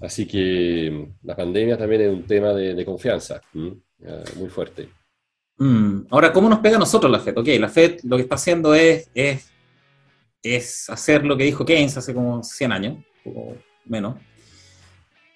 [0.00, 4.88] así que la pandemia también es un tema de, confianza muy fuerte.
[5.58, 7.38] Mm, ahora, ¿cómo nos pega a nosotros la FED?
[7.38, 9.51] Ok, la FED lo que está haciendo es, es
[10.42, 13.54] es hacer lo que dijo Keynes hace como 100 años, o
[13.84, 14.16] menos,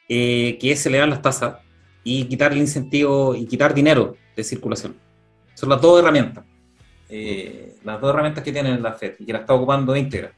[0.08, 1.56] eh, que es elevar las tasas
[2.02, 4.96] y quitar el incentivo y quitar dinero de circulación.
[5.54, 6.44] Son las dos herramientas.
[7.08, 10.32] Eh, las dos herramientas que tiene la FED y que la está ocupando íntegra.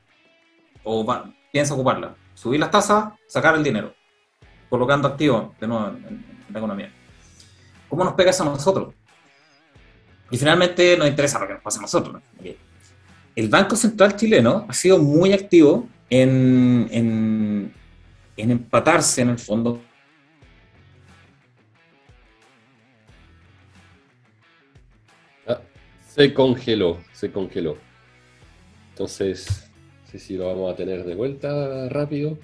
[0.84, 1.04] O
[1.52, 2.14] piensa ocuparla.
[2.34, 3.94] Subir las tasas, sacar el dinero.
[4.70, 6.92] colocando activos de nuevo en, la economía.
[7.88, 8.94] ¿Cómo nos pega eso a nosotros?
[10.30, 12.22] Y finalmente nos interesa lo que nos pasa a nosotros.
[13.38, 17.72] El Banco Central chileno ha sido muy activo en, en,
[18.36, 19.80] en empatarse en el fondo
[26.08, 27.76] Se congeló, se congeló.
[28.90, 29.70] Entonces,
[30.02, 32.36] no sé si lo vamos a tener de vuelta rápido.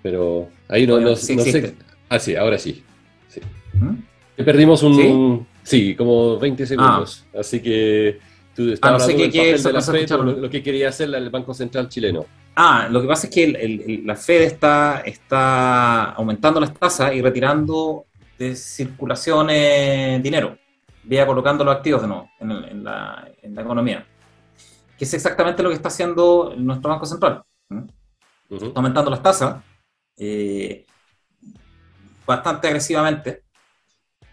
[0.00, 1.74] Pero ahí no, no, sé.
[2.08, 2.84] Ah, sí, ahora sí.
[3.26, 3.40] sí.
[3.72, 4.44] ¿Mm?
[4.44, 5.44] Perdimos un.
[5.64, 5.96] ¿Sí?
[5.96, 7.26] como 20 segundos.
[7.34, 7.40] Ah.
[7.40, 8.20] Así que
[8.58, 11.88] tú ah, no sé qué, de la Fed, lo, que quería hacer el Banco Central
[11.88, 12.26] chileno.
[12.56, 18.06] Ah, lo que pasa es que la Fed está, está aumentando las tasas y retirando
[18.36, 19.46] de circulación
[20.20, 20.58] dinero
[21.04, 24.04] vaya colocando los activos de nuevo en, la, economía.
[24.98, 27.44] Que es exactamente lo que está haciendo nuestro Banco Central.
[28.50, 29.62] Está aumentando las tasas
[30.16, 30.84] eh,
[32.26, 33.44] bastante agresivamente.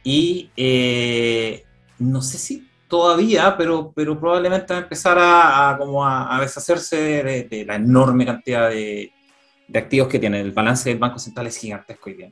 [0.03, 1.63] Y eh,
[1.99, 6.95] no sé si todavía, pero, pero probablemente va a empezar a, como a, deshacerse
[7.49, 9.11] de, la enorme cantidad de,
[9.73, 10.39] activos que tiene.
[10.39, 12.31] El balance del Banco Central es gigantesco hoy día.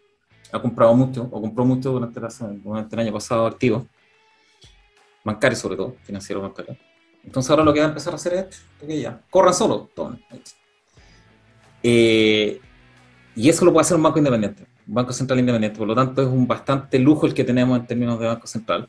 [0.54, 2.20] Ha comprado mucho, o compró mucho durante,
[2.64, 3.84] durante el año pasado activos
[5.24, 6.78] bancario sobre todo, financiero bancario.
[7.26, 10.24] Entonces ahora lo que va a empezar a hacer es que ya, corran solo, tomen.
[11.82, 12.60] Eh,
[13.36, 15.78] y eso lo puede hacer un banco independiente, un banco central independiente.
[15.78, 18.88] Por lo tanto, es un bastante lujo el que tenemos en términos de banco central.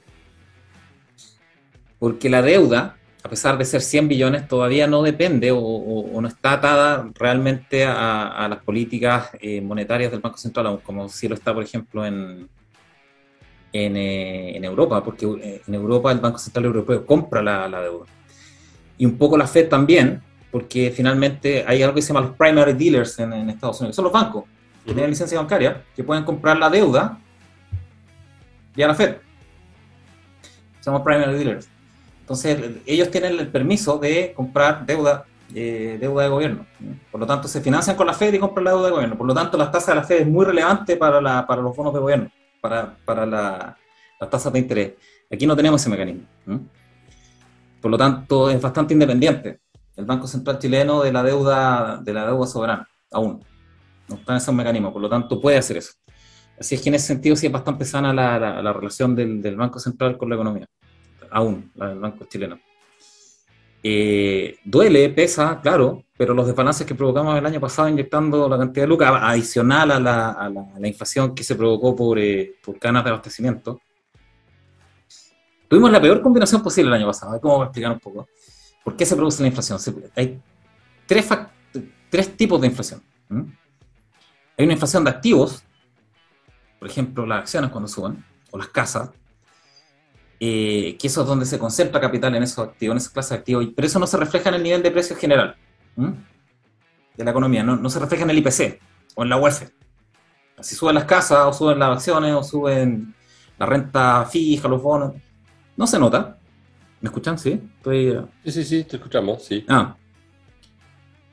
[2.05, 6.53] Porque la deuda, a pesar de ser 100 billones, todavía no depende o, no está
[6.53, 11.63] atada realmente a, las políticas eh, monetarias del Banco Central, como si lo está, por
[11.63, 12.47] ejemplo, en,
[13.73, 18.05] eh, en, Europa, porque eh, en Europa el Banco Central Europeo compra la, deuda.
[18.99, 20.21] Y un poco la Fed también,
[20.51, 24.13] porque finalmente hay algo que se llama los primary dealers en, Estados Unidos, son los
[24.13, 24.45] bancos
[24.85, 27.19] que tienen licencia bancaria, que pueden comprar la deuda
[28.77, 29.17] a la Fed.
[30.85, 31.74] Llaman primary dealers.
[32.25, 36.67] Entonces, ellos tienen el permiso de comprar deuda, eh, deuda de gobierno.
[37.11, 39.19] Por lo tanto, se financian con la Fed y compran la deuda de gobierno.
[39.19, 41.77] Por lo tanto, las tasas de la Fed es muy relevante para, la, para los
[41.77, 42.31] bonos de gobierno
[42.65, 43.77] para, para la,
[44.19, 44.93] las tasas de interés.
[45.31, 46.23] Aquí no tenemos ese mecanismo.
[47.79, 49.61] Por lo tanto, es bastante independiente
[49.97, 53.45] el Banco Central chileno de la deuda, de la deuda soberana, aún.
[54.09, 55.93] No está en ese mecanismo, por lo tanto puede hacer eso.
[56.59, 59.57] Así es que en ese sentido sí es bastante sana la, la, relación del, del,
[59.57, 60.67] Banco Central con la economía,
[61.35, 62.59] aún, la del Banco chileno.
[63.83, 68.85] Eh, duele, pesa, claro, pero los desbalances que provocamos el año pasado inyectando la cantidad
[68.85, 73.05] de lucas adicional a la, a la, inflación que se provocó por, eh, por canas
[73.05, 73.81] de abastecimiento,
[75.69, 77.39] tuvimos la peor combinación posible el año pasado.
[77.41, 78.29] ¿Cómo voy a explicar un poco?
[78.83, 79.79] ¿Por qué se produce la inflación?
[80.17, 80.41] hay
[81.07, 81.29] tres,
[82.09, 83.03] tres tipos de inflación.
[84.57, 85.65] Hay una inflación de activos,
[86.79, 89.11] por ejemplo, las acciones cuando suben, o las casas,
[90.41, 93.37] eh, que eso es donde se concentra capital en esos activos, en esas clases de
[93.37, 95.57] activos, pero eso no se refleja en el nivel de precio general
[97.17, 98.81] de la economía, no, se refleja en el IPC
[99.15, 99.71] o en la UEF.
[100.61, 103.15] Si suben las casas, o suben las acciones, o suben
[103.59, 105.15] la renta fija, los bonos,
[105.77, 106.39] no se nota.
[107.01, 107.39] ¿Me escuchan?
[107.39, 107.61] ¿Sí?
[107.77, 108.25] Estoy...
[108.45, 109.65] Sí, sí, sí, te escuchamos, sí.
[109.69, 109.97] Ah.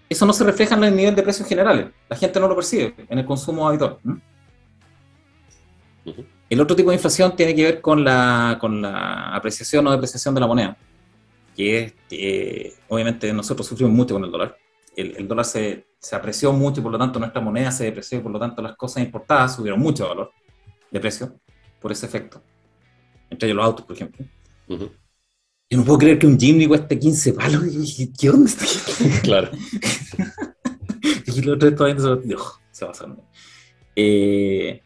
[0.09, 1.87] Eso no se refleja en el nivel de precios generales.
[2.09, 3.97] La gente no lo percibe en el consumo habitual.
[6.51, 10.35] El otro tipo de inflación tiene que ver con la, con la apreciación o depreciación
[10.35, 10.77] de la moneda,
[11.55, 14.57] que es, eh, obviamente nosotros sufrimos mucho con el dólar.
[14.93, 18.21] El, dólar se, se, apreció mucho y por lo tanto nuestra moneda se depreció y
[18.21, 20.31] por lo tanto las cosas importadas subieron mucho de valor,
[20.91, 21.39] de precio,
[21.79, 22.43] por ese efecto.
[23.29, 24.25] Entre ellos los autos, por ejemplo.
[24.67, 27.63] Yo no puedo creer que un Jimny cueste 15 palos.
[28.19, 28.65] ¿Qué onda está
[29.23, 29.51] Claro.
[31.27, 32.35] y los otro todavía se,
[32.71, 33.15] se va a
[33.95, 34.81] eh,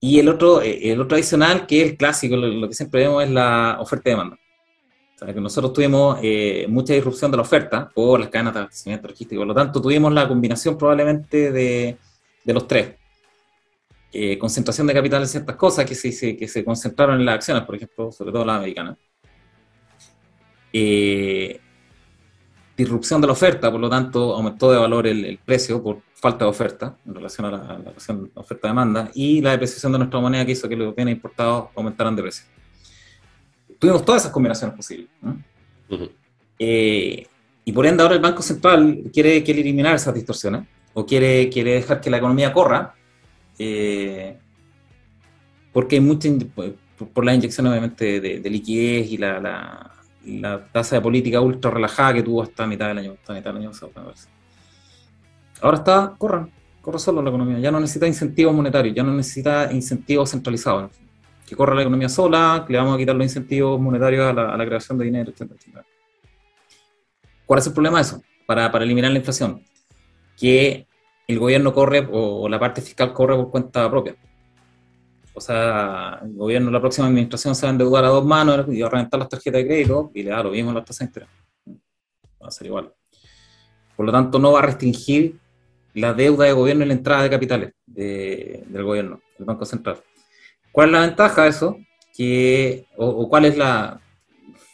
[0.00, 3.22] y el otro, eh, el otro adicional, que es el clásico, lo, que siempre vemos
[3.22, 4.36] es la oferta y demanda.
[4.36, 8.60] O sea, que nosotros tuvimos eh, mucha disrupción de la oferta por las cadenas de
[8.60, 9.40] abastecimiento logístico.
[9.40, 11.98] Por lo tanto, tuvimos la combinación probablemente de,
[12.42, 12.94] de los tres.
[14.12, 17.62] Eh, concentración de capital en ciertas cosas que se, que se concentraron en las acciones,
[17.64, 18.96] por ejemplo, sobre todo las americanas.
[20.72, 21.60] Eh,
[22.80, 26.50] disrupción de la oferta, por lo tanto, aumentó de valor el, precio por falta de
[26.50, 27.80] oferta en relación a la,
[28.34, 32.22] oferta-demanda y la depreciación de nuestra moneda que hizo que los bienes importados aumentaran de
[32.22, 32.46] precio.
[33.78, 35.08] Tuvimos todas esas combinaciones posibles.
[36.58, 37.26] Eh,
[37.64, 41.74] y por ende ahora el Banco Central quiere, quiere eliminar esas distorsiones o quiere, quiere
[41.74, 42.94] dejar que la economía corra
[43.58, 44.38] eh,
[45.72, 46.28] porque hay mucha,
[47.12, 49.89] por, las inyecciones obviamente de, liquidez y la la
[50.72, 53.70] tasa de política ultra relajada que tuvo hasta mitad del año, hasta mitad del año
[53.70, 53.92] pasado.
[55.62, 59.72] Ahora está, corran, corre solo la economía, ya no necesita incentivos monetarios, ya no necesita
[59.72, 60.92] incentivos centralizados.
[61.46, 64.96] Que corra la economía sola, le vamos a quitar los incentivos monetarios a la, creación
[64.98, 65.32] de dinero.
[67.44, 68.22] ¿Cuál es el problema de eso?
[68.46, 69.64] Para, para eliminar la inflación.
[70.36, 70.86] Que
[71.26, 74.14] el gobierno corre o la parte fiscal corre por cuenta propia.
[75.32, 78.80] O sea, el gobierno, la próxima administración se va a endeudar a dos manos y
[78.80, 80.98] va a reventar las tarjetas de crédito y le da lo mismo a las tasas
[81.00, 81.28] de interés.
[82.42, 82.92] Va a ser igual.
[83.96, 85.38] Por lo tanto, no va a restringir
[85.94, 89.98] la deuda de gobierno y la entrada de capitales del gobierno, del Banco Central.
[90.72, 91.76] ¿Cuál es la ventaja de eso?
[92.16, 94.00] Que, o, cuál es la,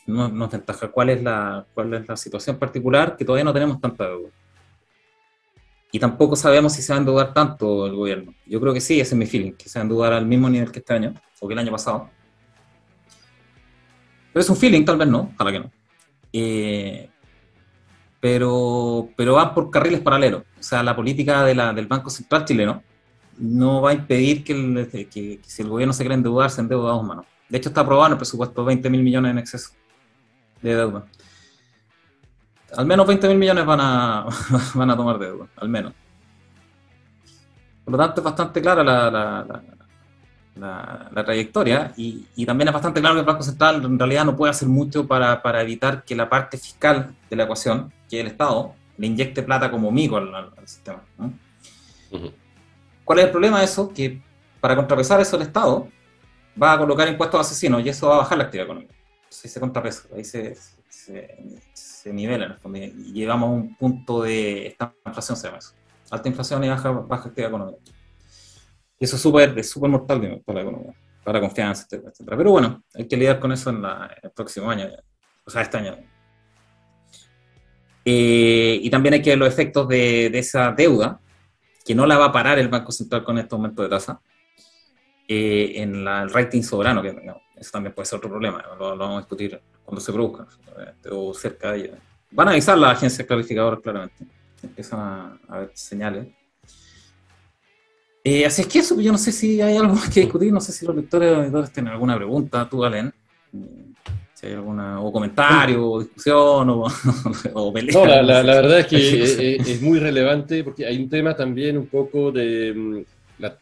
[0.06, 3.52] no, no es ventaja, cuál es la, cuál es la situación particular que todavía no
[3.52, 4.30] tenemos tanta deuda.
[5.96, 8.34] Y tampoco sabemos si se va a endeudar tanto el gobierno.
[8.44, 10.46] Yo creo que sí, ese es mi feeling, que se va a endeudar al mismo
[10.50, 12.10] nivel que este año, o que el año pasado.
[14.30, 15.72] Pero es un feeling, tal vez no, ojalá que no.
[16.34, 17.08] Eh,
[18.20, 20.42] pero, pero van por carriles paralelos.
[20.60, 22.82] O sea, la política de la, del Banco Central chileno
[23.38, 26.96] no va a impedir que, que, si el gobierno se quiere endeudar, se endeuda a
[26.96, 27.24] dos manos.
[27.48, 29.70] De hecho, está aprobado en el presupuesto 20 mil millones en exceso
[30.60, 31.06] de deuda
[32.74, 34.26] al menos 20 mil millones van a,
[34.74, 35.92] van a tomar deuda, al menos.
[37.84, 39.10] Por lo tanto, es bastante clara la,
[40.56, 44.50] la, trayectoria y, también es bastante claro que el Banco Central en realidad no puede
[44.50, 48.74] hacer mucho para, evitar que la parte fiscal de la ecuación, que es el Estado,
[48.96, 51.02] le inyecte plata como mico al, sistema.
[53.04, 53.92] ¿Cuál es el problema de eso?
[53.92, 54.20] Que
[54.60, 55.88] para contrapesar eso el Estado
[56.60, 58.94] va a colocar impuestos asesinos y eso va a bajar la actividad económica.
[59.24, 60.56] Entonces se contrapesa, ahí se,
[62.12, 65.74] nivela y llegamos a un punto de esta inflación, se llama eso.
[66.10, 67.80] Alta inflación y baja, baja actividad económica.
[68.98, 71.86] Y eso es súper es super mortal para la economía, para la confianza.
[72.24, 74.88] Pero bueno, hay que lidiar con eso en, el próximo año,
[75.44, 75.96] o sea, este año.
[78.04, 81.20] Eh, y también hay que ver los efectos de, esa deuda,
[81.84, 84.20] que no la va a parar el Banco Central con este aumento de tasa,
[85.28, 87.08] eh, en el rating soberano, que
[87.56, 90.46] eso también puede ser otro problema, lo, lo vamos a discutir cuando se produzca,
[91.10, 91.98] o cerca de ella.
[92.30, 94.26] Van a avisar las agencias calificadoras claramente,
[94.62, 96.26] empiezan a, a ver señales.
[98.24, 100.60] Eh, así es que eso, yo no sé si hay algo más que discutir, no
[100.60, 103.14] sé si los lectores o editores tienen alguna pregunta, tú, Galen,
[104.34, 106.86] si hay alguna, o comentario, o discusión, o,
[107.54, 107.94] o pelea.
[107.94, 109.38] No, la, la, verdad es que es,
[109.68, 113.04] es, muy relevante porque hay un tema también un poco de mm,
[113.38, 113.56] la,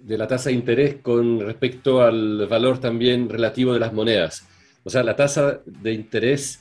[0.00, 4.46] de la tasa de interés con respecto al valor también relativo de las monedas.
[4.84, 6.60] O sea, la tasa de interés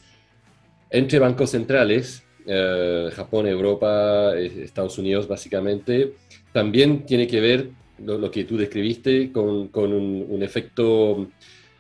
[0.89, 6.13] entre bancos centrales, eh, Japón, Europa, eh, Estados Unidos básicamente,
[6.53, 7.69] también tiene que ver
[8.05, 11.27] lo, que tú describiste con, un, efecto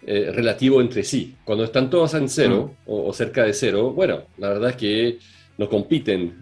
[0.05, 1.35] eh, relativo entre sí.
[1.45, 2.91] Cuando están todos en cero mm.
[2.91, 5.19] o, cerca de cero, bueno, la verdad es que
[5.57, 6.39] no compiten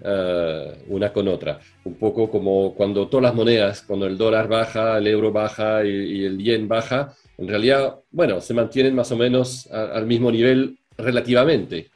[0.87, 1.59] una con otra.
[1.83, 6.23] Un poco como cuando todas las monedas, cuando el dólar baja, el euro baja y
[6.23, 11.89] el yen baja, en realidad, bueno, se mantienen más o menos al mismo nivel relativamente.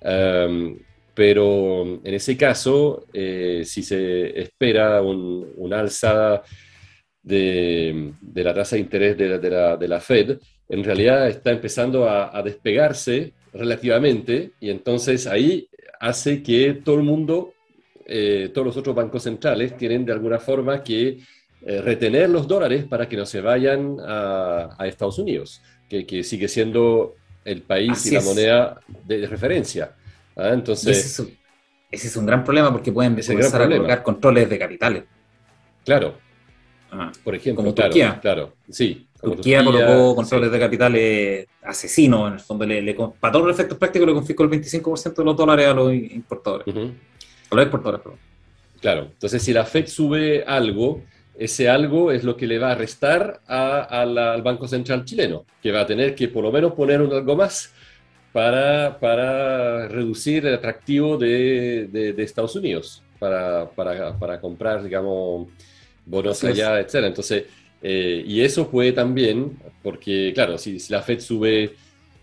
[0.00, 0.76] Em,
[1.14, 6.42] pero en ese caso, eh, si se espera un, alza
[7.22, 14.50] de, la tasa de interés de la, Fed, en realidad está empezando a, despegarse relativamente
[14.58, 15.68] y entonces ahí
[16.00, 17.54] hace que todo el mundo,
[18.06, 21.18] eh, todos los otros bancos centrales tienen de alguna forma que
[21.66, 27.16] eh, retener los dólares para que no se vayan a, Estados Unidos, que, sigue siendo
[27.44, 29.92] el país y la moneda de, referencia.
[30.36, 30.50] ¿ah?
[30.52, 31.20] Entonces,
[31.90, 35.04] ese es, un, gran problema porque pueden empezar a colocar controles de capitales.
[35.84, 36.14] Claro.
[36.90, 38.18] Ah, por ejemplo, como Turquía.
[38.20, 39.08] Claro, sí.
[39.20, 44.06] Turquía, colocó controles de capitales asesinos, en el fondo, le, para todos los efectos prácticos
[44.06, 46.68] le confiscó el 25% de los dólares a los importadores.
[46.68, 48.18] A los exportadores, perdón.
[48.80, 51.02] Claro, entonces si la FED sube algo,
[51.38, 55.82] ese algo es lo que le va a restar al Banco Central chileno, que va
[55.82, 57.72] a tener que por lo menos poner un algo más
[58.32, 65.48] para, para reducir el atractivo de, Estados Unidos, para, para, comprar, digamos,
[66.04, 66.94] bonos allá, etc.
[67.04, 67.44] Entonces,
[67.82, 71.76] eh, y eso puede también, porque claro, si la Fed sube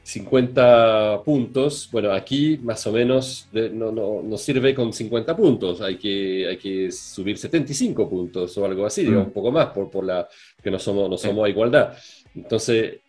[0.06, 6.48] 50 puntos, bueno, aquí más o menos no, no, sirve con 50 puntos, hay que,
[6.48, 9.26] hay que subir 75 puntos o algo así, digo, mm.
[9.26, 10.30] un poco más, por, por la
[10.62, 11.98] que no somos, no somos a igualdad.
[12.36, 13.00] Entonces,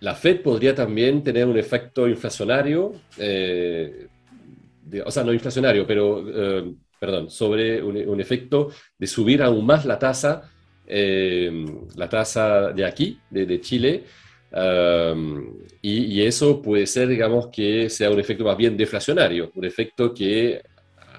[0.00, 4.06] la Fed podría también tener un efecto inflacionario, eh,
[5.04, 9.98] o sea, no inflacionario, pero, eh, perdón, sobre un, efecto de subir aún más la
[9.98, 10.50] tasa,
[10.86, 14.04] eh, la tasa de aquí, de, de Chile,
[15.82, 20.60] y, eso puede ser, digamos, que sea un efecto más bien deflacionario, un efecto que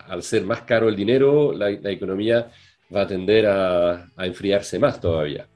[0.08, 2.52] al ser más caro el dinero, la, economía
[2.94, 5.48] va a tender a, enfriarse más todavía.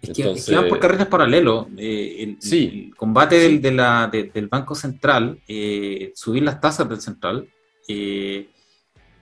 [0.00, 1.66] Es que, van por carreras paralelos.
[1.76, 7.46] Eh, el, combate del, Banco Central, eh, subir las tasas del central,
[7.86, 8.48] eh,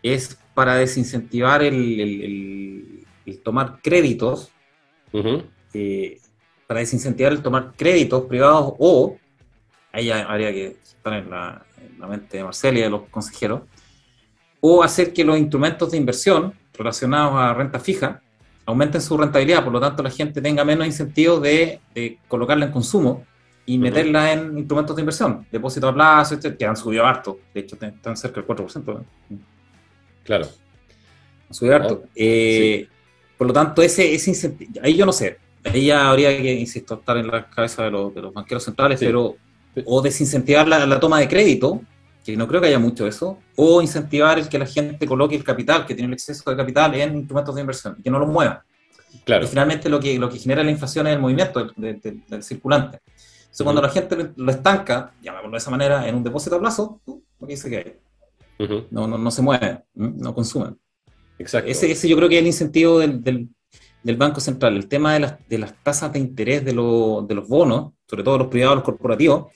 [0.02, 3.04] es para desincentivar el,
[3.42, 4.52] tomar créditos,
[6.70, 9.18] para desincentivar el tomar créditos privados o,
[9.90, 13.62] ahí habría que estar en la, en la mente de Marcela y de los consejeros,
[14.60, 18.22] o hacer que los instrumentos de inversión relacionados a renta fija
[18.66, 21.80] aumenten su rentabilidad, por lo tanto la gente tenga menos incentivos de,
[22.28, 23.26] colocarla en consumo
[23.66, 27.76] y meterla en instrumentos de inversión, depósitos a plazo, que han subido harto, de hecho
[27.82, 29.02] están cerca del 4%.
[30.22, 30.46] Claro.
[31.48, 32.04] Han subido harto.
[32.14, 32.86] Eh,
[33.36, 37.16] por lo tanto, ese, ese incentivo, ahí yo no sé, ya habría que, insisto, estar
[37.16, 39.36] en la cabeza de los, banqueros centrales, pero
[39.84, 41.80] o desincentivar la, toma de crédito,
[42.24, 45.44] que no creo que haya mucho eso, o incentivar el que la gente coloque el
[45.44, 48.28] capital, que tiene el exceso de capital en instrumentos de inversión, y que no los
[48.28, 48.64] mueva.
[49.24, 49.44] Claro.
[49.44, 53.00] Y finalmente lo que, lo que genera la inflación es el movimiento del, circulante.
[53.06, 57.00] Entonces, cuando la gente lo estanca, llamémoslo de esa manera, en un depósito a plazo,
[57.06, 58.86] lo que dice que hay.
[58.90, 60.78] no, no, no, se mueve, no consumen.
[61.38, 61.70] Exacto.
[61.70, 63.48] Ese, ese yo creo que es el incentivo del, del,
[64.16, 64.76] Banco Central.
[64.76, 68.22] El tema de las, de las tasas de interés de, lo, de los bonos, sobre
[68.22, 69.52] todo los privados, los corporativos,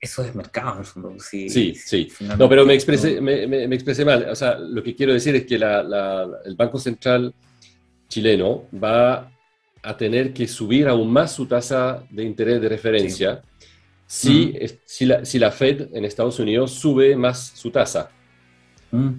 [0.00, 1.14] eso es mercado, en el fondo.
[1.18, 2.12] Sí, sí.
[2.38, 4.28] No, pero me expresé, me, me, expresé mal.
[4.30, 7.34] O sea, lo que quiero decir es que la, el Banco Central
[8.08, 9.32] chileno va
[9.82, 13.42] a tener que subir aún más su tasa de interés de referencia
[14.06, 14.54] si,
[14.84, 18.10] si, la, si, la, Fed en Estados Unidos sube más su tasa.
[18.92, 19.10] Mm.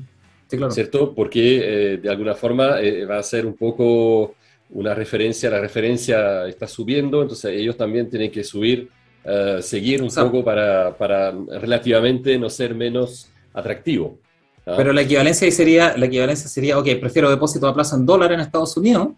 [0.48, 0.72] Sí, claro.
[0.72, 1.14] ¿Cierto?
[1.14, 4.36] Porque eh, de alguna forma eh, va a ser un poco
[4.70, 8.90] una referencia, la referencia está subiendo, entonces ellos también tienen que subir
[9.30, 14.20] eh, seguir un poco para, para, relativamente no ser menos atractivo.
[14.64, 18.40] Pero la equivalencia sería, la equivalencia sería, ok, prefiero depósito a plazo en dólar en
[18.40, 19.10] Estados Unidos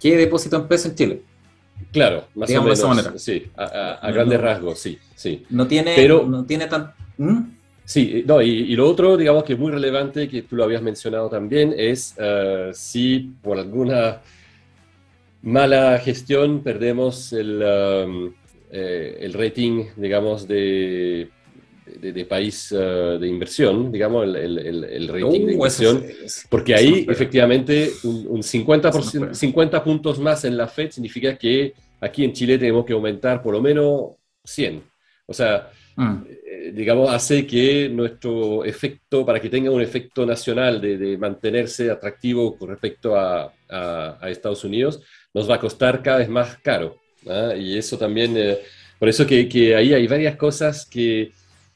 [0.00, 1.22] que depósito en peso en Chile.
[1.92, 2.66] Claro, más o menos.
[2.66, 3.12] De esa manera.
[3.16, 5.44] Sí, a, grandes rasgos, sí, sí.
[5.48, 6.92] No tiene, Pero, no tiene tan...
[7.16, 7.53] ¿Mm?
[7.84, 11.28] Sí, no, y, lo otro, digamos que es muy relevante, que tú lo habías mencionado
[11.28, 14.22] también, es uh, si por alguna
[15.42, 18.32] mala gestión perdemos el, um,
[18.70, 21.28] eh, el rating, digamos, de,
[22.00, 26.04] de, país eh, de inversión, digamos, el, el, rating de uh, inversión,
[26.48, 32.32] porque ahí efectivamente un, 50%, 50 puntos más en la Fed significa que aquí en
[32.32, 34.12] Chile tenemos que aumentar por lo menos
[34.44, 34.82] 100.
[35.26, 36.16] O sea, mm.
[36.72, 42.70] Digamos, hace que nuestro efecto, para que tenga un efecto nacional de, mantenerse atractivo con
[42.70, 43.52] respecto a,
[44.28, 45.00] Estados Unidos,
[45.32, 47.00] nos va a costar cada vez más caro.
[47.28, 47.54] ¿ah?
[47.56, 48.58] Y eso también, eh,
[48.98, 51.32] por eso que, que, ahí hay varias cosas que,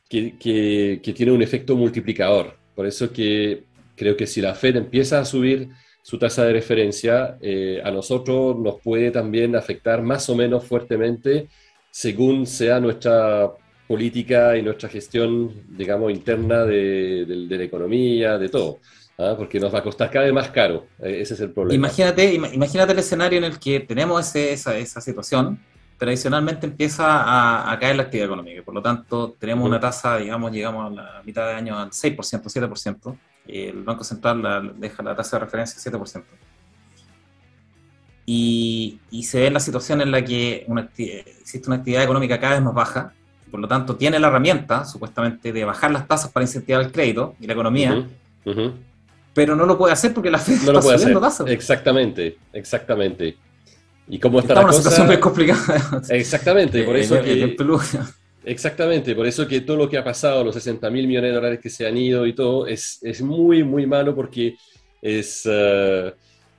[0.09, 2.57] que, que, tienen un efecto multiplicador.
[2.75, 3.65] Por eso que
[3.97, 5.69] creo que si la Fed empieza a subir
[6.03, 11.49] su tasa de referencia, eh, a nosotros nos puede también afectar más o menos fuertemente
[11.91, 13.51] según sea nuestra
[13.89, 18.79] política y nuestra gestión, digamos, interna de, de la economía, de todo.
[19.19, 19.35] ¿ah?
[19.37, 20.87] porque nos va a costar cada vez más caro.
[21.01, 21.75] Eh, ese es el problema.
[21.75, 25.59] Imagínate, imagínate el escenario en el que tenemos esa, esa, situación,
[25.99, 28.63] pero adicionalmente empieza a, caer la actividad económica.
[28.63, 32.17] Por lo tanto, tenemos una tasa, digamos, llegamos a la mitad de año al 6%,
[32.17, 33.17] 7%.
[33.47, 36.23] Y el Banco Central deja la tasa de referencia 7%.
[38.27, 40.67] Y, y, se ve la situación en la que
[41.41, 43.15] existe una actividad económica cada vez más baja,
[43.51, 47.35] por lo tanto tiene la herramienta, supuestamente, de bajar las tasas para incentivar el crédito
[47.41, 48.07] y la economía,
[49.35, 51.49] pero no lo puede hacer porque la Fed no lo puede hacer.
[51.49, 53.37] Exactamente, exactamente.
[54.09, 54.79] ¿Y cómo está la cosa?
[54.79, 56.03] situación muy complicada.
[56.09, 57.57] Exactamente, por eso que...
[58.45, 61.61] Exactamente, por eso que todo lo que ha pasado, los 60 mil millones de dólares
[61.63, 64.57] que se han ido y todo, es, es muy, muy malo porque
[65.03, 66.11] es uh,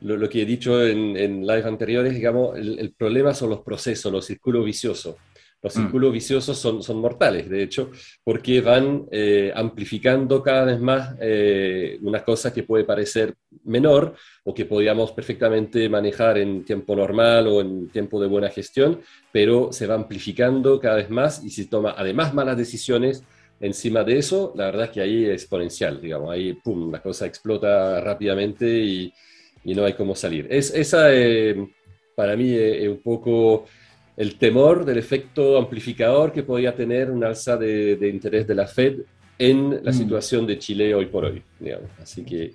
[0.01, 4.11] lo, que he dicho en, en live anteriores, digamos, el, el, problema son los procesos,
[4.11, 5.15] los círculos viciosos.
[5.61, 5.81] Los mm.
[5.81, 7.91] círculos viciosos son, son mortales, de hecho,
[8.23, 14.53] porque van eh, amplificando cada vez más eh, una cosa que puede parecer menor o
[14.53, 19.85] que podríamos perfectamente manejar en tiempo normal o en tiempo de buena gestión, pero se
[19.85, 23.23] va amplificando cada vez más y si toma además malas decisiones
[23.59, 27.25] encima de eso, la verdad es que ahí es exponencial, digamos, ahí pum, la cosa
[27.25, 29.13] explota rápidamente y,
[29.65, 30.47] y no hay cómo salir.
[30.49, 31.67] Es, esa eh,
[32.15, 33.65] para mí es un poco
[34.19, 38.99] el temor del efecto amplificador que podía tener un alza de, interés de la Fed
[39.37, 39.93] en la mm.
[39.93, 41.89] situación de Chile hoy por hoy, digamos.
[42.01, 42.53] Así que...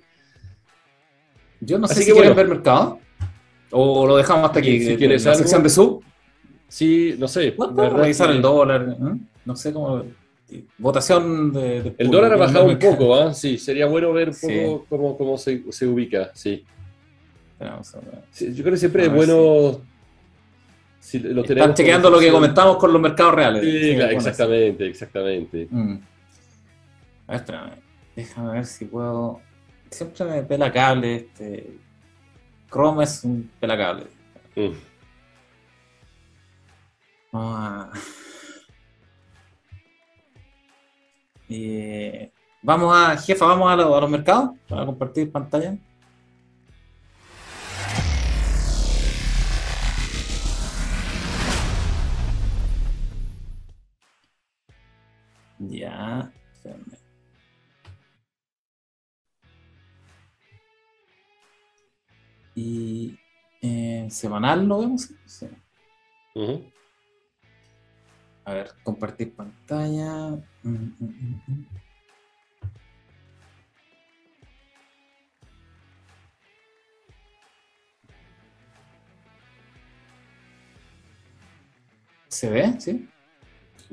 [1.59, 2.99] Yo no sé si quieren ver mercado
[3.71, 4.79] o lo dejamos hasta aquí.
[4.79, 6.03] Si quieres la sección de sub.
[6.67, 7.55] Sí, no sé.
[7.57, 8.97] revisar el dólar.
[9.01, 9.19] ¿eh?
[9.43, 10.03] No sé cómo...
[10.77, 13.33] votación de, El dólar ha bajado un poco, ¿ah?
[13.33, 16.63] Sí, sería bueno ver un poco cómo, cómo se, se, ubica, sí.
[17.59, 19.81] Yo creo que siempre es bueno...
[21.05, 23.61] Si lo Están chequeando lo que comentamos con los mercados reales.
[23.61, 25.67] Sí, exactamente, exactamente.
[25.69, 25.99] Mm.
[27.27, 27.83] A ver,
[28.15, 29.39] déjame ver si puedo...
[29.91, 31.77] Siempre me pela cable este...
[32.71, 34.07] Chrome es un pelacable.
[34.55, 34.71] Mm.
[37.33, 37.91] Vamos a...
[41.49, 42.31] Eh,
[42.63, 45.77] vamos a, jefa, vamos a, los mercados para compartir pantalla.
[55.77, 56.31] Ya.
[62.55, 63.19] Y
[63.61, 65.09] eh, semanal lo vemos.
[65.25, 65.47] Sí.
[68.45, 70.29] A ver, compartir pantalla.
[70.63, 71.65] Mm, mm, mm,
[82.27, 82.79] ¿Se ve?
[82.79, 83.09] ¿Sí?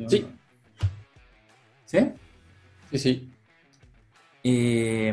[0.09, 0.27] Sí.
[1.93, 1.99] ¿Sí?
[2.91, 3.31] Sí, sí.
[4.43, 5.13] Eh,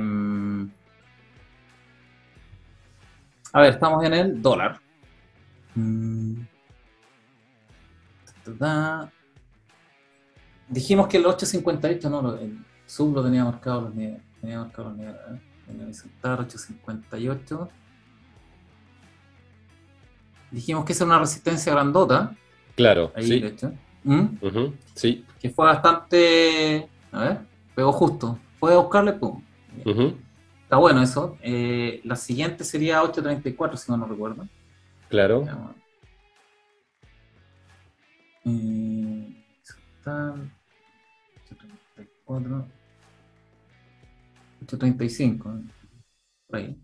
[3.51, 4.79] a ver, estamos en el dólar.
[10.69, 14.21] Dijimos que el 858, no, el sub lo tenía marcado los niveles.
[14.39, 15.19] Tenía marcado los niveles.
[15.31, 15.41] ¿eh?
[16.21, 17.69] 858.
[20.51, 22.33] Dijimos que esa era una resistencia grandota.
[22.77, 23.43] Claro, sí.
[24.03, 24.37] ¿Mm?
[24.93, 25.25] sí.
[25.39, 26.87] Que fue bastante.
[27.11, 27.39] A ver,
[27.75, 28.39] pegó justo.
[28.61, 29.41] A buscarle, pum.
[30.63, 31.37] Está bueno eso.
[31.41, 34.47] Eh, la siguiente sería 834, si no no recuerdo.
[35.09, 35.43] Claro.
[38.45, 39.43] Eh,
[40.01, 42.67] 834.
[44.63, 45.61] 835.
[46.51, 46.77] ahí.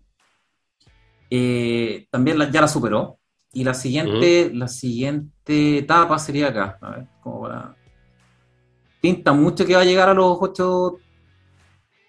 [1.30, 3.18] Eh, también ya la superó.
[3.56, 6.76] Y la siguiente, la siguiente etapa sería acá.
[6.78, 7.74] A ver, como para.
[9.00, 10.98] Pinta mucho que va a llegar a los 8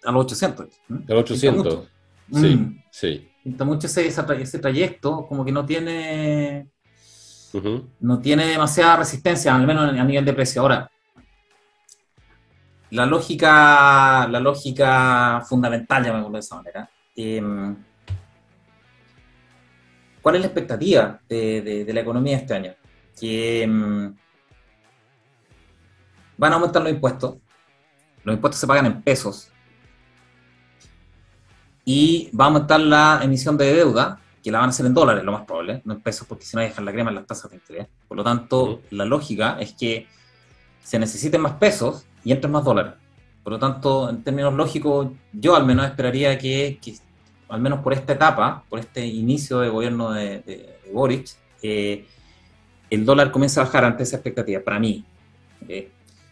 [0.04, 0.68] a los 800.
[0.90, 1.88] A los 800.
[2.34, 2.84] Sí, mm.
[2.92, 3.30] sí.
[3.46, 6.68] Pinta mucho ese, ese, trayecto, como que no tiene.
[8.02, 10.62] No tiene demasiada resistencia, al menos a nivel de precio.
[10.62, 10.92] Ahora,
[12.90, 16.90] la lógica, la lógica fundamental, llamémoslo de esa manera.
[17.16, 17.74] Em,
[20.28, 22.74] ¿Cuál es la expectativa de, de, la economía este año?
[23.18, 24.14] Que em,
[26.38, 27.36] van a aumentar los impuestos.
[28.26, 29.50] Los impuestos se pagan en pesos
[31.86, 35.24] y va a aumentar la emisión de deuda, que la van a hacer en dólares,
[35.24, 37.50] lo más probable, no en pesos, porque si no dejan la crema en las tasas
[37.50, 37.88] de interés.
[38.10, 40.08] Por lo tanto, la lógica es que
[40.84, 42.96] se necesiten más pesos y entren más dólares.
[43.46, 46.78] Por lo tanto, en términos lógicos, yo al menos esperaría que,
[47.50, 51.30] al menos por esta etapa, por este inicio de gobierno de, Boric,
[51.62, 52.06] eh,
[52.90, 55.04] el dólar comience a bajar ante esa expectativa, para mí.
[55.68, 55.90] Eh,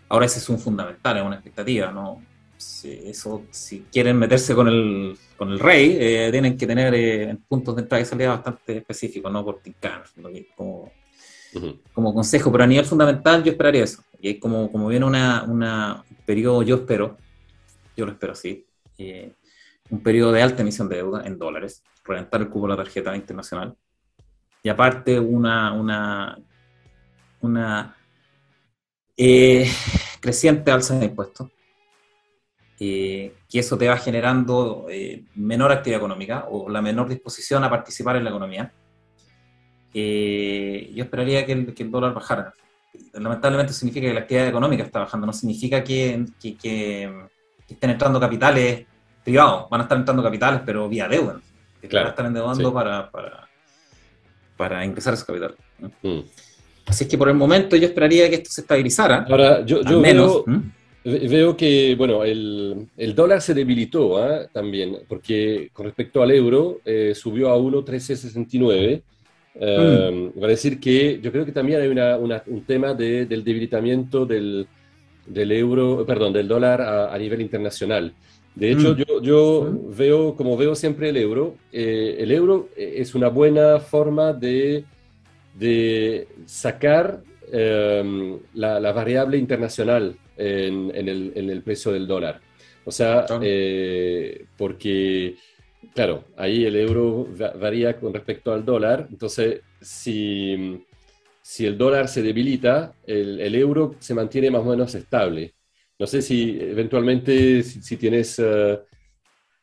[0.09, 2.21] ahora ese es un fundamental, es una expectativa, no,
[2.57, 7.75] eso, si quieren meterse con el, con el rey, eh, tienen que tener eh, puntos
[7.75, 9.61] de entrada y salida bastante específicos, no por
[10.55, 10.91] como,
[11.93, 14.03] como consejo, pero a nivel fundamental yo esperaría eso.
[14.19, 17.17] Y como, como viene una, una, un periodo, yo espero,
[17.95, 18.65] yo lo espero así,
[18.97, 19.33] eh,
[19.89, 23.15] un periodo de alta emisión de deuda en dólares, reventar el cubo de la tarjeta
[23.15, 23.75] internacional,
[24.63, 26.37] y aparte una, una,
[27.41, 27.95] una
[30.21, 31.49] creciente alza de impuestos
[32.77, 38.17] que eso te va generando eh, menor actividad económica o la menor disposición a participar
[38.17, 38.73] en la economía.
[39.93, 42.53] Eh, yo esperaría que el, dólar bajara.
[43.13, 46.25] Lamentablemente significa que la actividad económica está bajando, no significa que,
[47.67, 48.85] estén entrando capitales
[49.25, 51.41] privados, van a estar entrando capitales, pero vía deuda,
[51.81, 53.49] que claro, estar endeudando para, para,
[54.55, 55.55] para, ingresar ese capital.
[56.01, 56.19] Mm.
[56.85, 59.25] Así es que por el momento yo esperaría que esto se estabilizara.
[59.27, 60.43] Ahora, yo, yo menos,
[61.05, 64.47] Veo que, bueno, el, dólar se debilitó ¿ah?
[64.51, 69.03] también, porque con respecto al euro eh, subió a 1.1369.
[69.57, 70.41] Eh, mm.
[70.41, 71.87] Va a decir que yo creo que también hay
[72.47, 74.67] un tema del debilitamiento del,
[75.27, 78.11] euro, perdón, del dólar a, nivel internacional.
[78.55, 79.21] De hecho, mm.
[79.21, 84.85] yo, veo, como veo siempre el euro, eh, el euro es una buena forma de,
[85.53, 87.21] de sacar
[87.51, 92.41] la variable internacional en, el, en el, precio del dólar.
[92.85, 95.35] O sea, eh, porque,
[95.93, 97.27] claro, ahí el euro
[97.59, 99.07] varía con respecto al dólar.
[99.09, 100.83] Entonces, si,
[101.41, 105.53] si el dólar se debilita, el, el, euro se mantiene más o menos estable.
[105.97, 108.79] No sé si eventualmente, si, tienes eh,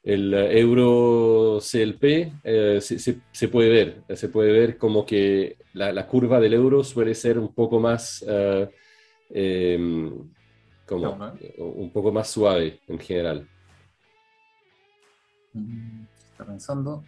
[0.03, 6.55] el euro CLP, eh, se, puede ver, se puede ver como que la, curva del
[6.55, 8.71] euro suele ser un poco más, eh,
[9.31, 10.31] em,
[10.87, 11.19] como,
[11.59, 13.47] un poco más suave en general.
[15.53, 17.05] Mm, está pensando.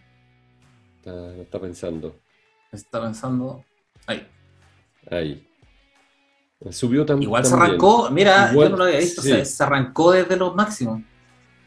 [0.97, 2.15] Está, está pensando.
[2.71, 3.65] Está pensando.
[4.05, 4.27] Ahí.
[5.09, 5.47] Ahí.
[6.71, 7.27] Subió también.
[7.27, 11.01] Igual se arrancó, mira, yo no lo había visto, se arrancó desde los máximos.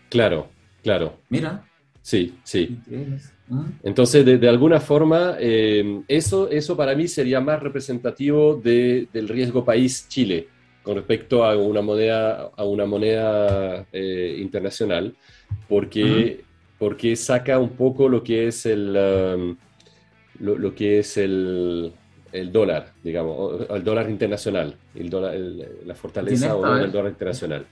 [0.09, 0.49] Claro,
[0.83, 1.19] claro.
[1.29, 1.65] Mira.
[2.03, 2.79] Sí, sí.
[3.49, 3.65] ¿Mm?
[3.83, 10.07] Entonces, de, alguna forma, eh, eso, eso para mí sería más representativo del riesgo país
[10.09, 10.49] Chile
[10.83, 15.15] con respecto a una moneda, a una moneda eh, internacional,
[15.69, 16.45] porque,
[16.79, 19.57] porque saca un poco lo que es el, um,
[20.41, 21.93] lo, que es el,
[22.33, 25.35] el dólar, digamos, el dólar internacional, el dólar,
[25.85, 27.67] la fortaleza o del dólar internacional.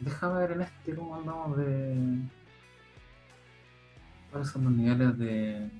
[0.00, 2.18] Déjame ver en este cómo andamos de.
[4.30, 5.70] ¿Cuáles son los niveles de.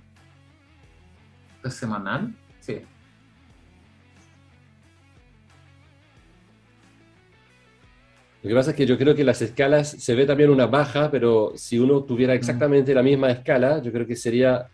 [1.63, 2.35] de semanal?
[2.61, 2.81] Sí.
[8.43, 11.11] Lo que pasa es que yo creo que las escalas se ve también una baja,
[11.11, 14.69] pero si uno tuviera exactamente la misma escala, yo creo que sería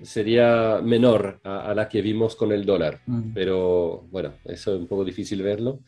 [0.00, 3.00] sería menor a, la que vimos con el dólar.
[3.06, 3.32] Mm.
[3.32, 5.80] Pero bueno, eso es un poco difícil verlo.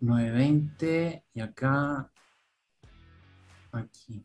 [0.00, 2.10] 9.20 y acá,
[3.72, 4.24] aquí.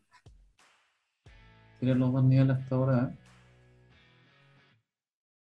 [1.78, 3.10] Tiene los dos niveles hasta ahora.
[3.10, 3.18] ¿eh?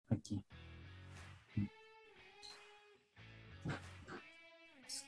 [0.09, 0.41] Aquí.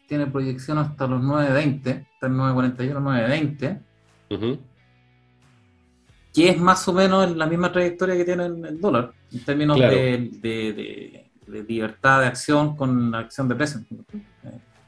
[0.08, 3.02] Tiene proyección hasta los 9.20, está en 9.41,
[3.58, 3.82] 9.20.
[4.30, 4.75] Uh
[6.36, 11.30] que es más o menos la misma trayectoria que tiene el dólar, en términos de,
[11.48, 13.80] libertad de acción con la acción de precio.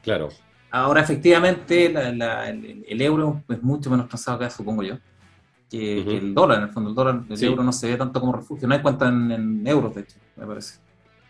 [0.02, 0.28] Claro.
[0.70, 4.98] Ahora, efectivamente, el, euro es mucho menos transado que supongo yo,
[5.70, 6.58] que, el dólar.
[6.58, 8.68] En el fondo, el dólar, el euro no se ve tanto como refugio.
[8.68, 10.78] No hay cuenta en, euros, de hecho, me parece.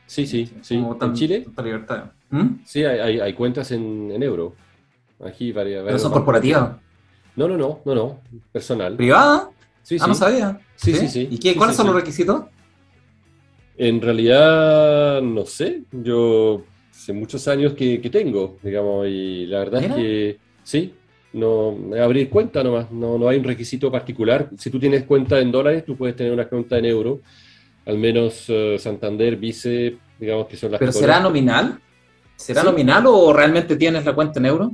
[0.06, 0.74] Sí, sí, sí.
[0.74, 1.46] ¿En Chile?
[1.62, 2.10] libertad.
[2.30, 2.64] ¿Mm?
[2.64, 4.56] Sí, hay, cuentas en, euro.
[5.24, 5.84] Aquí varias.
[5.84, 6.72] ¿Pero son corporativas?
[7.36, 8.20] No, no, no, no, no.
[8.50, 8.96] Personal.
[8.96, 9.50] ¿Privada?
[10.00, 10.60] Ah, no sabía.
[10.76, 11.28] Sí, sí, sí.
[11.30, 12.44] ¿Y qué, cuáles son los requisitos?
[13.76, 15.82] En realidad, no sé.
[15.92, 20.94] Yo hace muchos años que, tengo, digamos, y la verdad es que sí,
[21.32, 24.50] no abrir cuenta nomás, no, no hay un requisito particular.
[24.58, 27.20] Si tú tienes cuenta en dólares, tú puedes tener una cuenta en euro.
[27.86, 31.80] Al menos eh, Santander, Vice, digamos que son las ¿Pero será nominal?
[32.36, 34.72] ¿Será nominal o realmente tienes la cuenta en euro?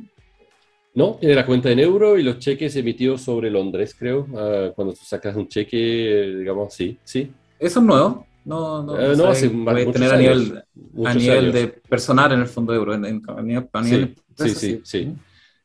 [0.95, 4.29] No, tiene la cuenta en euro y los cheques emitidos sobre Londres, creo.
[4.37, 7.33] Ah, cuando tú sacas un cheque, digamos, sí, sí.
[7.59, 8.27] ¿Eso es nuevo?
[8.45, 10.63] No, no, eh, no, hace tener a nivel,
[11.05, 12.95] a nivel de personal en el fondo euro.
[12.95, 15.15] En, nivel, sí, sí, sí,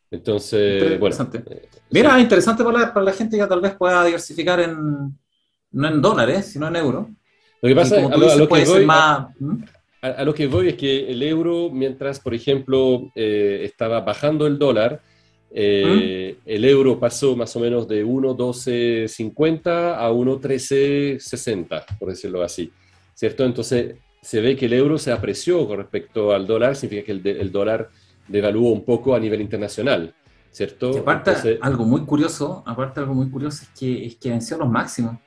[0.09, 1.15] Entonces, bueno.
[1.33, 5.13] Eh, Mira, interesante para la, gente que tal vez pueda diversificar en,
[5.71, 7.07] no en dólares, sino en euros.
[7.61, 8.09] Lo que pasa es
[10.01, 14.57] a, lo que voy es que el euro, mientras, por ejemplo, eh, estaba bajando el
[14.57, 15.01] dólar,
[15.51, 22.71] eh, el euro pasó más o menos de 1.1250 a 1.1360, por decirlo así,
[23.15, 23.45] ¿cierto?
[23.45, 27.51] Entonces se ve que el euro se apreció con respecto al dólar, significa que el,
[27.51, 27.89] dólar
[28.27, 30.13] devaluó un poco a nivel internacional,
[30.51, 30.99] ¿cierto?
[30.99, 35.17] aparte, algo muy curioso, aparte algo muy curioso es que, es que venció los máximos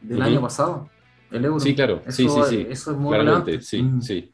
[0.00, 0.88] del año pasado,
[1.32, 1.58] el euro.
[1.58, 2.66] Sí, claro, sí, sí, sí.
[2.70, 3.60] Eso es muy relevante.
[3.60, 4.02] Sí, mm.
[4.02, 4.30] sí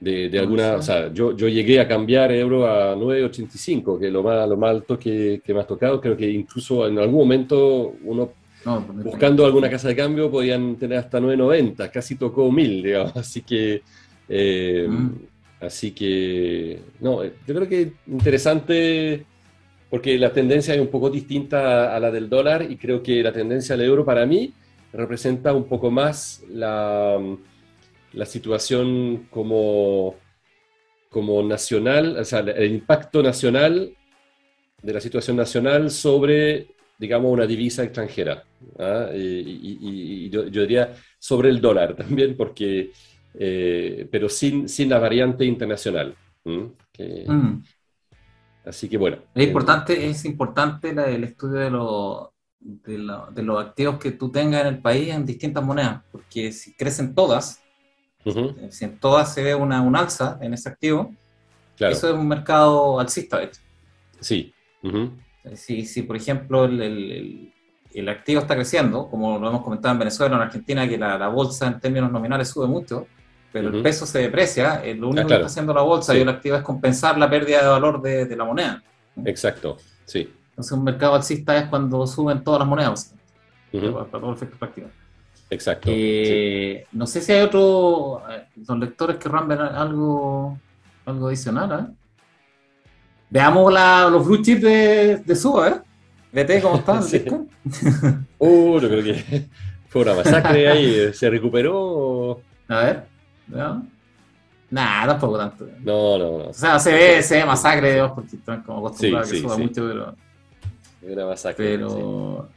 [0.00, 4.22] de, alguna, o sea, yo, yo, llegué a cambiar euro a 9.85, que es lo
[4.22, 6.00] más, lo más alto que, que, me ha tocado.
[6.00, 8.32] Creo que incluso en algún momento uno
[9.04, 13.16] buscando alguna casa de cambio podían tener hasta 9.90, casi tocó 1000, digamos.
[13.16, 13.82] Así que,
[14.28, 15.10] eh, mm.
[15.60, 19.24] así que, no, yo creo que interesante
[19.90, 23.32] porque la tendencia es un poco distinta a la del dólar y creo que la
[23.32, 24.52] tendencia del euro para mí
[24.92, 27.18] representa un poco más la
[28.12, 30.16] la situación como,
[31.10, 33.94] como nacional, o sea, el impacto nacional
[34.82, 36.68] de la situación nacional sobre,
[36.98, 38.44] digamos, una divisa extranjera.
[38.78, 39.08] ¿ah?
[39.14, 42.92] Y, yo, diría sobre el dólar también, porque,
[43.34, 46.14] eh, pero sin, sin la variante internacional.
[46.44, 47.62] Mm.
[48.64, 49.18] Así que bueno.
[49.34, 52.98] Es importante, es importante el estudio de, lo, de,
[53.32, 57.14] de, los activos que tú tengas en el país en distintas monedas, porque si crecen
[57.14, 57.62] todas,
[58.70, 61.14] si en todas se ve una, un alza en ese activo,
[61.78, 63.60] eso es un mercado alcista, de hecho.
[64.20, 64.52] Sí.
[65.54, 67.52] si, si, por ejemplo, el,
[67.94, 71.28] el, activo está creciendo, como lo hemos comentado en Venezuela, en Argentina, que la, la
[71.28, 73.06] bolsa en términos nominales sube mucho,
[73.52, 76.28] pero el peso se deprecia, eh, lo único que está haciendo la bolsa y el
[76.28, 78.82] activo es compensar la pérdida de valor de, de la moneda.
[79.24, 80.32] Exacto, sí.
[80.50, 83.14] Entonces un mercado alcista es cuando suben todas las monedas,
[83.72, 84.88] para, para todo el efecto práctico.
[85.50, 85.88] Exacto.
[85.88, 85.94] sí.
[85.96, 88.22] Eh, No sé si hay otros
[88.66, 90.58] los lectores que ver algo,
[91.06, 91.86] algo adicional.
[91.88, 91.94] ¿eh?
[93.30, 95.80] Veamos la- los blue chips de, de Suba, ¿eh?
[96.32, 97.00] VT, ¿cómo está?
[97.02, 97.24] Sí.
[98.38, 99.46] Uh, yo creo que
[99.88, 101.12] fue una masacre ahí.
[101.14, 102.40] ¿Se recuperó?
[102.68, 103.06] A ver,
[103.46, 103.84] veamos.
[104.70, 105.66] Nah, tampoco tanto.
[105.80, 106.44] No, no, no.
[106.48, 109.40] O sea, se ve, se ve masacre de porque están como acostumbrados Sí, a que
[109.40, 109.62] sí, suba sí.
[109.62, 111.14] mucho, pero.
[111.14, 111.66] Una masacre.
[111.72, 111.76] sí.
[111.78, 112.48] pero...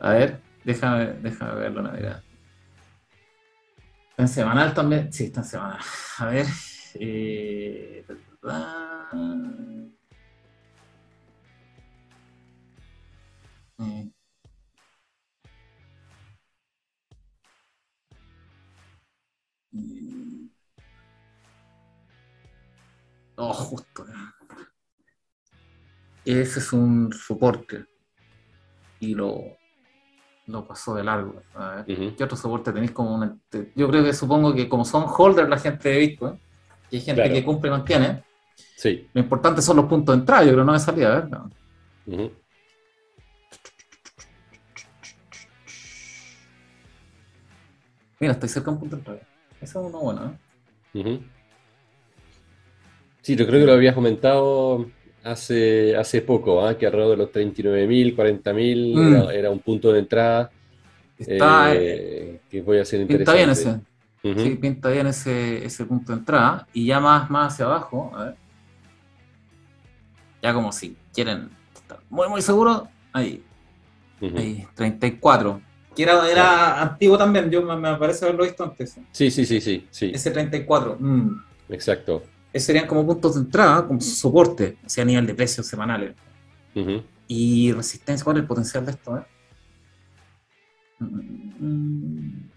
[0.00, 2.22] a ver, déjame, déjame verlo una mirada.
[4.10, 5.12] Está en semanal también.
[5.12, 5.80] Sí, está en semanal.
[6.18, 6.46] A ver.
[6.94, 8.06] Eh...
[13.78, 14.10] eh.
[23.36, 24.06] Oh, justo.
[26.24, 27.86] Ese es un soporte.
[29.00, 29.58] Y lo,
[30.46, 31.42] lo pasó de largo.
[31.54, 32.14] A ver.
[32.16, 35.48] ¿Qué otro soporte tenéis como una- te- Yo creo que supongo que como son holders
[35.48, 36.38] la gente de Bitcoin,
[36.90, 37.34] que hay gente Claro.
[37.34, 38.22] que cumple y mantiene,
[38.76, 39.08] Sí.
[39.14, 41.30] lo importante son los puntos de entrada, yo creo, no de salida, a ver.
[41.30, 41.50] no.
[48.20, 49.20] Mira, estoy cerca de un punto de entrada.
[49.60, 50.38] Ese es uno bueno,
[50.94, 51.20] ¿eh?
[53.22, 54.86] Sí, yo creo que lo habías comentado
[55.24, 56.76] hace, hace poco, ¿ah?
[56.76, 59.12] que alrededor de los 39.000, 40.000 Mm.
[59.14, 60.50] era, era un punto de entrada
[61.18, 63.68] Está, eh, que voy a ser pinta bien ese.
[64.22, 64.42] interesante.
[64.42, 66.66] Sí, pinta bien ese, ese punto de entrada.
[66.72, 68.34] Y ya más, más hacia abajo, a ver.
[70.42, 72.82] Ya como si quieren estar muy, muy seguros,
[73.12, 73.42] ahí,
[74.20, 74.36] Ujú.
[74.36, 75.60] ahí, 34.
[75.94, 78.98] Que era, era antiguo también, yo me, me parece haberlo visto antes.
[79.12, 80.96] Sí, sí, sí, sí, sí, Ese 34.
[80.98, 81.44] mm.
[81.70, 82.22] exacto.
[82.54, 86.14] Esos serían como puntos de entrada, como soporte, o sea, a nivel de precios semanales.
[87.26, 89.18] Y resistencia, ¿cuál es el potencial de esto?
[89.18, 89.24] eh?
[91.00, 92.48] Mm.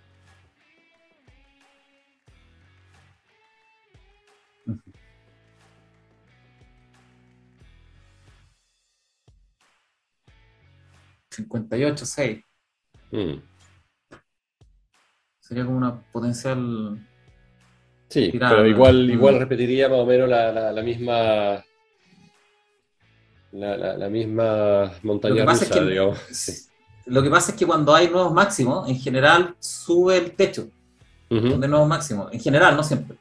[11.32, 12.44] ...58, 6...
[13.12, 13.42] Mm.
[15.40, 17.00] Sería como una potencial...
[18.10, 21.64] Sí, pero igual, igual repetiría más o menos la, la- la misma
[23.52, 26.20] la, la- la misma montaña rusa, es que- digamos.
[26.32, 26.54] Sí.
[27.06, 30.70] Lo que pasa es que cuando hay nuevos máximos, en general sube el techo
[31.30, 32.32] de nuevos máximos.
[32.34, 33.18] En general, no siempre.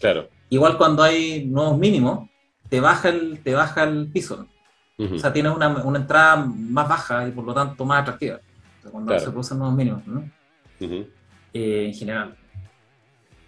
[0.00, 0.28] Claro.
[0.48, 2.28] Igual cuando hay nuevos mínimos,
[2.68, 4.46] te baja el, te baja el piso.
[4.98, 8.40] O sea, tienes una, una entrada más baja y por lo tanto más atractiva.
[8.90, 9.24] Cuando Claro.
[9.24, 10.28] se producen nuevos mínimos, ¿no?
[10.80, 12.34] Eh, en general.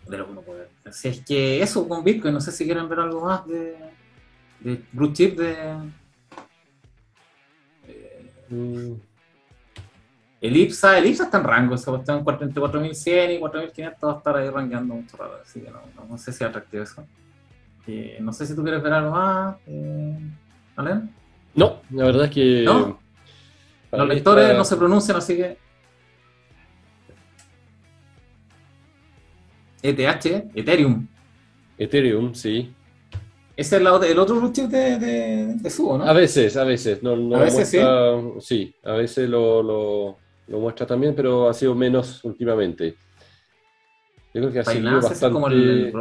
[0.06, 0.68] De lo que uno puede ver.
[0.86, 3.76] Así es que eso con Bitcoin, no sé si quieren ver algo más de,
[4.60, 5.52] de Blue Chip de.
[7.86, 8.94] eh, Mm,
[10.40, 14.48] Elipsa, Elipsa está en rango, esa cuestión entre 4100 y 4500 va a estar ahí
[14.50, 17.06] rankeando mucho rato, así que no, no, no sé si es atractivo eso.
[17.86, 20.18] Eh, no sé si tú quieres ver algo más, eh,
[20.76, 21.10] ¿Alen?
[21.54, 22.98] No, la verdad es que ¿No?
[23.92, 25.58] Los lectores está- no se pronuncian, así que.
[29.82, 31.06] ETH, Ethereum.
[31.78, 32.72] Ethereum, sí.
[33.56, 36.04] Ese es la el otro chip de, de, de Subo, ¿no?
[36.04, 37.02] A veces, a veces.
[37.02, 38.74] No, no A veces muestra, sí.
[38.84, 42.96] a veces lo, lo- lo muestra también, pero ha sido menos últimamente.
[44.34, 45.92] Yo creo que ha sido es como el, el.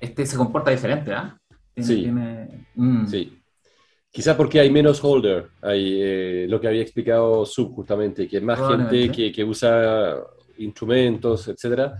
[0.00, 1.38] Este se comporta diferente, ¿ah?
[1.76, 2.02] Sí.
[2.02, 3.06] tiene- mm.
[3.06, 3.36] Sí.
[4.10, 8.58] Quizá porque hay menos holder, hay eh, lo que había explicado Sub justamente, que más
[8.58, 10.16] gente que, que usa
[10.60, 11.98] instrumentos, etcétera,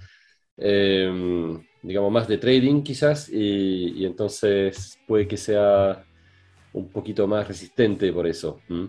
[0.57, 6.05] eh, digamos más de trading quizás, y, y entonces puede que sea
[6.73, 8.61] un poquito más resistente por eso.
[8.69, 8.87] Mm.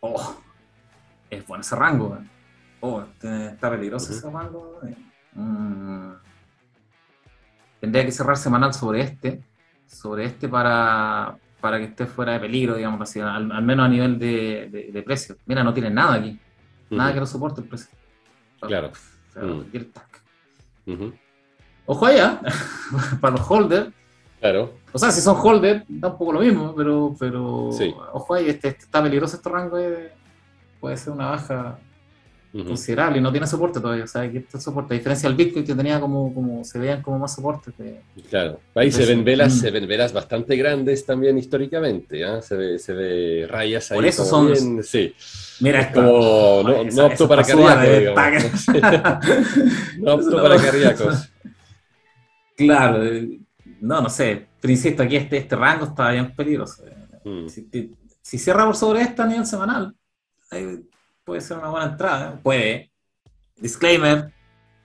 [0.00, 0.36] Oh,
[1.30, 2.10] es bueno ese rango.
[2.10, 2.28] man.
[2.80, 4.14] Oh, está peligroso Ujú.
[4.18, 4.80] ese rango.
[4.86, 4.96] eh.
[5.34, 6.12] Mm.
[7.80, 9.42] Tendría que cerrar semanal sobre este,
[9.92, 13.88] sobre este para, para que esté fuera de peligro, digamos así, al, al menos a
[13.88, 15.36] nivel de, de- de precio.
[15.46, 16.38] Mira, no tiene nada aquí,
[16.90, 17.90] nada que lo soporte el precio.
[18.60, 18.88] Claro.
[18.90, 19.42] O sea,
[19.72, 20.22] y el tac.
[20.86, 21.12] ujú.
[21.86, 22.40] Ojo allá,
[23.20, 23.90] para los holders,
[24.40, 27.94] Claro, O sea, si son holders, da un poco lo mismo, pero, pero Sí.
[28.12, 30.12] ojo ahí, este, este está peligroso este rango, eh,
[30.80, 31.78] puede ser una baja
[32.52, 34.04] considerable y no tiene soporte todavía.
[34.04, 34.94] O sea, aquí está soporte.
[34.94, 37.72] A diferencia del Bitcoin que tenía como, como se veían como más soportes.
[38.28, 38.60] claro.
[38.74, 39.58] Ahí se ven velas, mm.
[39.58, 42.20] se ven velas bastante grandes también históricamente.
[42.20, 42.42] ¿eh?
[42.42, 43.96] Se, ve, se ve rayas ahí.
[43.96, 44.82] Por eso son.
[44.82, 45.14] sí.
[45.60, 48.66] Mira, es como no, no opto para cardíacos.
[49.98, 51.28] no opto para cardíacos.
[52.56, 53.04] Claro.
[53.04, 53.40] Eh,
[53.80, 54.46] no, no sé.
[54.60, 56.84] Pero insisto, aquí este, este rango está bien peligroso.
[57.24, 57.48] Mm.
[57.48, 59.94] Si, si, cierra por sobre esta a nivel semanal,
[61.24, 62.40] puede ser una buena entrada.
[62.42, 62.90] Puede.
[63.56, 64.32] Disclaimer.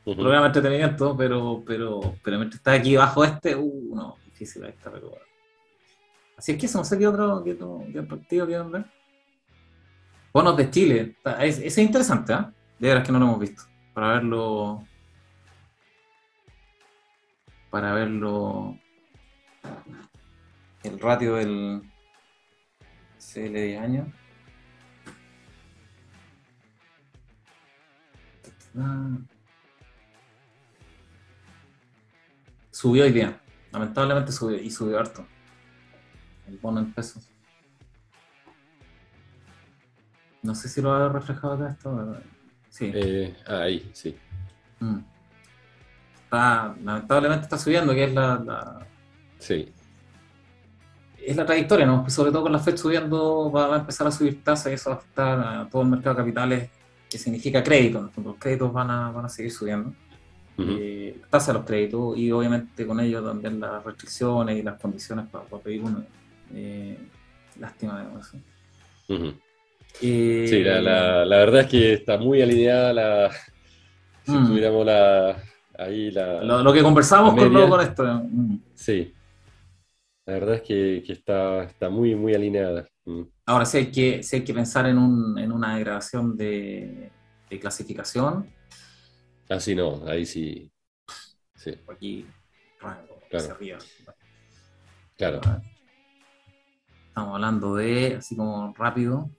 [0.04, 4.90] Programa de entretenimiento, pero, pero, pero mientras está aquí bajo este, uh, no, difícil esta,
[4.90, 5.12] pero
[6.38, 8.86] Así es que eso, no sé qué otro, qué otro, qué partido quieren ver.
[10.32, 11.16] Bonos de Chile.
[11.40, 12.46] Ese es interesante, ¿eh?
[12.78, 13.64] De veras que no lo hemos visto.
[13.94, 14.84] Para verlo.
[17.72, 18.78] Para verlo.
[20.84, 21.82] El ratio del
[23.18, 24.08] CL de años.
[28.78, 29.18] Ah.
[32.72, 33.40] Subió hoy día.
[33.72, 35.26] Lamentablemente subió y subió harto.
[36.48, 37.28] El bono en pesos.
[40.44, 42.18] No sé si lo ha reflejado acá esto.
[42.70, 42.92] Sí.
[42.94, 44.18] Eh, ahí, sí.
[44.80, 45.00] Mm.
[46.30, 48.86] lamentablemente está subiendo, que es la,
[49.40, 49.74] Sí.
[51.18, 52.10] Es la trayectoria, ¿no?
[52.10, 54.96] Sobre todo con la FED subiendo, va a empezar a subir tasas y eso va
[54.96, 56.70] a afectar a todo el mercado de capitales,
[57.10, 58.12] que significa crédito.
[58.24, 59.94] Los créditos van a, van a seguir subiendo.
[60.60, 65.28] Eh, tasa de los créditos y obviamente con ello también las restricciones y las condiciones
[65.28, 66.04] para, pedir uno.
[66.54, 66.98] Eh,
[67.60, 68.38] lástima de eso.
[70.00, 73.32] Sí, la, verdad es que está muy alineada la.
[74.24, 74.48] Si mm.
[74.48, 75.42] tuviéramos la.
[75.78, 76.44] Ahí la.
[76.44, 78.04] Lo, que conversamos con, con, esto.
[78.04, 78.60] Mm.
[78.76, 79.14] Sí.
[80.26, 82.86] La verdad es que, está, está muy, muy alineada.
[83.08, 83.22] Mm.
[83.46, 87.10] Ahora, si hay que, si hay que pensar en, un, en una degradación de,
[87.50, 88.54] de clasificación.
[89.50, 90.70] Así ah, no, ahí sí.
[91.56, 91.72] sí.
[91.90, 92.28] Aquí,
[92.78, 93.52] claro.
[93.52, 93.78] arriba.
[95.16, 95.40] Claro.
[97.08, 99.32] Estamos hablando de, así como rápido,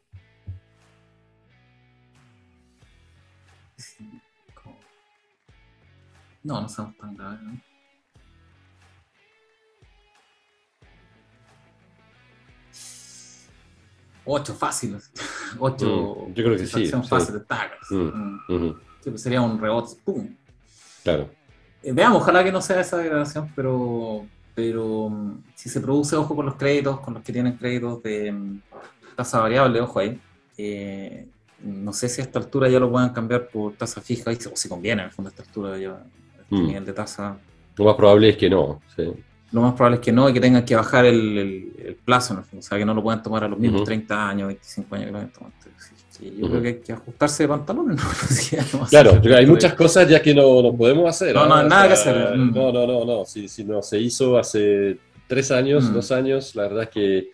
[6.42, 7.67] No, no somos tan graves, ¿no?
[14.30, 15.10] Ocho fáciles.
[15.58, 16.26] Ocho.
[16.28, 16.86] Mm, yo creo que sí.
[16.86, 16.94] sí.
[17.94, 18.80] Mm, mm.
[19.02, 20.28] Pues sería un rebote, ¡pum!
[21.02, 21.30] Claro.
[21.82, 25.10] Eh, veamos, ojalá que no sea esa degradación, pero, pero
[25.54, 28.34] si se produce, ojo con los créditos, con los que tienen créditos de
[29.16, 30.20] tasa variable, ojo ahí.
[30.58, 31.26] Eh,
[31.60, 34.68] no sé si a esta altura ya lo puedan cambiar por tasa fija, o si
[34.68, 36.04] conviene, en el fondo, a esta altura ya
[36.50, 36.66] el mm.
[36.66, 37.38] nivel de tasa.
[37.76, 38.82] Lo más probable es que no.
[39.52, 42.76] Lo más probable es que no y que tengan que bajar el, plazo, o sea,
[42.76, 45.30] que no lo puedan tomar a los mismos 30 años, 25 años que lo han
[46.20, 48.00] yo creo que hay que ajustarse de pantalones.
[48.90, 51.34] claro, hay muchas cosas ya que no, no podemos hacer.
[51.34, 51.62] No, no, ¿ah?
[51.62, 52.36] nada que hacer.
[52.36, 52.54] Mm.
[52.54, 53.24] No, no, no, no.
[53.24, 54.98] Si, si, no se hizo hace
[55.28, 55.94] tres años, mm.
[55.94, 57.30] dos años, la verdad es que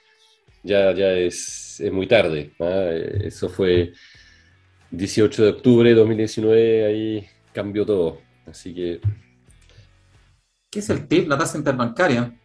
[0.62, 2.52] ya, ya es, es muy tarde.
[2.60, 2.90] ¿ah?
[3.22, 3.92] Eso fue
[4.90, 8.18] 18 de octubre de 2019, ahí cambió todo.
[8.46, 9.00] Así que.
[10.74, 11.28] ¿Qué es el TIP?
[11.28, 12.36] La tasa interbancaria.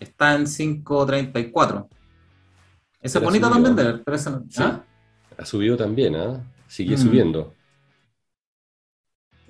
[0.00, 1.86] Está en 5.34.
[3.02, 4.82] Esa es bonita también, de pero esa no, ¿ah?
[5.36, 6.42] Ha subido también, ¿ah?
[6.66, 6.98] Sigue mm.
[6.98, 7.54] subiendo.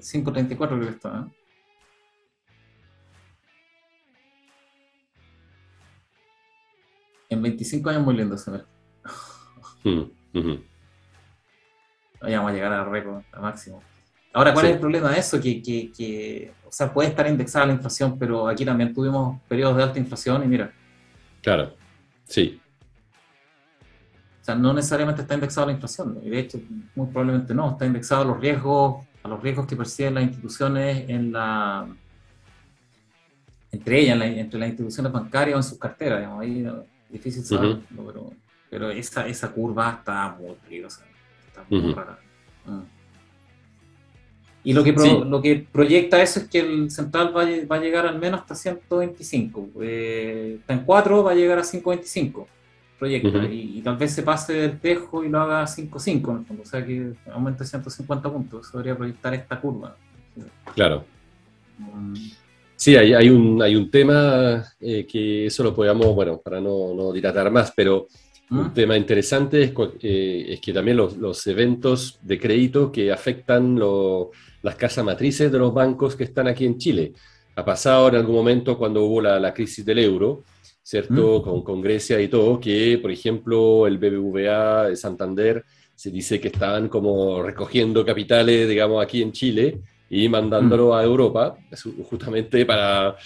[0.01, 1.33] 5.34 creo que está, ¿eh?
[7.29, 8.65] En 25 años muy lindo se ve.
[9.85, 10.11] Mm,
[12.21, 13.81] vamos a llegar a récord, a máximo.
[14.35, 15.41] Ahora, ¿cuál es el problema de eso?
[15.41, 19.77] Que, que, que, o sea, puede estar indexada la inflación, pero aquí también tuvimos periodos
[19.77, 20.73] de alta inflación y mira.
[21.41, 21.73] Claro,
[22.25, 22.61] sí.
[24.43, 26.59] O sea, no necesariamente está indexada la inflación, y de hecho,
[26.97, 31.09] muy probablemente no, está indexado a los riesgos, a los riesgos que perciben las instituciones
[31.09, 31.87] en la
[33.71, 37.81] entre ellas, entre las instituciones bancarias o en sus carteras, digamos, ahí es difícil saberlo,
[37.91, 38.33] pero,
[38.71, 41.05] pero esa, esa curva está muy peligrosa.
[41.71, 42.94] Mm.
[44.65, 48.19] Y lo que, lo que proyecta eso es que el central va, a llegar al
[48.19, 49.69] menos hasta 125.
[49.83, 52.49] Eh, está en 4, va a llegar a 525.
[52.99, 53.45] Proyecta.
[53.51, 57.13] y, tal vez se pase del tejo y lo haga a 5.5 O sea que
[57.31, 58.67] aumente 150 puntos.
[58.67, 59.95] Eso debería proyectar esta curva.
[60.75, 61.05] Claro.
[61.79, 62.15] Mm.
[62.77, 66.95] Sí, hay, hay, un, hay un tema eh, que eso lo podemos, bueno, para no,
[66.95, 68.09] no dilatar más, pero
[68.51, 69.73] un tema interesante es,
[70.03, 73.79] eh, es que también los, los, eventos de crédito que afectan
[74.65, 77.13] las casas matrices de los bancos que están aquí en Chile.
[77.55, 80.43] Ha pasado en algún momento cuando hubo la, la crisis del euro,
[80.83, 81.43] ¿cierto?
[81.43, 85.65] Con, con, Grecia y todo, que por ejemplo el BBVA, el Santander,
[85.95, 90.93] se dice que estaban como recogiendo capitales, digamos, aquí en Chile y mandándolo mm.
[90.95, 91.57] a Europa,
[92.09, 93.17] justamente para,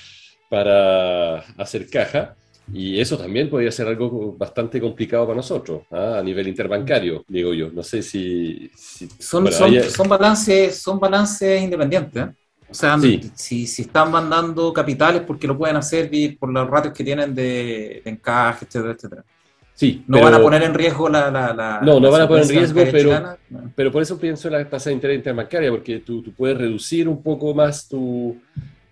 [0.51, 2.35] para hacer caja.
[2.73, 6.19] Y eso también podría ser algo bastante complicado para nosotros, ¿ah?
[6.19, 7.71] a nivel interbancario, digo yo.
[7.71, 8.71] No sé si...
[9.19, 12.23] son, son, balances, son balances independientes.
[12.23, 12.31] ¿eh?
[12.71, 17.03] O sea, si, si, están mandando capitales porque lo pueden hacer por los ratios que
[17.03, 19.25] tienen de, encaje, etcétera, etcétera.
[19.73, 21.31] Sí, no van a poner en riesgo la...
[21.31, 23.39] la, no, no van a poner en riesgo, pero,
[23.75, 27.09] pero por eso pienso en la tasa de interés interbancaria, porque tú, tú puedes reducir
[27.09, 28.37] un poco más tu,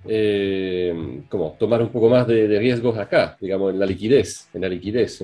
[0.08, 4.68] eh, como tomar un poco más de, riesgos acá, digamos, en la liquidez, en la
[4.68, 5.22] liquidez,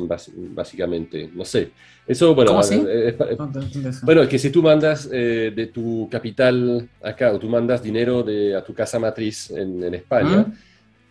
[0.55, 1.71] básicamente, no sé.
[2.07, 3.17] Eso, bueno, eh,
[4.03, 8.23] bueno, es que si tú mandas eh, de tu capital acá o tú mandas dinero
[8.23, 10.47] de, a tu casa matriz en, España,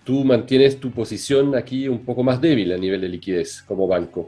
[0.03, 4.26] tú mantienes tu posición aquí un poco más débil a nivel de liquidez como banco.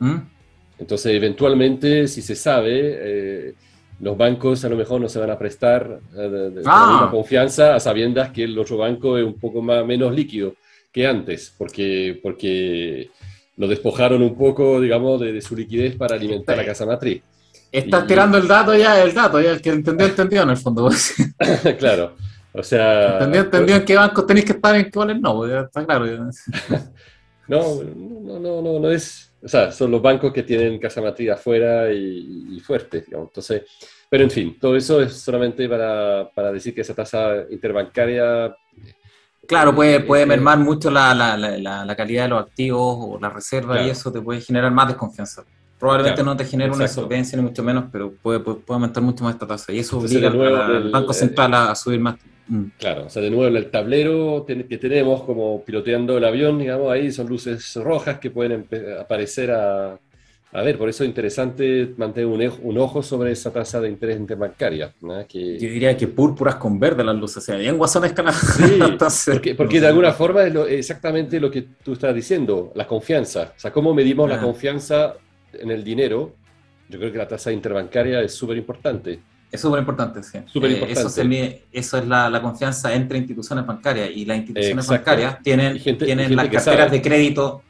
[0.79, 3.55] Entonces, eventualmente, si se sabe,
[3.99, 7.07] los bancos a lo mejor no se van a prestar eh, de, ah.
[7.11, 10.55] confianza a sabiendas que el otro banco es un poco más, menos líquido
[10.91, 13.09] que antes, porque, porque
[13.57, 17.23] lo despojaron un poco, digamos, de, su liquidez para alimentar la casa matriz.
[17.71, 20.89] Estás tirando el dato ya, el dato, ya el que entendió, entendió en el fondo.
[21.79, 22.15] claro,
[22.53, 23.13] o sea...
[23.13, 25.83] Entendió, entendió en qué bancos tenéis que estar y en qué cuáles no, ya está
[25.83, 26.05] claro.
[27.47, 31.31] no, no, no, no, no es o sea, son los bancos que tienen casa matriz
[31.31, 33.27] afuera y, fuerte, digamos.
[33.27, 33.63] Entonces,
[34.09, 38.55] pero en fin, todo eso es solamente para, para decir que esa tasa interbancaria...
[39.45, 43.81] Claro, puede, puede mermar mucho la, la, la, calidad de los activos o la reserva
[43.81, 45.43] y eso te puede generar más desconfianza.
[45.77, 49.33] Probablemente no te genere una insolvencia ni mucho menos, pero puede, puede, aumentar mucho más
[49.33, 52.15] esta tasa y eso obliga al Banco Central a subir más
[52.47, 52.63] Mm.
[52.77, 56.91] Claro, o sea, de nuevo en el tablero que tenemos como piloteando el avión, digamos,
[56.91, 58.67] ahí son luces rojas que pueden
[58.99, 59.97] aparecer a,
[60.55, 62.27] a ver, por eso es interesante mantener
[62.61, 64.93] un, ojo sobre esa tasa de interés interbancaria.
[65.27, 65.57] Que...
[65.57, 68.79] Yo diría que púrpuras con verde las luces, o sea, bien guasones que sí,
[69.31, 73.53] porque, porque de alguna forma es exactamente lo que tú estás diciendo, la confianza.
[73.55, 75.15] O sea, cómo medimos la confianza
[75.53, 76.35] en el dinero.
[76.87, 79.19] Yo creo que la tasa interbancaria es súper importante.
[79.53, 80.39] Es súper importante, sí.
[80.39, 86.49] Eh, eso, es la, confianza entre instituciones bancarias y las instituciones bancarias tienen, tienen las
[86.49, 87.61] carteras de crédito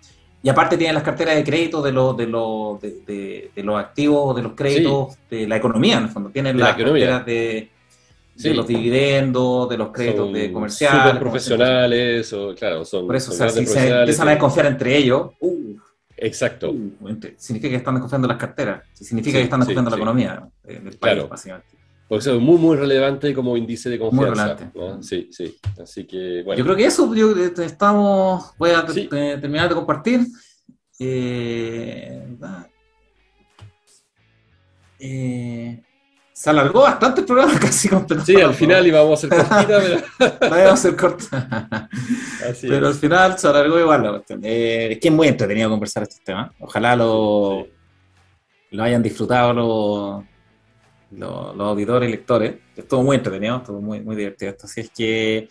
[0.41, 4.43] y aparte tienen las carteras de crédito de, los de, los de, los activos, de
[4.43, 6.29] los créditos, de la economía en el fondo.
[6.29, 7.69] Tienen las carteras de,
[8.45, 11.01] los dividendos, de los créditos de comerciales.
[11.01, 13.07] Super profesionales, o, claro, son.
[13.07, 15.75] Por eso, o sea, si se empiezan a desconfiar entre ellos, uh,
[16.17, 16.71] Exacto.
[16.71, 16.91] Uh,
[17.37, 21.83] significa que están desconfiando las carteras, significa que están desconfiando la economía del país, básicamente.
[22.07, 24.71] Por eso es muy, muy relevante como índice de confianza.
[24.75, 25.57] Muy Sí, sí.
[25.81, 26.59] Así que, bueno.
[26.59, 30.21] Yo creo que eso, yo, eh, estamos, voy a terminar de compartir.
[30.99, 32.37] Eh,
[34.99, 35.83] eh,
[36.33, 38.25] se alargó bastante el programa, casi completo.
[38.25, 40.39] Sí, al final íbamos a ser cortita, pero...
[40.49, 41.89] no íbamos a ser corta.
[42.61, 44.41] pero al final se alargó igual la cuestión.
[44.43, 46.51] Eh, es que es muy entretenido conversar estos temas.
[46.59, 47.67] Ojalá lo,
[48.71, 50.23] lo hayan disfrutado los,
[51.55, 52.55] los, auditores y lectores.
[52.75, 54.65] Estuvo muy entretenido, estuvo muy, muy divertido esto.
[54.65, 55.47] Así es que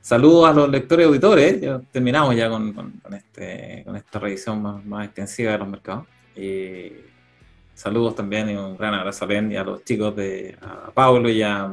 [0.00, 1.60] saludos a los lectores y auditores.
[1.60, 6.06] Ya terminamos ya con, con, este, con esta revisión más, más extensiva de los mercados.
[6.34, 7.10] Eh,
[7.74, 11.28] saludos también y un gran abrazo a Ben y a los chicos de a Pablo
[11.28, 11.70] y a,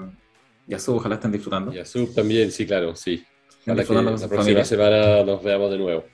[0.68, 1.74] y a Sub, ojalá estén disfrutando.
[1.74, 3.24] Y a Sub también, sí, claro, sí.
[3.66, 6.06] Ojalá que la próxima semana nos veamos de nuevo.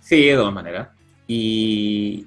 [0.00, 0.88] Sí, de todas maneras.
[1.26, 2.26] Y,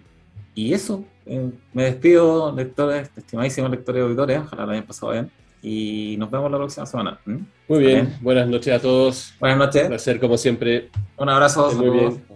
[0.56, 5.32] y eso, eh, me despido, lectores, estimadísimos lectores y auditores, ojalá lo hayan pasado bien.
[5.62, 7.20] Y nos vemos la próxima semana.
[7.68, 9.34] Muy bien, buenas noches a todos.
[9.40, 9.84] Buenas noches.
[9.84, 10.90] Un placer como siempre.
[11.18, 11.72] Un abrazo.
[11.74, 12.35] Muy bien.